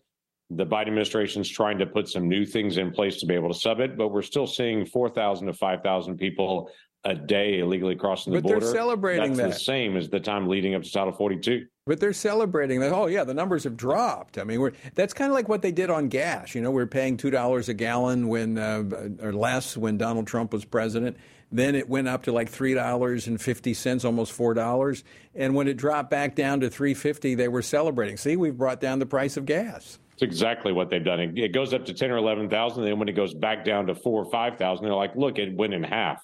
the 0.55 0.65
Biden 0.65 0.87
administration 0.87 1.41
is 1.41 1.49
trying 1.49 1.77
to 1.79 1.85
put 1.85 2.09
some 2.09 2.27
new 2.27 2.45
things 2.45 2.77
in 2.77 2.91
place 2.91 3.19
to 3.21 3.25
be 3.25 3.33
able 3.33 3.53
to 3.53 3.59
sub 3.59 3.79
it, 3.79 3.97
but 3.97 4.09
we're 4.09 4.21
still 4.21 4.47
seeing 4.47 4.85
4,000 4.85 5.47
to 5.47 5.53
5,000 5.53 6.17
people 6.17 6.69
a 7.03 7.15
day 7.15 7.59
illegally 7.59 7.95
crossing 7.95 8.33
the 8.33 8.37
but 8.41 8.43
border. 8.43 8.59
But 8.59 8.65
they're 8.65 8.75
celebrating 8.75 9.33
That's 9.33 9.39
that. 9.39 9.53
the 9.53 9.59
same 9.59 9.97
as 9.97 10.09
the 10.09 10.19
time 10.19 10.47
leading 10.47 10.75
up 10.75 10.83
to 10.83 10.91
Title 10.91 11.13
42. 11.13 11.65
But 11.87 11.99
they're 11.99 12.13
celebrating 12.13 12.79
that. 12.81 12.91
Oh 12.91 13.07
yeah, 13.07 13.23
the 13.23 13.33
numbers 13.33 13.63
have 13.63 13.75
dropped. 13.75 14.37
I 14.37 14.43
mean, 14.43 14.59
we're, 14.59 14.73
that's 14.93 15.13
kind 15.13 15.31
of 15.31 15.35
like 15.35 15.49
what 15.49 15.63
they 15.63 15.71
did 15.71 15.89
on 15.89 16.09
gas. 16.09 16.53
You 16.53 16.61
know, 16.61 16.69
we 16.69 16.81
are 16.81 16.87
paying 16.87 17.17
two 17.17 17.31
dollars 17.31 17.69
a 17.69 17.73
gallon 17.73 18.27
when 18.27 18.59
uh, 18.59 18.83
or 19.19 19.33
less 19.33 19.75
when 19.75 19.97
Donald 19.97 20.27
Trump 20.27 20.53
was 20.53 20.63
president. 20.63 21.17
Then 21.51 21.75
it 21.75 21.89
went 21.89 22.07
up 22.07 22.23
to 22.23 22.31
like 22.31 22.49
three 22.49 22.75
dollars 22.75 23.25
and 23.25 23.41
fifty 23.41 23.73
cents, 23.73 24.05
almost 24.05 24.31
four 24.31 24.53
dollars. 24.53 25.03
And 25.33 25.55
when 25.55 25.67
it 25.67 25.75
dropped 25.75 26.11
back 26.11 26.35
down 26.35 26.59
to 26.59 26.69
three 26.69 26.93
fifty, 26.93 27.33
they 27.33 27.47
were 27.47 27.63
celebrating. 27.63 28.15
See, 28.15 28.35
we've 28.35 28.57
brought 28.57 28.79
down 28.79 28.99
the 28.99 29.07
price 29.07 29.35
of 29.35 29.47
gas. 29.47 29.97
It's 30.22 30.32
exactly 30.32 30.72
what 30.72 30.91
they've 30.91 31.03
done. 31.03 31.19
It, 31.36 31.51
goes 31.51 31.74
up 31.74 31.86
to 31.86 31.95
ten 31.95 32.11
or 32.11 32.17
eleven 32.17 32.47
thousand. 32.47 32.84
Then 32.84 32.99
when 32.99 33.09
it 33.09 33.15
goes 33.15 33.34
back 33.34 33.65
down 33.65 33.88
to 33.88 33.95
four 33.95 34.24
or 34.24 34.30
five 34.30 34.59
thousand, 34.59 34.86
they're 34.86 34.93
like, 34.93 35.15
"Look, 35.15 35.39
it 35.39 35.55
went 35.55 35.74
in 35.74 35.82
half." 35.82 36.24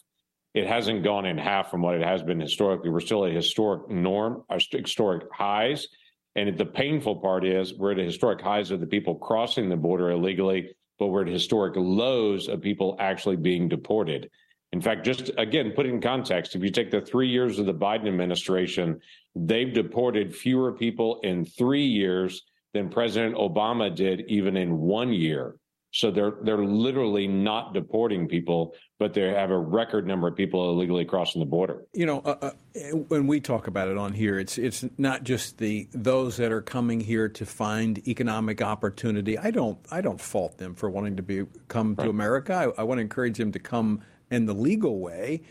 It 0.53 0.67
hasn't 0.67 1.03
gone 1.03 1.25
in 1.25 1.37
half 1.39 1.71
from 1.71 1.81
what 1.81 1.95
it 1.95 2.03
has 2.03 2.21
been 2.21 2.39
historically. 2.39 2.91
We're 2.91 2.99
still 2.99 3.25
at 3.25 3.31
historic 3.31 3.89
norm, 3.89 4.43
uh, 4.49 4.53
our 4.53 4.59
historic 4.71 5.23
highs. 5.33 5.87
And 6.35 6.55
the 6.55 6.65
painful 6.65 7.15
part 7.17 7.43
is 7.43 7.73
we're 7.73 7.93
at 7.93 7.97
historic 7.97 8.39
highs 8.39 8.69
of 8.69 8.79
the 8.79 8.85
people 8.85 9.15
crossing 9.15 9.67
the 9.67 9.75
border 9.75 10.11
illegally, 10.11 10.69
but 10.99 11.07
we're 11.07 11.23
at 11.23 11.27
historic 11.27 11.73
lows 11.75 12.47
of 12.47 12.61
people 12.61 12.97
actually 12.99 13.37
being 13.37 13.67
deported. 13.67 14.29
In 14.73 14.81
fact, 14.81 15.05
just 15.05 15.31
again, 15.39 15.71
put 15.75 15.87
in 15.87 16.01
context, 16.01 16.55
if 16.55 16.61
you 16.61 16.69
take 16.69 16.91
the 16.91 17.01
three 17.01 17.29
years 17.29 17.57
of 17.57 17.65
the 17.65 17.73
Biden 17.73 18.07
administration, 18.07 18.99
they've 19.35 19.73
deported 19.73 20.35
fewer 20.35 20.73
people 20.73 21.19
in 21.23 21.45
three 21.45 21.85
years 21.85 22.43
than 22.77 22.89
President 22.89 23.35
Obama 23.35 23.93
did 23.93 24.21
even 24.27 24.55
in 24.55 24.77
one 24.77 25.11
year. 25.11 25.55
So 25.91 26.11
they're 26.11 26.33
they're 26.43 26.63
literally 26.63 27.27
not 27.27 27.73
deporting 27.73 28.27
people, 28.27 28.75
but 28.99 29.13
they 29.13 29.21
have 29.29 29.51
a 29.51 29.57
record 29.57 30.05
number 30.05 30.27
of 30.27 30.35
people 30.35 30.69
illegally 30.69 31.05
crossing 31.05 31.39
the 31.39 31.45
border. 31.45 31.85
You 31.93 32.05
know, 32.05 32.19
uh, 32.19 32.51
uh, 32.75 32.95
when 33.07 33.25
we 33.25 33.39
talk 33.39 33.67
about 33.67 33.87
it 33.87 33.97
on 33.97 34.13
here, 34.13 34.37
it's 34.37 34.57
it's 34.57 34.85
not 34.97 35.23
just 35.23 35.57
the 35.57 35.87
those 35.93 36.37
that 36.37 36.51
are 36.51 36.61
coming 36.61 36.99
here 36.99 37.29
to 37.29 37.45
find 37.45 38.05
economic 38.07 38.61
opportunity. 38.61 39.37
I 39.37 39.49
don't 39.49 39.79
I 39.89 40.01
don't 40.01 40.19
fault 40.19 40.57
them 40.57 40.75
for 40.75 40.89
wanting 40.89 41.15
to 41.15 41.23
be 41.23 41.45
come 41.67 41.95
right. 41.95 42.03
to 42.03 42.09
America. 42.09 42.53
I, 42.53 42.81
I 42.81 42.83
want 42.83 42.99
to 42.99 43.01
encourage 43.01 43.37
them 43.37 43.53
to 43.53 43.59
come 43.59 44.01
in 44.29 44.45
the 44.45 44.53
legal 44.53 44.99
way. 44.99 45.41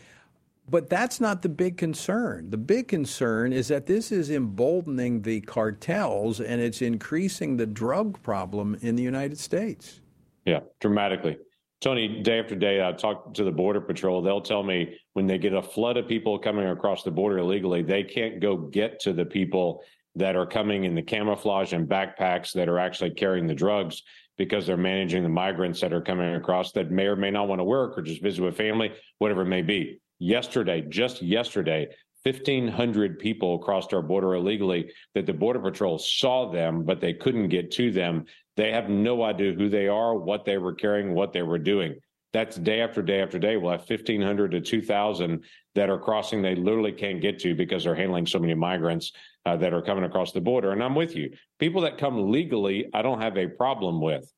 But 0.69 0.89
that's 0.89 1.21
not 1.21 1.41
the 1.41 1.49
big 1.49 1.77
concern. 1.77 2.49
The 2.49 2.57
big 2.57 2.89
concern 2.89 3.53
is 3.53 3.69
that 3.69 3.85
this 3.85 4.11
is 4.11 4.29
emboldening 4.29 5.21
the 5.21 5.39
cartels 5.41 6.41
and 6.41 6.61
it's 6.61 6.81
increasing 6.81 7.55
the 7.55 7.65
drug 7.65 8.21
problem 8.21 8.77
in 8.81 8.97
the 8.97 9.03
United 9.03 9.39
States. 9.39 10.01
Yeah, 10.45 10.59
dramatically. 10.81 11.37
Tony, 11.79 12.21
day 12.21 12.39
after 12.39 12.55
day, 12.55 12.85
I 12.85 12.91
talk 12.91 13.33
to 13.35 13.43
the 13.43 13.51
Border 13.51 13.79
Patrol. 13.79 14.21
They'll 14.21 14.41
tell 14.41 14.63
me 14.63 14.97
when 15.13 15.27
they 15.27 15.37
get 15.37 15.53
a 15.53 15.61
flood 15.61 15.95
of 15.95 16.07
people 16.07 16.37
coming 16.39 16.67
across 16.67 17.03
the 17.03 17.11
border 17.11 17.37
illegally, 17.37 17.83
they 17.83 18.03
can't 18.03 18.39
go 18.41 18.57
get 18.57 18.99
to 19.01 19.13
the 19.13 19.25
people 19.25 19.83
that 20.15 20.35
are 20.35 20.47
coming 20.47 20.85
in 20.85 20.95
the 20.95 21.01
camouflage 21.01 21.73
and 21.73 21.87
backpacks 21.87 22.51
that 22.53 22.67
are 22.67 22.79
actually 22.79 23.11
carrying 23.11 23.45
the 23.45 23.53
drugs 23.53 24.01
because 24.37 24.65
they're 24.65 24.75
managing 24.75 25.23
the 25.23 25.29
migrants 25.29 25.79
that 25.81 25.93
are 25.93 26.01
coming 26.01 26.35
across 26.35 26.71
that 26.71 26.91
may 26.91 27.05
or 27.05 27.15
may 27.15 27.31
not 27.31 27.47
want 27.47 27.59
to 27.59 27.63
work 27.63 27.97
or 27.97 28.01
just 28.01 28.21
visit 28.21 28.43
with 28.43 28.57
family, 28.57 28.91
whatever 29.19 29.43
it 29.43 29.47
may 29.47 29.61
be. 29.61 29.99
Yesterday, 30.19 30.81
just 30.81 31.21
yesterday, 31.21 31.87
1,500 32.23 33.19
people 33.19 33.59
crossed 33.59 33.93
our 33.93 34.01
border 34.01 34.35
illegally 34.35 34.91
that 35.13 35.25
the 35.25 35.33
Border 35.33 35.59
Patrol 35.59 35.97
saw 35.97 36.51
them, 36.51 36.83
but 36.83 36.99
they 36.99 37.13
couldn't 37.13 37.49
get 37.49 37.71
to 37.71 37.91
them. 37.91 38.25
They 38.57 38.71
have 38.71 38.89
no 38.89 39.23
idea 39.23 39.53
who 39.53 39.69
they 39.69 39.87
are, 39.87 40.17
what 40.17 40.43
they 40.43 40.57
were 40.57 40.73
carrying, 40.73 41.13
what 41.13 41.31
they 41.31 41.43
were 41.43 41.59
doing. 41.59 41.95
That's 42.33 42.57
day 42.57 42.81
after 42.81 43.01
day 43.01 43.21
after 43.21 43.39
day. 43.39 43.55
We'll 43.55 43.71
have 43.71 43.89
1,500 43.89 44.51
to 44.51 44.61
2,000 44.61 45.43
that 45.75 45.89
are 45.89 45.99
crossing 45.99 46.41
they 46.41 46.55
literally 46.55 46.91
can't 46.91 47.21
get 47.21 47.39
to 47.39 47.55
because 47.55 47.83
they're 47.83 47.95
handling 47.95 48.25
so 48.25 48.39
many 48.39 48.53
migrants 48.53 49.13
uh, 49.45 49.55
that 49.57 49.73
are 49.73 49.81
coming 49.81 50.03
across 50.03 50.33
the 50.33 50.41
border. 50.41 50.71
And 50.71 50.83
I'm 50.83 50.95
with 50.95 51.15
you. 51.15 51.31
People 51.59 51.81
that 51.81 51.97
come 51.97 52.31
legally, 52.31 52.89
I 52.93 53.01
don't 53.01 53.21
have 53.21 53.37
a 53.37 53.47
problem 53.47 54.01
with. 54.01 54.31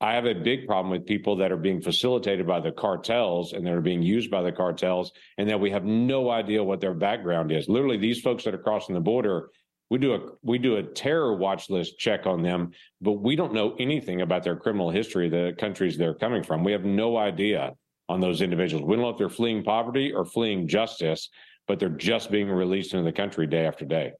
I 0.00 0.14
have 0.14 0.26
a 0.26 0.34
big 0.34 0.66
problem 0.66 0.90
with 0.90 1.06
people 1.06 1.36
that 1.36 1.50
are 1.50 1.56
being 1.56 1.80
facilitated 1.80 2.46
by 2.46 2.60
the 2.60 2.70
cartels 2.70 3.52
and 3.52 3.66
that 3.66 3.72
are 3.72 3.80
being 3.80 4.02
used 4.02 4.30
by 4.30 4.42
the 4.42 4.52
cartels, 4.52 5.12
and 5.38 5.48
that 5.48 5.58
we 5.58 5.70
have 5.72 5.84
no 5.84 6.30
idea 6.30 6.62
what 6.62 6.80
their 6.80 6.94
background 6.94 7.50
is. 7.50 7.68
Literally, 7.68 7.96
these 7.96 8.20
folks 8.20 8.44
that 8.44 8.54
are 8.54 8.58
crossing 8.58 8.94
the 8.94 9.00
border, 9.00 9.50
we 9.90 9.98
do 9.98 10.14
a 10.14 10.20
we 10.42 10.58
do 10.58 10.76
a 10.76 10.82
terror 10.82 11.34
watch 11.36 11.68
list 11.68 11.98
check 11.98 12.26
on 12.26 12.42
them, 12.42 12.70
but 13.00 13.12
we 13.12 13.34
don't 13.34 13.54
know 13.54 13.74
anything 13.80 14.20
about 14.20 14.44
their 14.44 14.56
criminal 14.56 14.90
history, 14.90 15.28
the 15.28 15.54
countries 15.58 15.96
they're 15.96 16.14
coming 16.14 16.44
from. 16.44 16.62
We 16.62 16.72
have 16.72 16.84
no 16.84 17.16
idea 17.16 17.72
on 18.08 18.20
those 18.20 18.40
individuals. 18.40 18.84
We 18.84 18.94
don't 18.94 19.02
know 19.02 19.10
if 19.10 19.18
they're 19.18 19.28
fleeing 19.28 19.64
poverty 19.64 20.12
or 20.12 20.24
fleeing 20.24 20.68
justice, 20.68 21.28
but 21.66 21.78
they're 21.78 21.88
just 21.88 22.30
being 22.30 22.48
released 22.48 22.92
into 22.92 23.04
the 23.04 23.12
country 23.12 23.46
day 23.46 23.66
after 23.66 23.84
day. 23.84 24.12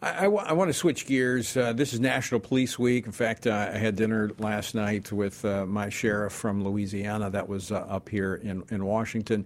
I, 0.00 0.10
I, 0.10 0.22
w- 0.22 0.44
I 0.44 0.52
want 0.52 0.68
to 0.68 0.74
switch 0.74 1.06
gears. 1.06 1.56
Uh, 1.56 1.72
this 1.72 1.92
is 1.92 2.00
National 2.00 2.40
Police 2.40 2.78
Week. 2.78 3.06
In 3.06 3.12
fact, 3.12 3.46
uh, 3.46 3.70
I 3.72 3.78
had 3.78 3.96
dinner 3.96 4.30
last 4.38 4.74
night 4.74 5.10
with 5.10 5.44
uh, 5.44 5.66
my 5.66 5.88
sheriff 5.88 6.32
from 6.32 6.62
Louisiana 6.62 7.30
that 7.30 7.48
was 7.48 7.72
uh, 7.72 7.78
up 7.78 8.08
here 8.08 8.36
in, 8.36 8.62
in 8.70 8.84
Washington. 8.84 9.44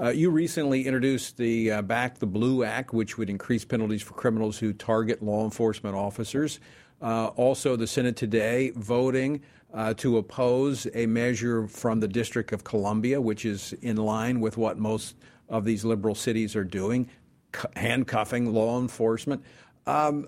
Uh, 0.00 0.08
you 0.08 0.30
recently 0.30 0.86
introduced 0.86 1.36
the 1.36 1.72
uh, 1.72 1.82
Back 1.82 2.18
the 2.18 2.26
Blue 2.26 2.64
Act, 2.64 2.94
which 2.94 3.18
would 3.18 3.28
increase 3.28 3.64
penalties 3.64 4.00
for 4.00 4.14
criminals 4.14 4.58
who 4.58 4.72
target 4.72 5.22
law 5.22 5.44
enforcement 5.44 5.94
officers. 5.94 6.60
also, 7.02 7.76
the 7.76 7.86
Senate 7.86 8.16
today 8.16 8.70
voting 8.76 9.42
to 9.96 10.16
oppose 10.16 10.86
a 10.94 11.06
measure 11.06 11.68
from 11.68 12.00
the 12.00 12.08
District 12.08 12.52
of 12.52 12.64
Columbia, 12.64 13.20
which 13.20 13.44
is 13.44 13.74
in 13.82 13.96
line 13.96 14.40
with 14.40 14.56
what 14.56 14.78
most 14.78 15.16
of 15.50 15.64
these 15.64 15.84
liberal 15.84 16.14
cities 16.14 16.56
are 16.56 16.64
doing, 16.64 17.10
handcuffing 17.76 18.54
law 18.54 18.80
enforcement. 18.80 19.44
Um, 19.86 20.26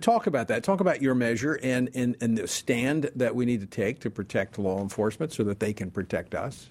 talk 0.00 0.26
about 0.26 0.48
that. 0.48 0.62
Talk 0.62 0.80
about 0.80 1.02
your 1.02 1.14
measure 1.14 1.58
and, 1.62 1.90
and, 1.94 2.16
and 2.20 2.38
the 2.38 2.46
stand 2.46 3.10
that 3.16 3.34
we 3.34 3.44
need 3.44 3.60
to 3.60 3.66
take 3.66 3.98
to 4.00 4.10
protect 4.10 4.58
law 4.58 4.80
enforcement 4.80 5.32
so 5.32 5.42
that 5.44 5.60
they 5.60 5.72
can 5.72 5.90
protect 5.90 6.34
us. 6.34 6.70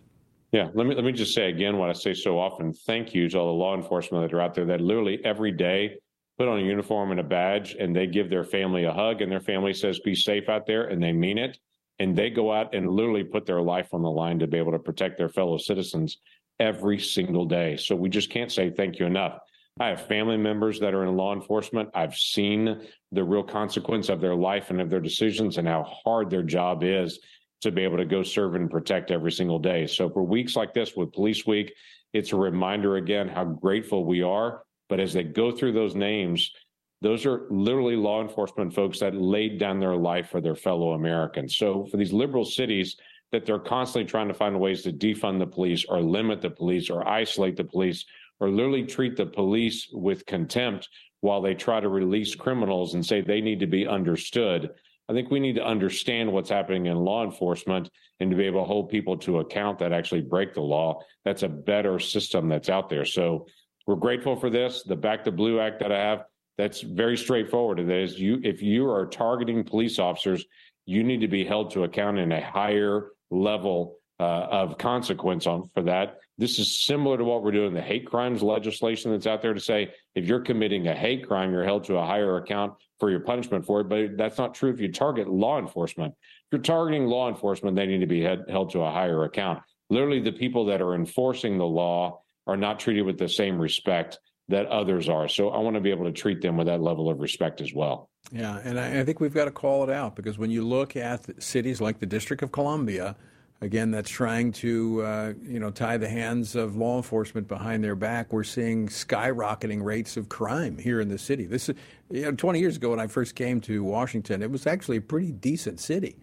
Yeah, 0.52 0.70
let 0.74 0.86
me 0.86 0.96
let 0.96 1.06
me 1.06 1.14
just 1.14 1.34
say 1.34 1.50
again 1.50 1.78
what 1.78 1.90
I 1.90 1.94
say 1.94 2.14
so 2.14 2.38
often. 2.38 2.74
Thank 2.74 3.14
you 3.14 3.30
to 3.30 3.40
all 3.40 3.48
the 3.48 3.54
law 3.54 3.76
enforcement 3.76 4.30
that 4.30 4.36
are 4.36 4.42
out 4.42 4.54
there 4.54 4.66
that 4.66 4.82
literally 4.82 5.24
every 5.24 5.52
day 5.52 5.96
put 6.38 6.50
on 6.50 6.60
a 6.60 6.62
uniform 6.62 7.12
and 7.12 7.22
a 7.22 7.24
badge 7.24 7.76
and 7.80 7.96
they 7.96 8.06
give 8.06 8.30
their 8.30 8.44
family 8.44 8.84
a 8.84 8.92
hug 8.92 9.22
and 9.22 9.32
their 9.32 9.40
family 9.40 9.74
says 9.74 10.00
be 10.00 10.16
safe 10.16 10.50
out 10.50 10.66
there 10.66 10.88
and 10.88 11.02
they 11.02 11.14
mean 11.14 11.38
it 11.38 11.58
and 12.00 12.18
they 12.18 12.30
go 12.30 12.52
out 12.52 12.74
and 12.74 12.90
literally 12.90 13.24
put 13.24 13.46
their 13.46 13.62
life 13.62 13.94
on 13.94 14.02
the 14.02 14.10
line 14.10 14.40
to 14.40 14.48
be 14.48 14.58
able 14.58 14.72
to 14.72 14.80
protect 14.80 15.18
their 15.18 15.30
fellow 15.30 15.58
citizens 15.58 16.18
every 16.60 17.00
single 17.00 17.46
day. 17.46 17.78
So 17.78 17.96
we 17.96 18.10
just 18.10 18.30
can't 18.30 18.52
say 18.52 18.72
thank 18.72 19.00
you 19.00 19.06
enough. 19.06 19.38
I 19.82 19.90
have 19.90 20.06
family 20.06 20.38
members 20.38 20.80
that 20.80 20.94
are 20.94 21.04
in 21.04 21.18
law 21.18 21.34
enforcement. 21.34 21.90
I've 21.96 22.16
seen 22.16 22.82
the 23.12 23.24
real 23.24 23.42
consequence 23.42 24.10
of 24.10 24.22
their 24.22 24.36
life 24.36 24.70
and 24.70 24.80
of 24.80 24.92
their 24.92 25.00
decisions 25.00 25.58
and 25.58 25.68
how 25.68 25.84
hard 25.84 26.30
their 26.30 26.44
job 26.44 26.84
is 26.84 27.20
to 27.62 27.72
be 27.72 27.84
able 27.84 27.98
to 27.98 28.06
go 28.06 28.22
serve 28.22 28.54
and 28.54 28.70
protect 28.70 29.10
every 29.10 29.32
single 29.32 29.58
day. 29.58 29.88
So 29.88 30.08
for 30.08 30.22
weeks 30.22 30.56
like 30.56 30.76
this 30.76 30.96
with 30.96 31.12
Police 31.12 31.48
Week, 31.48 31.74
it's 32.14 32.32
a 32.32 32.36
reminder 32.36 32.98
again 32.98 33.28
how 33.28 33.44
grateful 33.44 34.06
we 34.06 34.22
are. 34.22 34.62
But 34.88 35.00
as 35.00 35.14
they 35.14 35.24
go 35.24 35.52
through 35.52 35.74
those 35.74 35.96
names, 35.96 36.52
those 37.02 37.26
are 37.26 37.48
literally 37.50 37.96
law 37.96 38.22
enforcement 38.22 38.76
folks 38.76 39.00
that 39.00 39.16
laid 39.16 39.58
down 39.58 39.80
their 39.80 39.96
life 39.96 40.30
for 40.30 40.42
their 40.42 40.56
fellow 40.56 40.92
Americans. 40.92 41.58
So 41.58 41.88
for 41.90 41.98
these 41.98 42.14
liberal 42.14 42.46
cities 42.46 42.98
that 43.32 43.48
they're 43.48 43.58
constantly 43.58 44.08
trying 44.08 44.28
to 44.28 44.34
find 44.36 44.60
ways 44.60 44.84
to 44.84 44.92
defund 44.92 45.40
the 45.40 45.48
police 45.48 45.86
or 45.86 46.02
limit 46.02 46.40
the 46.40 46.52
police 46.52 46.90
or 46.90 47.08
isolate 47.08 47.56
the 47.56 47.64
police 47.64 48.06
or 48.42 48.50
literally 48.50 48.84
treat 48.84 49.16
the 49.16 49.26
police 49.26 49.88
with 49.94 50.26
contempt 50.26 50.90
while 51.22 51.42
they 51.42 51.54
try 51.54 51.80
to 51.80 51.88
release 51.88 52.36
criminals 52.36 52.96
and 52.96 53.06
say 53.06 53.22
they 53.22 53.40
need 53.40 53.60
to 53.60 53.68
be 53.68 53.88
understood. 53.88 54.72
I 55.08 55.14
think 55.14 55.30
we 55.30 55.40
need 55.40 55.56
to 55.56 55.66
understand 55.66 56.32
what's 56.32 56.50
happening 56.50 56.88
in 56.88 56.98
law 56.98 57.24
enforcement 57.24 57.90
and 58.20 58.32
to 58.32 58.36
be 58.36 58.46
able 58.46 58.62
to 58.62 58.68
hold 58.68 58.90
people 58.90 59.18
to 59.18 59.40
account 59.40 59.80
that 59.80 59.94
actually 59.94 60.22
break 60.22 60.54
the 60.54 60.62
law. 60.62 61.02
That's 61.24 61.44
a 61.44 61.48
better 61.48 62.00
system 62.00 62.50
that's 62.50 62.70
out 62.70 62.90
there. 62.90 63.06
So 63.06 63.46
we're 63.86 63.96
grateful 63.96 64.36
for 64.36 64.50
this. 64.50 64.84
The 64.84 64.96
Back 64.96 65.24
the 65.24 65.32
Blue 65.32 65.60
Act 65.60 65.80
that 65.80 65.92
I 65.92 66.00
have, 66.00 66.24
that's 66.58 66.82
very 66.82 67.18
straightforward. 67.18 67.78
That 67.78 67.92
is, 67.92 68.20
you 68.20 68.40
if 68.44 68.62
you 68.62 68.90
are 68.90 69.06
targeting 69.06 69.64
police 69.64 70.00
officers, 70.00 70.46
you 70.86 71.04
need 71.04 71.22
to 71.22 71.28
be 71.28 71.46
held 71.46 71.72
to 71.72 71.84
account 71.84 72.18
in 72.18 72.32
a 72.32 72.42
higher 72.42 73.12
level 73.30 73.98
uh, 74.20 74.48
of 74.50 74.78
consequence 74.78 75.48
on 75.48 75.68
for 75.74 75.84
that. 75.84 76.18
This 76.42 76.58
is 76.58 76.82
similar 76.82 77.20
to 77.20 77.24
what 77.24 77.44
we're 77.44 77.52
doing 77.52 77.72
the 77.72 77.84
hate 77.84 78.08
crimes 78.08 78.42
legislation 78.42 79.12
that's 79.12 79.28
out 79.28 79.44
there 79.44 79.54
to 79.54 79.60
say 79.60 79.94
if 80.16 80.26
you're 80.26 80.40
committing 80.40 80.88
a 80.88 80.96
hate 80.96 81.28
crime, 81.28 81.52
you're 81.52 81.64
held 81.64 81.84
to 81.84 81.98
a 81.98 82.04
higher 82.04 82.38
account 82.38 82.74
for 83.00 83.12
your 83.12 83.20
punishment 83.20 83.64
for 83.64 83.82
it. 83.82 83.90
But 83.90 84.18
that's 84.18 84.40
not 84.40 84.56
true 84.56 84.72
if 84.72 84.80
you 84.80 84.92
target 84.92 85.30
law 85.30 85.60
enforcement. 85.60 86.16
If 86.18 86.48
you're 86.52 86.62
targeting 86.62 87.06
law 87.06 87.30
enforcement, 87.30 87.76
they 87.76 87.86
need 87.86 88.00
to 88.00 88.08
be 88.08 88.22
held 88.22 88.72
to 88.72 88.82
a 88.82 88.90
higher 88.90 89.26
account. 89.26 89.62
literally 89.92 90.20
the 90.20 90.32
people 90.32 90.66
that 90.66 90.82
are 90.82 90.96
enforcing 90.96 91.60
the 91.60 91.66
law 91.66 92.24
are 92.48 92.58
not 92.58 92.80
treated 92.80 93.04
with 93.04 93.20
the 93.20 93.30
same 93.30 93.60
respect 93.60 94.18
that 94.48 94.66
others 94.66 95.10
are. 95.10 95.28
So 95.28 95.50
I 95.50 95.60
want 95.60 95.76
to 95.76 95.80
be 95.80 95.92
able 95.92 96.06
to 96.06 96.12
treat 96.12 96.42
them 96.42 96.58
with 96.58 96.66
that 96.66 96.82
level 96.82 97.08
of 97.08 97.20
respect 97.20 97.62
as 97.62 97.72
well. 97.72 98.10
Yeah, 98.32 98.60
and 98.64 98.80
I, 98.80 99.02
I 99.02 99.06
think 99.06 99.20
we've 99.20 99.32
got 99.32 99.46
to 99.46 99.52
call 99.52 99.84
it 99.84 99.92
out 99.92 100.16
because 100.16 100.40
when 100.40 100.50
you 100.50 100.66
look 100.68 100.96
at 100.96 101.44
cities 101.44 101.80
like 101.82 102.00
the 102.00 102.08
District 102.08 102.42
of 102.42 102.52
Columbia, 102.52 103.16
again, 103.62 103.92
that's 103.92 104.10
trying 104.10 104.52
to 104.54 105.02
uh, 105.04 105.34
you 105.44 105.60
know 105.60 105.72
tie 105.72 105.98
the 105.98 106.10
hands 106.10 106.56
of 106.56 106.76
law 106.76 106.98
enforcement 106.98 107.48
behind 107.48 107.84
their 107.84 107.96
back. 107.96 108.34
We're 108.34 108.44
seeing 108.44 108.88
skyrocketing 108.88 109.84
rates 109.84 110.18
of 110.18 110.30
crime 110.30 110.78
here 110.78 111.00
in 111.00 111.08
the 111.08 111.18
city. 111.18 111.46
This 111.46 111.70
is 111.70 111.76
you 112.10 112.24
know, 112.24 112.32
20 112.32 112.60
years 112.60 112.76
ago 112.76 112.90
when 112.90 113.00
I 113.00 113.08
first 113.08 113.36
came 113.36 113.62
to 113.62 113.84
Washington, 113.84 114.42
it 114.42 114.52
was 114.52 114.68
actually 114.68 114.98
a 114.98 115.02
pretty 115.02 115.32
decent 115.32 115.80
city, 115.80 116.18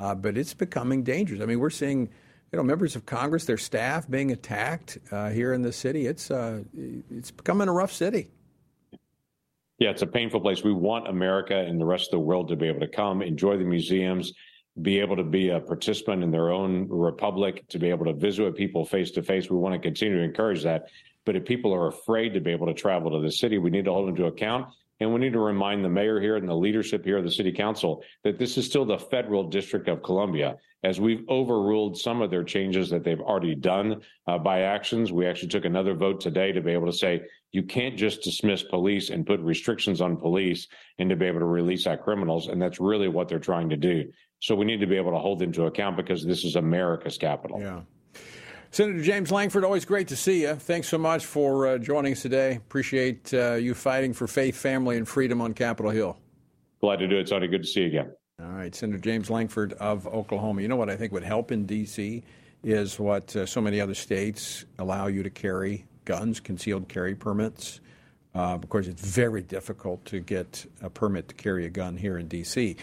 uh, 0.00 0.14
but 0.14 0.38
it's 0.38 0.54
becoming 0.54 1.02
dangerous. 1.02 1.40
I 1.40 1.46
mean, 1.46 1.60
we're 1.60 1.70
seeing 1.70 2.08
you 2.52 2.56
know 2.56 2.62
members 2.62 2.96
of 2.96 3.04
Congress, 3.04 3.44
their 3.44 3.58
staff 3.58 4.08
being 4.08 4.30
attacked 4.32 4.98
uh, 5.10 5.30
here 5.30 5.52
in 5.52 5.62
the 5.62 5.72
city. 5.72 6.06
It's 6.06 6.30
uh, 6.30 6.62
it's 7.10 7.30
becoming 7.30 7.68
a 7.68 7.72
rough 7.72 7.92
city. 7.92 8.30
Yeah, 9.80 9.90
it's 9.90 10.02
a 10.02 10.06
painful 10.06 10.40
place. 10.40 10.62
We 10.62 10.72
want 10.72 11.08
America 11.08 11.56
and 11.56 11.80
the 11.80 11.84
rest 11.84 12.06
of 12.06 12.12
the 12.12 12.20
world 12.20 12.46
to 12.48 12.56
be 12.56 12.68
able 12.68 12.78
to 12.78 12.88
come, 12.88 13.22
enjoy 13.22 13.56
the 13.56 13.64
museums, 13.64 14.32
be 14.82 14.98
able 14.98 15.16
to 15.16 15.22
be 15.22 15.50
a 15.50 15.60
participant 15.60 16.22
in 16.22 16.30
their 16.30 16.50
own 16.50 16.88
republic, 16.88 17.66
to 17.68 17.78
be 17.78 17.90
able 17.90 18.04
to 18.06 18.12
visit 18.12 18.42
with 18.42 18.56
people 18.56 18.84
face 18.84 19.10
to 19.12 19.22
face. 19.22 19.48
We 19.48 19.56
want 19.56 19.74
to 19.74 19.78
continue 19.78 20.18
to 20.18 20.24
encourage 20.24 20.62
that. 20.64 20.88
But 21.24 21.36
if 21.36 21.44
people 21.44 21.72
are 21.72 21.86
afraid 21.86 22.34
to 22.34 22.40
be 22.40 22.50
able 22.50 22.66
to 22.66 22.74
travel 22.74 23.10
to 23.12 23.20
the 23.20 23.32
city, 23.32 23.58
we 23.58 23.70
need 23.70 23.84
to 23.84 23.92
hold 23.92 24.08
them 24.08 24.16
to 24.16 24.26
account. 24.26 24.66
And 25.00 25.12
we 25.12 25.20
need 25.20 25.32
to 25.32 25.40
remind 25.40 25.84
the 25.84 25.88
mayor 25.88 26.20
here 26.20 26.36
and 26.36 26.48
the 26.48 26.54
leadership 26.54 27.04
here 27.04 27.18
of 27.18 27.24
the 27.24 27.30
city 27.30 27.52
council 27.52 28.02
that 28.22 28.38
this 28.38 28.56
is 28.56 28.66
still 28.66 28.84
the 28.84 28.98
federal 28.98 29.48
district 29.48 29.88
of 29.88 30.02
Columbia. 30.02 30.56
As 30.84 31.00
we've 31.00 31.26
overruled 31.30 31.96
some 31.96 32.20
of 32.20 32.30
their 32.30 32.44
changes 32.44 32.90
that 32.90 33.04
they've 33.04 33.20
already 33.20 33.54
done 33.54 34.02
uh, 34.26 34.36
by 34.36 34.60
actions, 34.60 35.10
we 35.10 35.26
actually 35.26 35.48
took 35.48 35.64
another 35.64 35.94
vote 35.94 36.20
today 36.20 36.52
to 36.52 36.60
be 36.60 36.72
able 36.72 36.84
to 36.86 36.92
say 36.92 37.22
you 37.52 37.62
can't 37.62 37.96
just 37.96 38.20
dismiss 38.20 38.62
police 38.62 39.08
and 39.08 39.26
put 39.26 39.40
restrictions 39.40 40.02
on 40.02 40.18
police 40.18 40.68
and 40.98 41.08
to 41.08 41.16
be 41.16 41.24
able 41.24 41.38
to 41.38 41.46
release 41.46 41.86
our 41.86 41.96
criminals. 41.96 42.48
And 42.48 42.60
that's 42.60 42.80
really 42.80 43.08
what 43.08 43.28
they're 43.28 43.38
trying 43.38 43.70
to 43.70 43.78
do. 43.78 44.12
So 44.40 44.54
we 44.54 44.66
need 44.66 44.80
to 44.80 44.86
be 44.86 44.96
able 44.96 45.12
to 45.12 45.18
hold 45.18 45.38
them 45.38 45.52
to 45.52 45.64
account 45.64 45.96
because 45.96 46.22
this 46.22 46.44
is 46.44 46.56
America's 46.56 47.16
capital. 47.16 47.60
Yeah. 47.60 47.80
Senator 48.70 49.02
James 49.02 49.32
Lankford, 49.32 49.64
always 49.64 49.86
great 49.86 50.08
to 50.08 50.16
see 50.16 50.42
you. 50.42 50.54
Thanks 50.54 50.88
so 50.88 50.98
much 50.98 51.24
for 51.24 51.66
uh, 51.66 51.78
joining 51.78 52.12
us 52.12 52.20
today. 52.20 52.56
Appreciate 52.56 53.32
uh, 53.32 53.54
you 53.54 53.72
fighting 53.72 54.12
for 54.12 54.26
faith, 54.26 54.56
family, 54.56 54.98
and 54.98 55.08
freedom 55.08 55.40
on 55.40 55.54
Capitol 55.54 55.92
Hill. 55.92 56.18
Glad 56.82 56.98
to 56.98 57.08
do 57.08 57.16
it, 57.16 57.26
Tony. 57.26 57.48
Good 57.48 57.62
to 57.62 57.68
see 57.68 57.80
you 57.80 57.86
again. 57.86 58.12
All 58.40 58.46
right, 58.48 58.74
Senator 58.74 58.98
James 58.98 59.30
Lankford 59.30 59.74
of 59.74 60.08
Oklahoma. 60.08 60.60
You 60.60 60.66
know 60.66 60.74
what 60.74 60.90
I 60.90 60.96
think 60.96 61.12
would 61.12 61.22
help 61.22 61.52
in 61.52 61.66
D.C. 61.66 62.24
is 62.64 62.98
what 62.98 63.34
uh, 63.36 63.46
so 63.46 63.60
many 63.60 63.80
other 63.80 63.94
states 63.94 64.64
allow 64.76 65.06
you 65.06 65.22
to 65.22 65.30
carry 65.30 65.84
guns, 66.04 66.40
concealed 66.40 66.88
carry 66.88 67.14
permits. 67.14 67.80
Uh, 68.34 68.54
of 68.54 68.68
course, 68.68 68.88
it's 68.88 69.06
very 69.06 69.42
difficult 69.42 70.04
to 70.06 70.18
get 70.18 70.66
a 70.82 70.90
permit 70.90 71.28
to 71.28 71.34
carry 71.36 71.64
a 71.64 71.70
gun 71.70 71.96
here 71.96 72.18
in 72.18 72.26
D.C. 72.26 72.76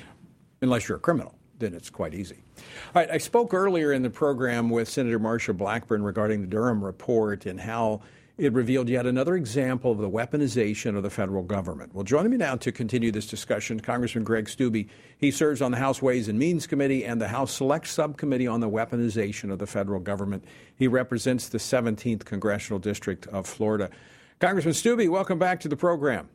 unless 0.61 0.87
you're 0.87 0.97
a 0.97 1.01
criminal 1.01 1.35
then 1.61 1.73
it's 1.75 1.89
quite 1.89 2.13
easy. 2.15 2.43
All 2.57 3.01
right, 3.01 3.11
I 3.11 3.19
spoke 3.19 3.53
earlier 3.53 3.93
in 3.93 4.01
the 4.01 4.09
program 4.09 4.69
with 4.69 4.89
Senator 4.89 5.19
Marsha 5.19 5.55
Blackburn 5.55 6.03
regarding 6.03 6.41
the 6.41 6.47
Durham 6.47 6.83
report 6.83 7.45
and 7.45 7.59
how 7.59 8.01
it 8.41 8.53
revealed 8.53 8.89
yet 8.89 9.05
another 9.05 9.35
example 9.35 9.91
of 9.91 9.99
the 9.99 10.09
weaponization 10.09 10.97
of 10.97 11.03
the 11.03 11.11
federal 11.11 11.43
government. 11.43 11.93
Well, 11.93 12.03
joining 12.03 12.31
me 12.31 12.37
now 12.37 12.55
to 12.55 12.71
continue 12.71 13.11
this 13.11 13.27
discussion, 13.27 13.79
Congressman 13.79 14.23
Greg 14.23 14.45
Steube. 14.45 14.89
He 15.19 15.29
serves 15.29 15.61
on 15.61 15.69
the 15.69 15.77
House 15.77 16.01
Ways 16.01 16.27
and 16.27 16.39
Means 16.39 16.65
Committee 16.65 17.05
and 17.05 17.21
the 17.21 17.27
House 17.27 17.53
Select 17.53 17.85
Subcommittee 17.85 18.47
on 18.47 18.59
the 18.59 18.67
Weaponization 18.67 19.51
of 19.51 19.59
the 19.59 19.67
Federal 19.67 19.99
Government. 19.99 20.43
He 20.75 20.87
represents 20.87 21.49
the 21.49 21.59
17th 21.59 22.25
Congressional 22.25 22.79
District 22.79 23.27
of 23.27 23.45
Florida. 23.45 23.91
Congressman 24.39 24.73
Steube, 24.73 25.07
welcome 25.07 25.37
back 25.37 25.59
to 25.59 25.67
the 25.67 25.77
program. 25.77 26.27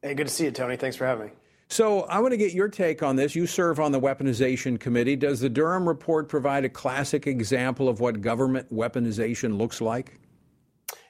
Hey, 0.00 0.14
good 0.14 0.28
to 0.28 0.32
see 0.32 0.46
you, 0.46 0.52
Tony. 0.52 0.76
Thanks 0.76 0.96
for 0.96 1.04
having 1.04 1.26
me. 1.26 1.32
So 1.68 2.04
I 2.04 2.20
want 2.20 2.32
to 2.32 2.38
get 2.38 2.54
your 2.54 2.68
take 2.68 3.02
on 3.02 3.16
this. 3.16 3.34
You 3.34 3.46
serve 3.46 3.78
on 3.78 3.92
the 3.92 4.00
Weaponization 4.00 4.80
Committee. 4.80 5.16
Does 5.16 5.40
the 5.40 5.50
Durham 5.50 5.86
report 5.86 6.30
provide 6.30 6.64
a 6.64 6.70
classic 6.70 7.26
example 7.26 7.90
of 7.90 8.00
what 8.00 8.22
government 8.22 8.72
weaponization 8.72 9.58
looks 9.58 9.82
like? 9.82 10.18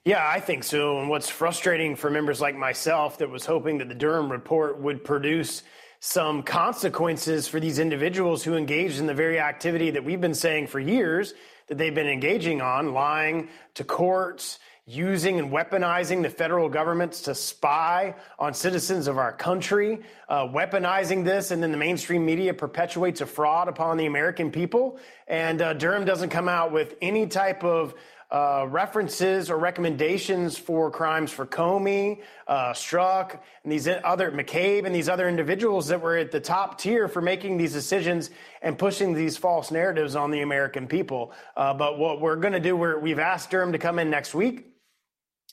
Yeah, 0.05 0.26
I 0.26 0.40
think 0.40 0.64
so. 0.64 0.98
And 0.98 1.09
what's 1.09 1.28
frustrating 1.28 1.94
for 1.94 2.11
members 2.11 2.40
like 2.40 2.57
myself 2.57 3.18
that 3.18 3.30
was 3.30 3.46
hoping 3.46 3.78
that 3.78 3.88
the 3.88 3.94
Durham 3.94 4.32
report 4.32 4.80
would 4.80 5.05
produce 5.05 5.62
some 6.00 6.42
consequences 6.42 7.46
for 7.46 7.61
these 7.61 7.78
individuals 7.78 8.42
who 8.42 8.57
engaged 8.57 8.98
in 8.98 9.07
the 9.07 9.14
very 9.14 9.38
activity 9.38 9.92
that 9.92 10.05
we've 10.05 10.20
been 10.20 10.34
saying 10.34 10.66
for 10.66 10.80
years 10.80 11.34
that 11.68 11.78
they've 11.78 11.94
been 11.94 12.09
engaging 12.09 12.61
on, 12.61 12.92
lying 12.92 13.48
to 13.74 13.84
courts, 13.84 14.59
using 14.84 15.38
and 15.38 15.53
weaponizing 15.53 16.22
the 16.22 16.28
federal 16.28 16.68
governments 16.68 17.22
to 17.22 17.34
spy 17.36 18.12
on 18.40 18.53
citizens 18.53 19.07
of 19.07 19.16
our 19.16 19.32
country, 19.32 20.00
uh, 20.28 20.44
weaponizing 20.48 21.24
this, 21.24 21.53
and 21.53 21.62
then 21.62 21.70
the 21.70 21.78
mainstream 21.78 22.26
media 22.26 22.53
perpetuates 22.53 23.20
a 23.20 23.26
fraud 23.26 23.68
upon 23.68 23.96
the 23.96 24.07
American 24.07 24.50
people. 24.50 24.98
And 25.28 25.62
uh, 25.62 25.74
Durham 25.74 26.05
doesn't 26.05 26.30
come 26.30 26.48
out 26.48 26.72
with 26.72 26.96
any 27.00 27.28
type 27.28 27.62
of 27.62 27.94
uh, 28.33 28.66
references 28.70 29.51
or 29.51 29.59
recommendations 29.59 30.57
for 30.57 30.91
crimes 30.91 31.30
for 31.30 31.45
Comey, 31.45 32.22
uh, 32.49 32.72
Strzok, 32.72 33.39
and 33.62 33.70
these 33.70 33.87
other 33.87 34.30
McCabe 34.33 34.87
and 34.87 34.95
these 34.95 35.11
other 35.11 35.28
individuals 35.28 35.87
that 35.89 36.01
were 36.01 36.16
at 36.16 36.30
the 36.30 36.41
top 36.41 36.78
tier 36.78 37.09
for 37.09 37.20
making 37.20 37.59
these 37.59 37.74
decisions 37.74 38.30
and 38.62 38.78
pushing 38.78 39.12
these 39.12 39.37
false 39.37 39.70
narratives 39.70 40.16
on 40.16 40.30
the 40.30 40.41
American 40.41 40.87
people. 40.87 41.35
Uh, 41.59 41.74
but 41.74 41.99
what 41.99 42.22
we're 42.22 42.37
going 42.37 42.55
to 42.55 42.61
do, 42.61 42.74
we 42.74 43.11
have 43.11 43.18
asked 43.18 43.51
Durham 43.51 43.72
to 43.72 43.78
come 43.78 43.99
in 43.99 44.09
next 44.09 44.35
week. 44.35 44.66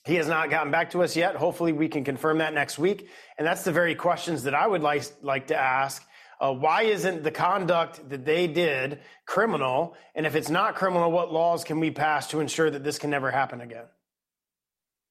He 0.05 0.15
has 0.15 0.29
not 0.29 0.49
gotten 0.49 0.71
back 0.71 0.91
to 0.91 1.03
us 1.03 1.17
yet. 1.17 1.35
Hopefully, 1.35 1.73
we 1.73 1.89
can 1.89 2.05
confirm 2.05 2.37
that 2.37 2.53
next 2.53 2.79
week. 2.79 3.09
And 3.37 3.45
that's 3.45 3.63
the 3.63 3.73
very 3.73 3.93
questions 3.93 4.43
that 4.43 4.55
I 4.55 4.65
would 4.65 4.81
like, 4.81 5.03
like 5.21 5.47
to 5.47 5.57
ask. 5.57 6.01
Uh, 6.39 6.53
why 6.53 6.83
isn't 6.83 7.23
the 7.23 7.31
conduct 7.31 8.07
that 8.09 8.23
they 8.25 8.47
did 8.47 8.99
criminal? 9.25 9.95
And 10.15 10.25
if 10.25 10.35
it's 10.35 10.49
not 10.49 10.75
criminal, 10.75 11.11
what 11.11 11.33
laws 11.33 11.63
can 11.63 11.79
we 11.79 11.91
pass 11.91 12.27
to 12.27 12.39
ensure 12.39 12.69
that 12.69 12.83
this 12.83 12.97
can 12.97 13.09
never 13.09 13.29
happen 13.29 13.59
again? 13.59 13.85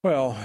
Well, 0.02 0.38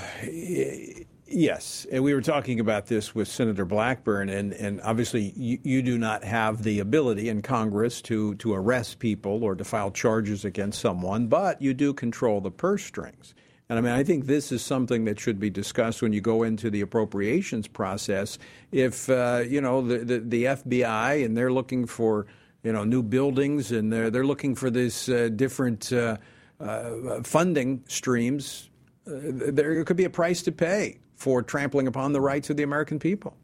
yes. 1.25 1.86
And 1.91 2.03
we 2.03 2.13
were 2.13 2.21
talking 2.21 2.59
about 2.59 2.88
this 2.88 3.15
with 3.15 3.27
Senator 3.27 3.65
Blackburn, 3.65 4.29
and, 4.29 4.51
and 4.53 4.81
obviously 4.81 5.31
you, 5.36 5.59
you 5.63 5.81
do 5.81 5.97
not 5.97 6.23
have 6.23 6.63
the 6.63 6.79
ability 6.79 7.29
in 7.29 7.41
Congress 7.41 8.01
to, 8.03 8.36
to 8.36 8.53
arrest 8.53 8.99
people 8.99 9.43
or 9.43 9.55
to 9.55 9.63
file 9.63 9.91
charges 9.91 10.43
against 10.43 10.81
someone, 10.81 11.27
but 11.27 11.61
you 11.61 11.73
do 11.73 11.93
control 11.93 12.41
the 12.41 12.51
purse 12.51 12.84
strings. 12.84 13.36
And 13.74 13.88
I 13.88 13.89
mean, 13.89 13.99
I 13.99 14.03
think 14.03 14.28
this 14.28 14.51
is 14.51 14.61
something 14.61 15.05
that 15.05 15.19
should 15.19 15.39
be 15.39 15.49
discussed 15.49 16.03
when 16.03 16.13
you 16.13 16.21
go 16.21 16.43
into 16.43 16.69
the 16.69 16.82
appropriations 16.82 17.67
process. 17.67 18.38
If 18.71 19.09
uh, 19.09 19.45
you 19.47 19.61
know 19.61 19.82
the, 19.82 19.97
the, 19.97 20.19
the 20.19 20.43
FBI 20.43 21.26
and 21.26 21.36
they're 21.36 21.51
looking 21.51 21.88
for 21.88 22.28
you 22.61 22.71
know 22.71 22.84
new 22.84 23.01
buildings 23.01 23.71
and 23.71 23.91
they're 23.91 24.11
they're 24.11 24.28
looking 24.28 24.53
for 24.53 24.69
this 24.69 25.09
uh, 25.09 25.30
different 25.36 25.91
uh, 25.91 26.17
uh 26.59 27.24
funding 27.24 27.84
streams, 27.88 28.69
uh, 29.07 29.13
there 29.34 29.84
could 29.86 29.97
be 29.97 30.03
a 30.03 30.09
price 30.11 30.43
to 30.43 30.51
pay 30.51 30.99
for 31.15 31.41
trampling 31.41 31.88
upon 31.88 32.13
the 32.13 32.21
rights 32.21 32.51
of 32.51 32.57
the 32.57 32.63
American 32.63 32.99
people. 32.99 33.36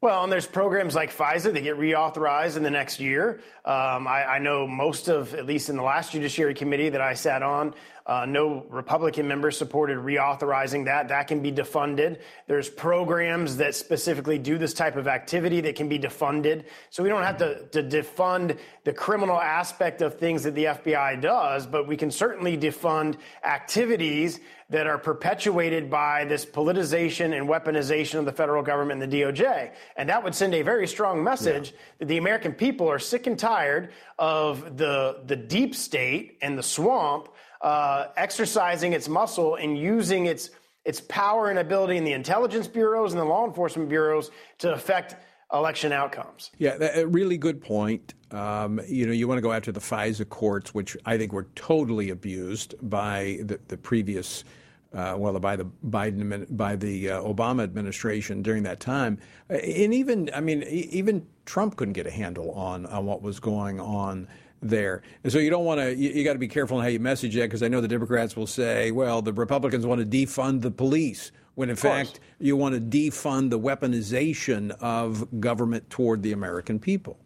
Well, 0.00 0.22
and 0.22 0.30
there's 0.30 0.46
programs 0.46 0.94
like 0.94 1.10
FISA 1.10 1.52
that 1.54 1.62
get 1.62 1.76
reauthorized 1.76 2.56
in 2.56 2.62
the 2.62 2.70
next 2.70 3.00
year. 3.00 3.40
Um, 3.64 4.06
I, 4.06 4.24
I, 4.24 4.38
know 4.38 4.66
most 4.66 5.08
of, 5.08 5.34
at 5.34 5.46
least 5.46 5.70
in 5.70 5.76
the 5.76 5.82
last 5.82 6.12
Judiciary 6.12 6.52
Committee 6.52 6.90
that 6.90 7.00
I 7.00 7.14
sat 7.14 7.42
on, 7.42 7.74
Uh, 8.06 8.24
no 8.24 8.64
Republican 8.68 9.26
members 9.26 9.58
supported 9.58 9.98
reauthorizing 9.98 10.84
that. 10.84 11.08
That 11.08 11.26
can 11.26 11.40
be 11.42 11.50
defunded. 11.50 12.20
There's 12.46 12.68
programs 12.68 13.56
that 13.56 13.74
specifically 13.74 14.38
do 14.38 14.58
this 14.58 14.74
type 14.74 14.94
of 14.94 15.08
activity 15.08 15.60
that 15.62 15.74
can 15.74 15.88
be 15.88 15.98
defunded. 15.98 16.66
So 16.90 17.02
we 17.02 17.08
don't 17.08 17.24
have 17.24 17.38
to, 17.38 17.66
to 17.72 17.82
defund 17.82 18.58
the 18.84 18.92
criminal 18.92 19.40
aspect 19.40 20.02
of 20.02 20.18
things 20.20 20.44
that 20.44 20.54
the 20.54 20.66
FBI 20.66 21.20
does, 21.20 21.66
but 21.66 21.88
we 21.88 21.96
can 21.96 22.12
certainly 22.12 22.56
defund 22.56 23.16
activities 23.44 24.38
that 24.68 24.86
are 24.86 24.98
perpetuated 24.98 25.88
by 25.90 26.24
this 26.24 26.44
politicization 26.44 27.36
and 27.36 27.48
weaponization 27.48 28.18
of 28.18 28.24
the 28.24 28.32
federal 28.32 28.62
government 28.62 29.00
and 29.02 29.12
the 29.12 29.22
DOJ. 29.22 29.72
And 29.96 30.08
that 30.08 30.22
would 30.24 30.34
send 30.34 30.54
a 30.54 30.62
very 30.62 30.88
strong 30.88 31.22
message 31.22 31.70
yeah. 31.70 31.78
that 32.00 32.08
the 32.08 32.16
American 32.16 32.52
people 32.52 32.88
are 32.88 32.98
sick 32.98 33.26
and 33.26 33.38
tired 33.38 33.90
of 34.18 34.76
the, 34.76 35.22
the 35.26 35.36
deep 35.36 35.74
state 35.74 36.38
and 36.42 36.58
the 36.58 36.64
swamp 36.64 37.28
uh, 37.66 38.12
exercising 38.16 38.92
its 38.92 39.08
muscle 39.08 39.56
and 39.56 39.76
using 39.76 40.26
its 40.26 40.50
its 40.84 41.00
power 41.00 41.50
and 41.50 41.58
ability 41.58 41.96
in 41.96 42.04
the 42.04 42.12
intelligence 42.12 42.68
bureaus 42.68 43.12
and 43.12 43.20
the 43.20 43.24
law 43.24 43.44
enforcement 43.44 43.88
bureaus 43.88 44.30
to 44.56 44.72
affect 44.72 45.16
election 45.52 45.90
outcomes. 45.90 46.52
Yeah, 46.58 46.76
a 46.94 47.04
really 47.04 47.36
good 47.36 47.60
point. 47.60 48.14
Um, 48.30 48.80
you 48.86 49.04
know, 49.04 49.12
you 49.12 49.26
want 49.26 49.38
to 49.38 49.42
go 49.42 49.52
after 49.52 49.72
the 49.72 49.80
FISA 49.80 50.28
courts, 50.28 50.74
which 50.74 50.96
I 51.04 51.18
think 51.18 51.32
were 51.32 51.48
totally 51.56 52.10
abused 52.10 52.76
by 52.88 53.40
the, 53.42 53.58
the 53.66 53.76
previous, 53.76 54.44
uh, 54.92 55.16
well, 55.18 55.36
by 55.40 55.56
the 55.56 55.66
Biden, 55.88 56.46
by 56.56 56.76
the 56.76 57.10
uh, 57.10 57.20
Obama 57.22 57.64
administration 57.64 58.42
during 58.42 58.62
that 58.62 58.78
time, 58.78 59.18
and 59.48 59.92
even, 59.92 60.30
I 60.32 60.40
mean, 60.40 60.62
even 60.62 61.26
Trump 61.46 61.74
couldn't 61.74 61.94
get 61.94 62.06
a 62.06 62.12
handle 62.12 62.52
on 62.52 62.86
on 62.86 63.06
what 63.06 63.22
was 63.22 63.40
going 63.40 63.80
on 63.80 64.28
there. 64.62 65.02
And 65.22 65.32
so 65.32 65.38
you 65.38 65.50
don't 65.50 65.64
want 65.64 65.80
to, 65.80 65.94
you, 65.94 66.10
you 66.10 66.24
got 66.24 66.32
to 66.34 66.38
be 66.38 66.48
careful 66.48 66.78
on 66.78 66.82
how 66.82 66.88
you 66.88 67.00
message 67.00 67.34
that 67.34 67.42
because 67.42 67.62
I 67.62 67.68
know 67.68 67.80
the 67.80 67.88
Democrats 67.88 68.36
will 68.36 68.46
say, 68.46 68.90
well, 68.90 69.22
the 69.22 69.32
Republicans 69.32 69.86
want 69.86 70.00
to 70.00 70.06
defund 70.06 70.62
the 70.62 70.70
police, 70.70 71.32
when 71.54 71.70
in 71.70 71.76
fact 71.76 72.20
you 72.38 72.56
want 72.56 72.74
to 72.74 72.80
defund 72.80 73.50
the 73.50 73.58
weaponization 73.58 74.70
of 74.80 75.40
government 75.40 75.88
toward 75.90 76.22
the 76.22 76.32
American 76.32 76.78
people. 76.78 77.18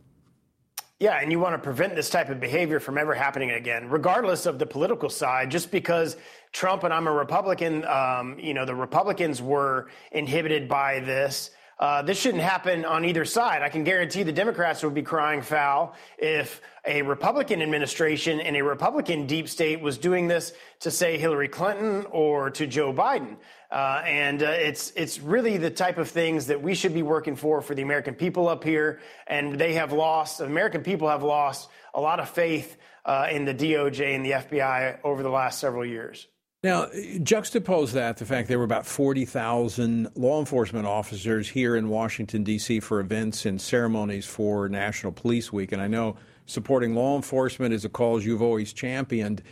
Yeah, 1.00 1.18
and 1.18 1.32
you 1.32 1.40
want 1.40 1.54
to 1.54 1.58
prevent 1.58 1.94
this 1.94 2.10
type 2.10 2.28
of 2.28 2.40
behavior 2.40 2.78
from 2.78 2.98
ever 2.98 3.14
happening 3.14 3.52
again, 3.52 3.88
regardless 3.88 4.44
of 4.44 4.58
the 4.58 4.66
political 4.66 5.08
side. 5.08 5.50
Just 5.50 5.70
because 5.70 6.18
Trump 6.52 6.84
and 6.84 6.92
I'm 6.92 7.06
a 7.06 7.12
Republican, 7.12 7.86
um, 7.86 8.38
you 8.38 8.52
know, 8.52 8.66
the 8.66 8.74
Republicans 8.74 9.40
were 9.40 9.88
inhibited 10.12 10.68
by 10.68 11.00
this 11.00 11.52
uh, 11.80 12.02
this 12.02 12.20
shouldn't 12.20 12.42
happen 12.42 12.84
on 12.84 13.06
either 13.06 13.24
side. 13.24 13.62
I 13.62 13.70
can 13.70 13.84
guarantee 13.84 14.22
the 14.22 14.32
Democrats 14.32 14.82
would 14.82 14.92
be 14.92 15.02
crying 15.02 15.40
foul 15.40 15.94
if 16.18 16.60
a 16.84 17.00
Republican 17.00 17.62
administration 17.62 18.38
and 18.38 18.54
a 18.54 18.62
Republican 18.62 19.26
deep 19.26 19.48
state 19.48 19.80
was 19.80 19.96
doing 19.96 20.28
this 20.28 20.52
to, 20.80 20.90
say, 20.90 21.16
Hillary 21.16 21.48
Clinton 21.48 22.04
or 22.10 22.50
to 22.50 22.66
Joe 22.66 22.92
Biden. 22.92 23.38
Uh, 23.70 24.02
and 24.04 24.42
uh, 24.42 24.46
it's 24.50 24.92
it's 24.94 25.20
really 25.20 25.56
the 25.56 25.70
type 25.70 25.96
of 25.96 26.10
things 26.10 26.46
that 26.48 26.60
we 26.60 26.74
should 26.74 26.92
be 26.92 27.02
working 27.02 27.34
for 27.34 27.62
for 27.62 27.74
the 27.74 27.82
American 27.82 28.14
people 28.14 28.46
up 28.46 28.62
here. 28.62 29.00
And 29.26 29.58
they 29.58 29.72
have 29.74 29.92
lost, 29.92 30.40
American 30.40 30.82
people 30.82 31.08
have 31.08 31.22
lost 31.22 31.70
a 31.94 32.00
lot 32.00 32.20
of 32.20 32.28
faith 32.28 32.76
uh, 33.06 33.28
in 33.30 33.46
the 33.46 33.54
DOJ 33.54 34.14
and 34.14 34.26
the 34.26 34.32
FBI 34.32 34.98
over 35.02 35.22
the 35.22 35.30
last 35.30 35.58
several 35.58 35.86
years. 35.86 36.26
Now, 36.62 36.86
juxtapose 36.86 37.92
that 37.92 38.18
the 38.18 38.26
fact 38.26 38.48
there 38.48 38.58
were 38.58 38.64
about 38.64 38.84
40,000 38.84 40.08
law 40.14 40.40
enforcement 40.40 40.86
officers 40.86 41.48
here 41.48 41.74
in 41.74 41.88
Washington, 41.88 42.44
D.C. 42.44 42.80
for 42.80 43.00
events 43.00 43.46
and 43.46 43.58
ceremonies 43.58 44.26
for 44.26 44.68
National 44.68 45.10
Police 45.10 45.50
Week. 45.50 45.72
And 45.72 45.80
I 45.80 45.86
know 45.86 46.16
supporting 46.44 46.94
law 46.94 47.16
enforcement 47.16 47.72
is 47.72 47.86
a 47.86 47.88
cause 47.88 48.26
you've 48.26 48.42
always 48.42 48.74
championed. 48.74 49.42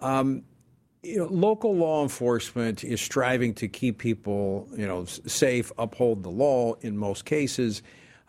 Um, 0.00 0.42
you 1.02 1.18
know, 1.18 1.26
local 1.26 1.76
law 1.76 2.02
enforcement 2.02 2.82
is 2.82 2.98
striving 2.98 3.52
to 3.54 3.68
keep 3.68 3.98
people, 3.98 4.66
you 4.74 4.86
know, 4.86 5.04
safe, 5.04 5.70
uphold 5.76 6.22
the 6.22 6.30
law 6.30 6.76
in 6.80 6.96
most 6.96 7.26
cases. 7.26 7.82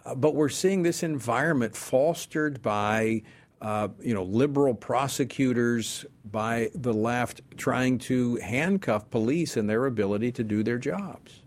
Uh, 0.05 0.13
but 0.13 0.35
we're 0.35 0.49
seeing 0.49 0.83
this 0.83 1.03
environment 1.03 1.73
fostered 1.73 2.61
by 2.61 3.21
uh, 3.65 3.87
you 3.99 4.13
know, 4.13 4.21
liberal 4.21 4.75
prosecutors 4.75 6.05
by 6.23 6.69
the 6.75 6.93
left 6.93 7.41
trying 7.57 7.97
to 7.97 8.35
handcuff 8.35 9.09
police 9.09 9.57
and 9.57 9.67
their 9.67 9.87
ability 9.87 10.31
to 10.31 10.43
do 10.43 10.61
their 10.61 10.77
jobs. 10.77 11.41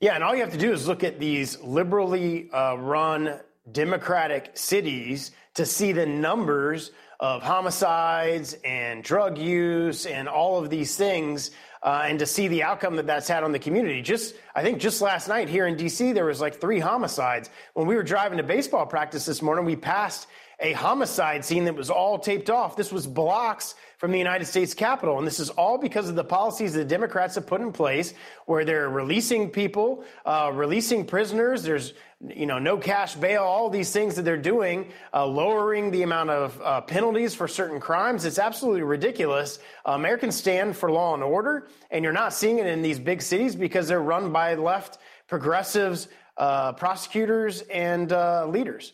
Yeah, 0.00 0.16
and 0.16 0.24
all 0.24 0.34
you 0.34 0.40
have 0.40 0.50
to 0.50 0.58
do 0.58 0.72
is 0.72 0.88
look 0.88 1.04
at 1.04 1.20
these 1.20 1.60
liberally 1.60 2.50
uh, 2.50 2.74
run 2.74 3.38
democratic 3.70 4.50
cities 4.54 5.30
to 5.54 5.64
see 5.64 5.92
the 5.92 6.04
numbers 6.04 6.90
of 7.20 7.40
homicides 7.40 8.56
and 8.64 9.04
drug 9.04 9.38
use 9.38 10.06
and 10.06 10.28
all 10.28 10.58
of 10.58 10.70
these 10.70 10.96
things 10.96 11.52
uh, 11.84 12.02
and 12.04 12.18
to 12.18 12.26
see 12.26 12.48
the 12.48 12.64
outcome 12.64 12.96
that 12.96 13.06
that's 13.06 13.28
had 13.28 13.44
on 13.44 13.52
the 13.52 13.60
community. 13.60 14.02
Just, 14.02 14.34
I 14.56 14.62
think 14.64 14.80
just 14.80 15.00
last 15.00 15.28
night 15.28 15.48
here 15.48 15.68
in 15.68 15.76
DC, 15.76 16.14
there 16.14 16.24
was 16.24 16.40
like 16.40 16.60
three 16.60 16.80
homicides. 16.80 17.48
When 17.74 17.86
we 17.86 17.94
were 17.94 18.02
driving 18.02 18.38
to 18.38 18.44
baseball 18.44 18.86
practice 18.86 19.24
this 19.24 19.40
morning, 19.40 19.64
we 19.64 19.76
passed 19.76 20.26
a 20.62 20.72
homicide 20.72 21.44
scene 21.44 21.64
that 21.64 21.74
was 21.74 21.90
all 21.90 22.18
taped 22.18 22.48
off. 22.48 22.76
This 22.76 22.92
was 22.92 23.06
blocks 23.06 23.74
from 23.98 24.12
the 24.12 24.18
United 24.18 24.44
States 24.44 24.74
Capitol. 24.74 25.18
And 25.18 25.26
this 25.26 25.40
is 25.40 25.50
all 25.50 25.76
because 25.76 26.08
of 26.08 26.14
the 26.14 26.24
policies 26.24 26.72
the 26.72 26.84
Democrats 26.84 27.34
have 27.34 27.46
put 27.46 27.60
in 27.60 27.72
place 27.72 28.14
where 28.46 28.64
they're 28.64 28.88
releasing 28.88 29.50
people, 29.50 30.04
uh, 30.24 30.50
releasing 30.54 31.04
prisoners. 31.04 31.64
There's, 31.64 31.94
you 32.20 32.46
know, 32.46 32.60
no 32.60 32.76
cash 32.78 33.16
bail, 33.16 33.42
all 33.42 33.70
these 33.70 33.92
things 33.92 34.14
that 34.14 34.22
they're 34.22 34.36
doing, 34.36 34.92
uh, 35.12 35.26
lowering 35.26 35.90
the 35.90 36.02
amount 36.02 36.30
of 36.30 36.60
uh, 36.62 36.80
penalties 36.82 37.34
for 37.34 37.48
certain 37.48 37.80
crimes. 37.80 38.24
It's 38.24 38.38
absolutely 38.38 38.82
ridiculous. 38.82 39.58
Americans 39.84 40.36
stand 40.36 40.76
for 40.76 40.92
law 40.92 41.14
and 41.14 41.24
order, 41.24 41.68
and 41.90 42.04
you're 42.04 42.12
not 42.12 42.32
seeing 42.32 42.58
it 42.58 42.66
in 42.66 42.82
these 42.82 43.00
big 43.00 43.20
cities 43.20 43.56
because 43.56 43.88
they're 43.88 44.02
run 44.02 44.32
by 44.32 44.54
left 44.54 44.98
progressives, 45.26 46.06
uh, 46.36 46.72
prosecutors, 46.72 47.62
and 47.62 48.12
uh, 48.12 48.46
leaders. 48.46 48.92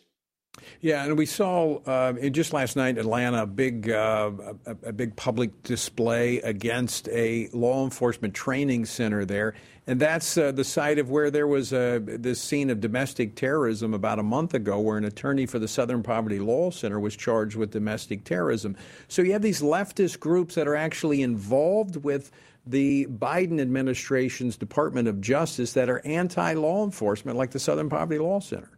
Yeah, 0.80 1.04
and 1.04 1.16
we 1.16 1.26
saw 1.26 1.76
uh, 1.86 2.12
just 2.30 2.52
last 2.52 2.76
night 2.76 2.90
in 2.90 2.98
Atlanta 2.98 3.42
a 3.42 3.46
big 3.46 3.90
uh, 3.90 4.30
a, 4.66 4.76
a, 4.84 4.92
big 4.92 5.16
public 5.16 5.62
display 5.62 6.38
against 6.38 7.08
a 7.08 7.48
law 7.52 7.84
enforcement 7.84 8.34
training 8.34 8.86
center 8.86 9.24
there, 9.24 9.54
and 9.86 10.00
that's 10.00 10.36
uh, 10.36 10.52
the 10.52 10.64
site 10.64 10.98
of 10.98 11.10
where 11.10 11.30
there 11.30 11.46
was 11.46 11.72
uh, 11.72 12.00
this 12.02 12.40
scene 12.40 12.70
of 12.70 12.80
domestic 12.80 13.34
terrorism 13.34 13.94
about 13.94 14.18
a 14.18 14.22
month 14.22 14.54
ago, 14.54 14.78
where 14.78 14.98
an 14.98 15.04
attorney 15.04 15.46
for 15.46 15.58
the 15.58 15.68
Southern 15.68 16.02
Poverty 16.02 16.38
Law 16.38 16.70
Center 16.70 17.00
was 17.00 17.16
charged 17.16 17.56
with 17.56 17.70
domestic 17.70 18.24
terrorism. 18.24 18.76
So 19.08 19.22
you 19.22 19.32
have 19.32 19.42
these 19.42 19.62
leftist 19.62 20.20
groups 20.20 20.54
that 20.56 20.68
are 20.68 20.76
actually 20.76 21.22
involved 21.22 21.96
with 21.96 22.30
the 22.66 23.06
Biden 23.06 23.60
administration's 23.60 24.56
Department 24.56 25.08
of 25.08 25.20
Justice 25.20 25.72
that 25.72 25.88
are 25.88 26.04
anti-law 26.04 26.84
enforcement, 26.84 27.38
like 27.38 27.52
the 27.52 27.58
Southern 27.58 27.88
Poverty 27.88 28.18
Law 28.18 28.40
Center. 28.40 28.77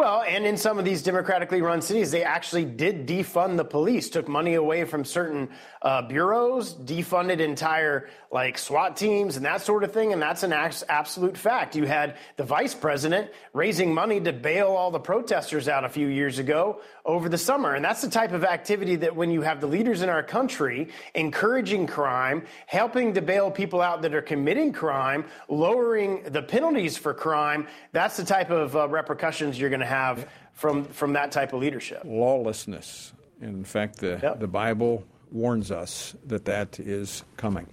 Well, 0.00 0.22
and 0.22 0.46
in 0.46 0.56
some 0.56 0.78
of 0.78 0.86
these 0.86 1.02
democratically 1.02 1.60
run 1.60 1.82
cities, 1.82 2.10
they 2.10 2.24
actually 2.24 2.64
did 2.64 3.06
defund 3.06 3.58
the 3.58 3.66
police, 3.66 4.08
took 4.08 4.28
money 4.28 4.54
away 4.54 4.84
from 4.84 5.04
certain 5.04 5.50
uh, 5.82 6.00
bureaus, 6.00 6.72
defunded 6.72 7.38
entire 7.40 8.08
like 8.32 8.56
SWAT 8.56 8.96
teams 8.96 9.36
and 9.36 9.44
that 9.44 9.60
sort 9.60 9.84
of 9.84 9.92
thing. 9.92 10.14
And 10.14 10.22
that's 10.22 10.42
an 10.42 10.54
absolute 10.54 11.36
fact. 11.36 11.76
You 11.76 11.84
had 11.84 12.16
the 12.36 12.44
vice 12.44 12.74
president 12.74 13.30
raising 13.52 13.92
money 13.92 14.20
to 14.20 14.32
bail 14.32 14.68
all 14.68 14.90
the 14.90 15.00
protesters 15.00 15.68
out 15.68 15.84
a 15.84 15.88
few 15.88 16.06
years 16.06 16.38
ago 16.38 16.80
over 17.04 17.28
the 17.28 17.36
summer. 17.36 17.74
And 17.74 17.84
that's 17.84 18.00
the 18.00 18.08
type 18.08 18.32
of 18.32 18.44
activity 18.44 18.96
that 18.96 19.14
when 19.14 19.30
you 19.30 19.42
have 19.42 19.60
the 19.60 19.66
leaders 19.66 20.00
in 20.00 20.08
our 20.08 20.22
country 20.22 20.88
encouraging 21.14 21.86
crime, 21.86 22.46
helping 22.66 23.12
to 23.14 23.20
bail 23.20 23.50
people 23.50 23.82
out 23.82 24.00
that 24.02 24.14
are 24.14 24.22
committing 24.22 24.72
crime, 24.72 25.26
lowering 25.48 26.22
the 26.22 26.42
penalties 26.42 26.96
for 26.96 27.12
crime, 27.12 27.66
that's 27.92 28.16
the 28.16 28.24
type 28.24 28.50
of 28.50 28.76
uh, 28.76 28.88
repercussions 28.88 29.58
you're 29.58 29.70
going 29.70 29.80
to 29.80 29.89
have 29.90 30.26
from, 30.54 30.84
from 30.84 31.12
that 31.12 31.32
type 31.32 31.52
of 31.52 31.60
leadership. 31.60 32.02
Lawlessness. 32.04 33.12
In 33.42 33.64
fact, 33.64 33.98
the, 33.98 34.18
yep. 34.22 34.40
the 34.40 34.48
Bible 34.48 35.04
warns 35.30 35.70
us 35.70 36.14
that 36.26 36.44
that 36.46 36.80
is 36.80 37.24
coming. 37.36 37.66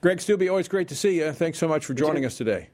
Greg 0.00 0.18
Steube, 0.18 0.48
always 0.48 0.68
great 0.68 0.88
to 0.88 0.96
see 0.96 1.18
you. 1.18 1.32
Thanks 1.32 1.58
so 1.58 1.68
much 1.68 1.84
for 1.84 1.94
joining 1.94 2.24
us 2.24 2.36
today. 2.36 2.68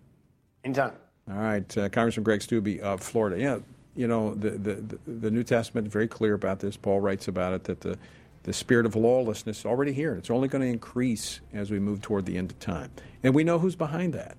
Anytime. 0.62 0.92
All 1.30 1.38
right, 1.38 1.78
uh, 1.78 1.88
Congressman 1.88 2.24
Greg 2.24 2.40
Steube 2.40 2.80
of 2.80 3.00
Florida. 3.00 3.40
Yeah, 3.40 3.58
you 3.96 4.06
know 4.06 4.34
the, 4.34 4.50
the 4.50 4.98
the 5.06 5.30
New 5.30 5.42
Testament 5.42 5.86
is 5.86 5.92
very 5.92 6.08
clear 6.08 6.34
about 6.34 6.60
this. 6.60 6.76
Paul 6.76 7.00
writes 7.00 7.28
about 7.28 7.54
it 7.54 7.64
that 7.64 7.80
the 7.80 7.98
the 8.42 8.52
spirit 8.52 8.84
of 8.84 8.94
lawlessness 8.94 9.60
is 9.60 9.64
already 9.64 9.92
here. 9.94 10.14
It's 10.16 10.30
only 10.30 10.48
going 10.48 10.60
to 10.60 10.68
increase 10.68 11.40
as 11.54 11.70
we 11.70 11.78
move 11.78 12.02
toward 12.02 12.26
the 12.26 12.36
end 12.36 12.50
of 12.50 12.58
time, 12.58 12.90
and 13.22 13.34
we 13.34 13.42
know 13.42 13.58
who's 13.58 13.76
behind 13.76 14.12
that. 14.12 14.36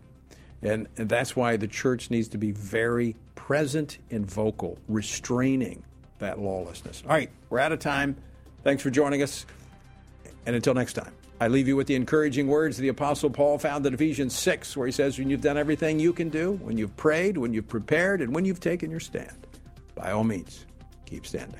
And, 0.61 0.87
and 0.97 1.09
that's 1.09 1.35
why 1.35 1.57
the 1.57 1.67
church 1.67 2.09
needs 2.09 2.27
to 2.29 2.37
be 2.37 2.51
very 2.51 3.15
present 3.35 3.97
and 4.09 4.25
vocal, 4.25 4.77
restraining 4.87 5.83
that 6.19 6.39
lawlessness. 6.39 7.03
All 7.05 7.11
right, 7.11 7.29
we're 7.49 7.59
out 7.59 7.71
of 7.71 7.79
time. 7.79 8.15
Thanks 8.63 8.81
for 8.81 8.89
joining 8.89 9.21
us. 9.21 9.45
And 10.45 10.55
until 10.55 10.73
next 10.73 10.93
time. 10.93 11.11
I 11.39 11.49
leave 11.49 11.67
you 11.67 11.75
with 11.75 11.87
the 11.87 11.95
encouraging 11.95 12.47
words 12.47 12.77
the 12.77 12.87
Apostle 12.87 13.29
Paul 13.29 13.57
found 13.57 13.85
in 13.85 13.93
Ephesians 13.93 14.33
6, 14.35 14.77
where 14.77 14.85
he 14.85 14.91
says, 14.91 15.19
When 15.19 15.29
you've 15.29 15.41
done 15.41 15.57
everything 15.57 15.99
you 15.99 16.13
can 16.13 16.29
do, 16.29 16.53
when 16.53 16.77
you've 16.77 16.95
prayed, 16.95 17.37
when 17.37 17.53
you've 17.53 17.67
prepared, 17.67 18.21
and 18.21 18.33
when 18.33 18.45
you've 18.45 18.61
taken 18.61 18.89
your 18.89 19.01
stand, 19.01 19.35
by 19.95 20.11
all 20.11 20.23
means, 20.23 20.65
keep 21.05 21.25
standing. 21.25 21.59